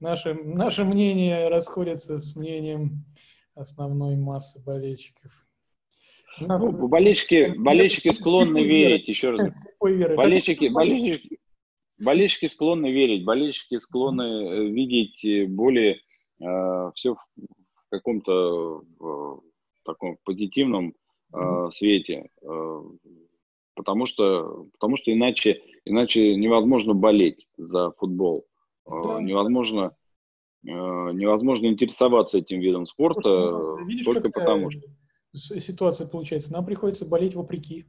Наше, 0.00 0.34
наше 0.34 0.84
мнение 0.84 1.48
расходится 1.48 2.18
с 2.18 2.34
мнением 2.34 3.04
основной 3.54 4.16
массы 4.16 4.60
болельщиков. 4.60 5.30
Нас... 6.40 6.76
Ну, 6.76 6.88
болельщики, 6.88 7.54
болельщики 7.56 8.10
склонны 8.10 8.64
верить, 8.64 9.06
еще 9.06 9.30
раз. 9.30 9.64
Болельщики, 9.78 10.66
болельщики, 10.66 11.38
болельщики 11.96 12.46
склонны 12.46 12.90
верить, 12.90 13.24
болельщики 13.24 13.78
склонны 13.78 14.22
э, 14.22 14.66
видеть 14.66 15.24
э, 15.24 15.46
более 15.46 16.00
все 16.38 17.14
в, 17.14 17.18
в 17.36 17.88
каком-то 17.90 18.82
э, 19.00 19.36
таком 19.84 20.18
позитивном 20.24 20.94
э, 21.32 21.68
свете, 21.70 22.28
э, 22.42 22.82
потому 23.74 24.06
что, 24.06 24.66
потому 24.72 24.96
что 24.96 25.12
иначе, 25.12 25.60
иначе 25.84 26.34
невозможно 26.36 26.94
болеть 26.94 27.46
за 27.56 27.92
футбол, 27.92 28.46
э, 28.86 28.90
да. 29.04 29.20
невозможно, 29.20 29.96
э, 30.64 30.70
невозможно 30.70 31.66
интересоваться 31.66 32.38
этим 32.38 32.60
видом 32.60 32.86
спорта 32.86 33.60
Видишь, 33.86 34.04
только 34.04 34.30
потому 34.30 34.70
что 34.70 34.80
ситуация 35.32 36.06
получается. 36.06 36.52
Нам 36.52 36.64
приходится 36.64 37.04
болеть 37.06 37.34
вопреки. 37.34 37.86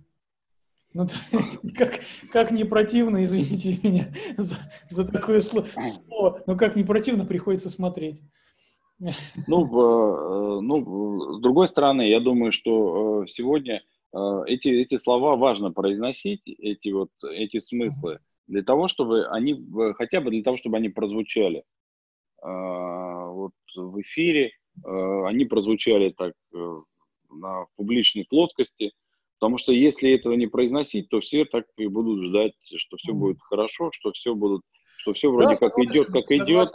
Ну, 0.96 1.06
то 1.06 1.16
есть, 1.38 1.60
как, 1.78 2.00
как 2.32 2.52
не 2.52 2.64
противно, 2.64 3.26
извините 3.26 3.78
меня 3.84 4.14
за, 4.38 4.56
за 4.90 5.06
такое 5.06 5.42
слово, 5.42 6.42
но 6.48 6.56
как 6.56 6.78
не 6.78 6.86
противно 6.86 7.26
приходится 7.26 7.70
смотреть. 7.70 8.22
Ну, 9.48 9.66
э, 9.66 10.62
ну, 10.62 11.34
с 11.34 11.42
другой 11.42 11.68
стороны, 11.68 12.08
я 12.10 12.22
думаю, 12.22 12.54
что 12.54 13.24
э, 13.24 13.28
сегодня 13.28 13.84
э, 14.14 14.44
эти, 14.48 14.70
эти 14.70 14.98
слова 14.98 15.36
важно 15.36 15.74
произносить, 15.74 16.44
эти 16.46 16.88
вот, 16.94 17.10
эти 17.30 17.60
смыслы, 17.60 18.20
для 18.48 18.64
того, 18.64 18.88
чтобы 18.88 19.28
они, 19.28 19.62
хотя 19.98 20.22
бы 20.22 20.30
для 20.30 20.44
того, 20.44 20.56
чтобы 20.56 20.78
они 20.78 20.88
прозвучали 20.88 21.66
вот 22.42 23.54
в 23.76 24.02
эфире, 24.02 24.52
они 24.84 25.46
прозвучали 25.46 26.10
так 26.12 26.34
на 27.32 27.66
публичной 27.76 28.26
плоскости, 28.30 28.94
потому 29.40 29.58
что 29.58 29.74
если 29.74 30.14
этого 30.14 30.34
не 30.34 30.48
произносить, 30.48 31.10
то 31.10 31.20
все 31.20 31.46
так 31.46 31.66
и 31.78 31.88
будут 31.88 32.24
ждать, 32.24 32.54
что 32.76 32.98
все 32.98 33.14
будет 33.14 33.38
хорошо, 33.42 33.92
что 33.92 34.12
все 34.12 34.36
будут, 34.36 34.62
что 34.98 35.14
все 35.14 35.32
вроде 35.32 35.56
да, 35.60 35.70
как 35.70 35.78
идет, 35.80 36.08
как 36.08 36.32
идет. 36.32 36.70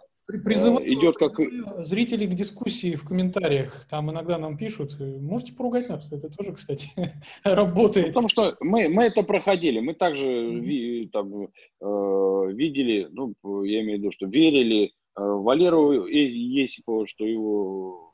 Призываю 0.45 0.87
э, 0.87 0.95
идет 0.95 1.17
как 1.17 1.41
зрителей 1.85 2.29
к 2.29 2.35
дискуссии 2.35 2.95
в 2.95 3.05
комментариях. 3.05 3.87
Там 3.89 4.11
иногда 4.11 4.39
нам 4.39 4.57
пишут. 4.57 4.97
Можете 5.01 5.55
поругать 5.55 5.89
нас. 5.89 6.13
Это 6.13 6.29
тоже, 6.29 6.53
кстати, 6.53 6.91
работает. 7.45 8.09
Потому 8.09 8.29
что 8.29 8.57
мы, 8.61 8.89
мы 8.89 9.05
это 9.05 9.23
проходили. 9.23 9.81
Мы 9.81 9.95
также 9.95 10.27
ви, 10.27 11.09
там, 11.13 11.45
э, 11.45 12.53
видели, 12.53 13.09
ну, 13.11 13.35
я 13.65 13.81
имею 13.81 13.99
в 13.99 14.01
виду, 14.03 14.13
что 14.13 14.27
верили 14.27 14.93
Валеру 15.17 16.07
Есипову, 16.07 17.07
что 17.07 17.27
его 17.27 18.10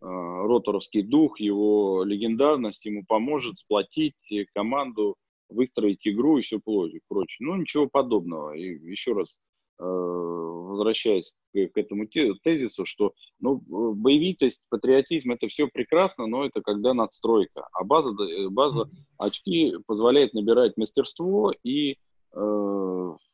роторовский 0.00 1.02
дух, 1.02 1.40
его 1.40 2.04
легендарность 2.04 2.84
ему 2.84 3.04
поможет 3.06 3.58
сплотить 3.58 4.14
команду, 4.54 5.16
выстроить 5.48 6.06
игру 6.06 6.38
и 6.38 6.42
все 6.42 6.60
прочее. 6.60 7.38
Ну, 7.40 7.56
ничего 7.56 7.88
подобного. 7.88 8.54
И 8.54 8.78
еще 8.90 9.12
раз 9.12 9.38
возвращаясь 9.78 11.32
к, 11.52 11.72
к 11.72 11.76
этому 11.78 12.06
тезису, 12.06 12.84
что 12.84 13.12
ну, 13.40 13.62
боевитость, 13.94 14.64
патриотизм 14.70 15.32
это 15.32 15.48
все 15.48 15.68
прекрасно, 15.68 16.26
но 16.26 16.44
это 16.44 16.60
когда 16.62 16.94
надстройка. 16.94 17.68
А 17.72 17.84
база, 17.84 18.10
э, 18.10 18.48
база 18.48 18.90
очки 19.18 19.74
позволяет 19.86 20.34
набирать 20.34 20.76
мастерство 20.76 21.52
и 21.62 21.92
э, 21.92 21.96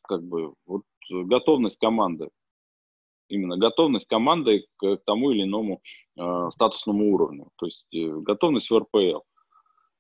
как 0.03 0.23
бы 0.23 0.55
вот 0.67 0.83
готовность 1.11 1.79
команды. 1.79 2.29
Именно 3.29 3.57
готовность 3.57 4.07
команды 4.07 4.67
к, 4.77 4.97
к 4.97 5.05
тому 5.05 5.31
или 5.31 5.45
иному 5.45 5.81
э, 6.17 6.49
статусному 6.51 7.13
уровню. 7.13 7.49
То 7.57 7.67
есть 7.67 7.87
э, 7.93 8.09
готовность 8.21 8.71
в 8.71 8.79
РПЛ. 8.79 9.21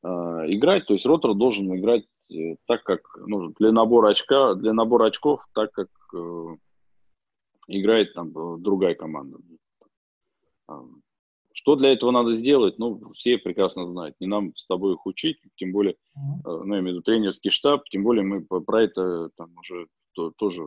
Э, 0.03 0.09
играть, 0.51 0.87
то 0.87 0.95
есть 0.95 1.07
ротор 1.07 1.35
должен 1.35 1.75
играть 1.75 2.05
э, 2.31 2.57
так, 2.67 2.83
как 2.85 3.01
нужно. 3.27 3.55
Для 3.59 3.73
набора 3.73 4.11
очка, 4.11 4.55
для 4.55 4.73
набора 4.73 5.07
очков, 5.07 5.47
так 5.55 5.73
как 5.73 5.89
э, 6.15 6.57
играет 7.69 8.13
там 8.15 8.29
э, 8.37 8.59
другая 8.59 8.95
команда. 8.95 9.39
Что 11.53 11.77
для 11.77 11.93
этого 11.93 12.11
надо 12.11 12.35
сделать? 12.35 12.79
Ну, 12.79 13.13
все 13.13 13.39
прекрасно 13.39 13.87
знают. 13.87 14.17
Не 14.19 14.27
нам 14.27 14.57
с 14.57 14.67
тобой 14.67 14.95
их 14.95 15.07
учить, 15.07 15.39
тем 15.55 15.73
более, 15.73 15.95
mm-hmm. 15.95 16.65
ну, 16.65 16.75
я 16.75 16.81
имею 16.81 16.83
в 16.83 16.89
виду 16.89 17.03
тренерский 17.03 17.51
штаб, 17.51 17.85
тем 17.91 18.03
более 18.03 18.25
мы 18.25 18.43
про 18.43 18.83
это 18.83 19.31
там 19.37 19.57
уже 19.59 19.87
то, 20.15 20.33
тоже 20.37 20.65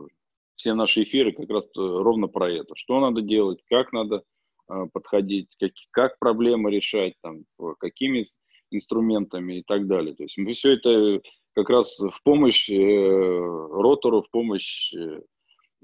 все 0.58 0.74
наши 0.74 1.04
эфиры 1.04 1.32
как 1.32 1.48
раз 1.48 1.66
ровно 1.74 2.26
про 2.26 2.50
это. 2.50 2.74
Что 2.74 3.00
надо 3.00 3.22
делать, 3.22 3.60
как 3.70 3.92
надо 3.92 4.22
э, 4.68 4.86
подходить, 4.92 5.48
как, 5.58 5.70
как 5.92 6.18
проблемы 6.18 6.70
решать, 6.70 7.14
там, 7.22 7.44
какими 7.78 8.24
инструментами 8.70 9.60
и 9.60 9.62
так 9.62 9.86
далее. 9.86 10.14
То 10.14 10.24
есть 10.24 10.36
мы 10.36 10.52
все 10.52 10.72
это 10.72 11.22
как 11.54 11.70
раз 11.70 11.98
в 11.98 12.22
помощь 12.22 12.68
э, 12.68 12.74
ротору, 12.76 14.22
в 14.22 14.30
помощь 14.30 14.92
э, 14.94 15.20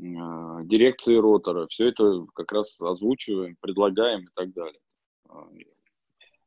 а, 0.01 0.63
дирекции 0.65 1.15
ротора, 1.15 1.67
все 1.69 1.89
это 1.89 2.27
как 2.35 2.53
раз 2.53 2.81
озвучиваем, 2.83 3.57
предлагаем 3.61 4.25
и 4.25 4.29
так 4.35 4.53
далее. 4.53 4.81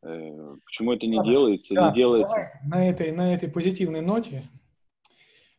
Э, 0.03 0.55
почему 0.65 0.93
это 0.93 1.07
не 1.07 1.23
делается? 1.23 1.73
Да, 1.73 1.89
не 1.89 1.95
делается. 1.95 2.51
На 2.65 2.89
этой, 2.89 3.11
на 3.11 3.33
этой 3.33 3.49
позитивной 3.49 4.01
ноте, 4.01 4.43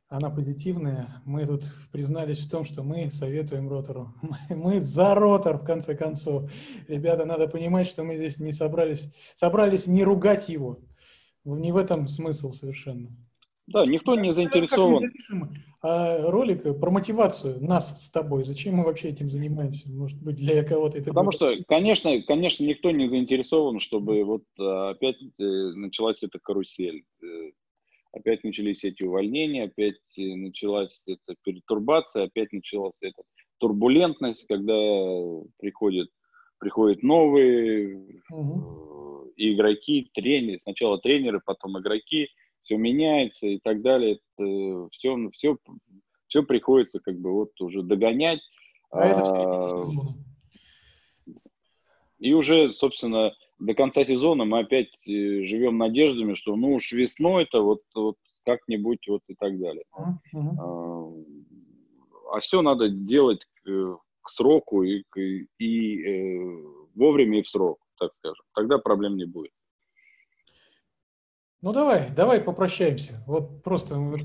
она 0.09 0.31
позитивная, 0.31 1.23
мы 1.27 1.47
тут 1.47 1.65
признались 1.93 2.39
в 2.39 2.51
том, 2.51 2.65
что 2.65 2.83
мы 2.83 3.11
советуем 3.11 3.69
ротору. 3.69 4.15
Мы, 4.23 4.57
мы 4.57 4.81
за 4.81 5.15
ротор, 5.15 5.59
в 5.59 5.65
конце 5.65 5.95
концов. 5.95 6.51
Ребята, 6.89 7.25
надо 7.25 7.47
понимать, 7.47 7.87
что 7.87 8.05
мы 8.05 8.17
здесь 8.17 8.39
не 8.39 8.53
собрались, 8.53 9.13
собрались 9.35 9.87
не 9.87 10.05
ругать 10.05 10.49
его. 10.49 10.79
Не 11.45 11.73
в 11.73 11.77
этом 11.77 12.09
смысл 12.09 12.53
совершенно. 12.53 13.11
Да, 13.67 13.85
никто 13.87 14.15
не 14.15 14.33
заинтересован. 14.33 15.13
А 15.81 16.23
ролик 16.31 16.63
про 16.81 16.91
мотивацию 16.91 17.63
нас 17.63 18.05
с 18.05 18.11
тобой. 18.11 18.45
Зачем 18.45 18.77
мы 18.77 18.85
вообще 18.85 19.11
этим 19.11 19.31
занимаемся? 19.31 19.89
Может 19.91 20.21
быть, 20.21 20.37
для 20.37 20.65
кого-то 20.65 20.99
это... 20.99 21.11
Потому 21.11 21.31
что, 21.31 21.55
конечно, 21.69 22.11
конечно, 22.23 22.65
никто 22.65 22.91
не 22.91 23.07
заинтересован, 23.07 23.79
чтобы 23.79 24.25
вот 24.25 24.43
а, 24.59 24.91
опять 24.91 25.17
э, 25.23 25.45
началась 25.77 26.23
эта 26.23 26.41
карусель. 26.41 27.05
Опять 28.13 28.43
начались 28.43 28.85
эти 28.85 29.05
увольнения, 29.05 29.65
опять 29.65 30.01
э, 30.19 30.35
началась 30.35 31.05
эта 31.07 31.37
перетурбация, 31.45 32.25
опять 32.25 32.53
началась 32.53 33.03
эта 33.03 33.23
турбулентность, 33.59 34.47
когда 34.47 34.73
приходят, 35.59 36.09
приходят 36.59 37.03
новые 37.03 38.23
угу. 38.31 39.31
игроки, 39.37 40.11
тренеры, 40.15 40.59
сначала 40.61 40.99
тренеры, 40.99 41.41
потом 41.45 41.79
игроки, 41.79 42.29
все 42.63 42.77
меняется 42.77 43.47
и 43.47 43.59
так 43.59 43.83
далее. 43.83 44.21
Это 44.37 44.89
все, 44.93 45.31
все, 45.33 45.59
все 46.29 46.43
приходится 46.43 47.01
как 47.01 47.19
бы 47.19 47.33
вот 47.33 47.61
уже 47.61 47.83
догонять. 47.83 48.41
А, 48.91 49.07
это 49.07 49.23
а, 49.23 49.83
и 52.19 52.33
уже, 52.33 52.71
собственно, 52.71 53.35
до 53.59 53.75
конца 53.75 54.05
сезона 54.05 54.45
мы 54.45 54.61
опять 54.61 54.89
э, 55.07 55.45
живем 55.45 55.79
надеждами, 55.79 56.35
что 56.35 56.57
ну 56.57 56.75
уж 56.75 56.93
весной-то 56.93 57.63
вот, 57.63 57.83
вот 57.95 58.17
как-нибудь 58.45 59.07
вот 59.09 59.23
и 59.29 59.35
так 59.35 59.59
далее. 59.59 59.85
Uh-huh. 59.95 60.57
А, 60.59 62.37
а 62.37 62.41
все 62.41 62.63
надо 62.63 62.89
делать 62.89 63.41
к, 63.63 63.99
к 64.23 64.31
сроку 64.31 64.83
и, 64.83 65.05
и, 65.17 65.47
и 65.59 66.03
э, 66.03 66.65
вовремя 66.95 67.41
и 67.41 67.43
в 67.43 67.49
срок, 67.49 67.79
так 67.99 68.15
скажем. 68.15 68.45
Тогда 68.55 68.79
проблем 68.79 69.17
не 69.17 69.27
будет. 69.27 69.53
Ну 71.61 71.73
давай, 71.73 72.11
давай 72.15 72.41
попрощаемся. 72.41 73.21
Вот 73.27 73.65
просто 73.65 73.97
вот, 73.97 74.21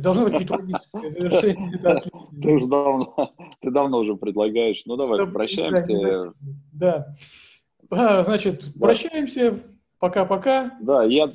должно 0.00 0.24
быть 0.24 0.32
какие-то 0.32 0.54
логические 0.54 1.10
завершения. 1.10 2.00
Ты 2.42 2.52
уже 2.52 2.66
давно, 2.66 3.34
ты 3.60 3.70
давно 3.70 3.98
уже 3.98 4.16
предлагаешь. 4.16 4.82
Ну 4.86 4.96
давай, 4.96 5.24
попрощаемся. 5.24 6.34
Да. 6.72 7.14
Значит, 7.92 8.68
прощаемся. 8.78 9.58
Пока-пока. 9.98 10.76
Да, 10.80 11.04
я, 11.04 11.30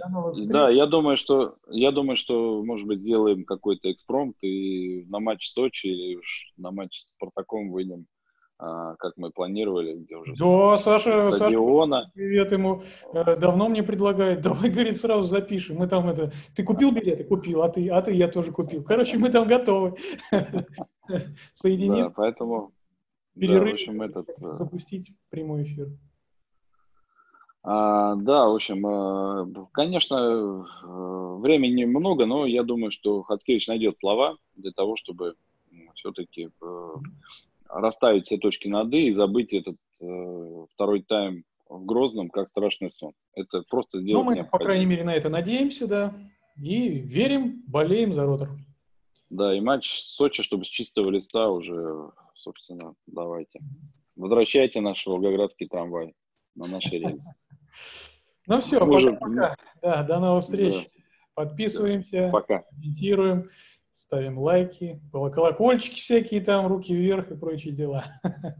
да, 0.50 0.70
я 0.70 0.88
думаю, 0.88 1.16
что 1.16 1.56
я 1.70 1.94
думаю, 1.94 2.18
что 2.18 2.62
может 2.66 2.86
быть 2.86 3.00
сделаем 3.00 3.46
какой-то 3.46 3.90
экспромт 3.90 4.36
и 4.42 5.06
на 5.10 5.22
матч 5.22 5.50
Сочи 5.52 5.88
или 5.88 6.20
на 6.58 6.72
матч 6.72 7.00
с 7.00 7.14
Спартаком 7.14 7.72
выйдем 7.72 8.08
а, 8.60 8.96
как 8.96 9.14
мы 9.18 9.30
планировали, 9.30 9.94
где 9.94 10.16
уже 10.16 10.34
Да, 10.36 10.78
Саша, 10.78 11.32
стадиона. 11.32 12.02
Саша, 12.02 12.12
привет 12.16 12.52
ему. 12.52 12.82
Э, 13.14 13.40
давно 13.40 13.70
мне 13.70 13.84
предлагает, 13.84 14.42
давай, 14.42 14.72
говорит, 14.72 14.98
сразу 14.98 15.28
запишем. 15.28 15.78
Мы 15.78 15.88
там 15.88 16.10
это, 16.10 16.32
ты 16.56 16.64
купил 16.64 16.92
билеты? 16.92 17.24
Купил, 17.24 17.62
а 17.62 17.70
ты, 17.70 17.88
а 17.90 18.02
ты, 18.02 18.14
я 18.14 18.28
тоже 18.28 18.52
купил. 18.52 18.84
Короче, 18.84 19.20
мы 19.20 19.30
там 19.30 19.48
готовы. 19.48 19.96
Соединить. 21.54 22.06
Да, 22.06 22.10
поэтому 22.10 22.72
перерыв, 23.40 23.64
да, 23.64 23.70
в 23.70 23.74
общем, 23.74 24.02
этот, 24.02 24.30
э, 24.30 24.34
запустить 24.40 25.12
прямой 25.30 25.64
эфир. 25.64 25.90
А, 27.70 28.16
да, 28.16 28.44
в 28.44 28.56
общем, 28.56 28.88
э, 28.88 29.66
конечно, 29.74 30.66
времени 31.42 31.84
много, 31.84 32.26
но 32.26 32.46
я 32.46 32.64
думаю, 32.64 32.92
что 32.92 33.24
Хацкевич 33.24 33.68
найдет 33.68 34.00
слова 34.00 34.38
для 34.56 34.72
того, 34.72 34.96
чтобы 34.96 35.36
все-таки 35.96 36.50
расставить 37.68 38.28
все 38.28 38.38
точки 38.38 38.70
над 38.70 38.94
«и» 38.94 39.10
и 39.10 39.14
забыть 39.14 39.52
этот 39.52 39.76
э, 40.00 40.66
второй 40.74 41.02
тайм 41.02 41.44
в 41.68 41.84
Грозном 41.84 42.30
как 42.30 42.48
страшный 42.48 42.90
сон. 42.90 43.12
Это 43.36 43.64
просто 43.70 44.00
сделать 44.00 44.26
Ну, 44.26 44.32
мы, 44.34 44.44
по 44.46 44.60
крайней 44.60 44.86
мере, 44.86 45.04
на 45.04 45.14
это 45.14 45.28
надеемся, 45.28 45.88
да. 45.88 46.16
И 46.56 46.88
верим, 46.88 47.64
болеем 47.68 48.14
за 48.14 48.26
ротор. 48.26 48.52
Да, 49.30 49.54
и 49.54 49.60
матч 49.60 49.92
с 49.92 50.16
Сочи, 50.16 50.42
чтобы 50.42 50.64
с 50.64 50.70
чистого 50.70 51.10
листа 51.10 51.50
уже, 51.50 52.12
собственно, 52.34 52.96
давайте. 53.08 53.60
Возвращайте 54.16 54.80
наш 54.80 55.06
волгоградский 55.06 55.68
трамвай 55.68 56.16
на 56.56 56.68
наши 56.68 56.92
рельсы. 56.92 57.30
Ну 58.48 58.60
все, 58.60 58.80
пока-пока. 58.80 59.56
Да, 59.82 60.04
до 60.04 60.20
новых 60.20 60.44
встреч. 60.44 60.90
Подписываемся, 61.34 62.30
пока. 62.32 62.64
комментируем 62.70 63.50
ставим 63.98 64.38
лайки, 64.38 65.02
колокольчики 65.12 66.00
всякие 66.02 66.42
там, 66.42 66.68
руки 66.68 66.94
вверх 66.94 67.32
и 67.32 67.36
прочие 67.36 67.74
дела. 67.74 68.04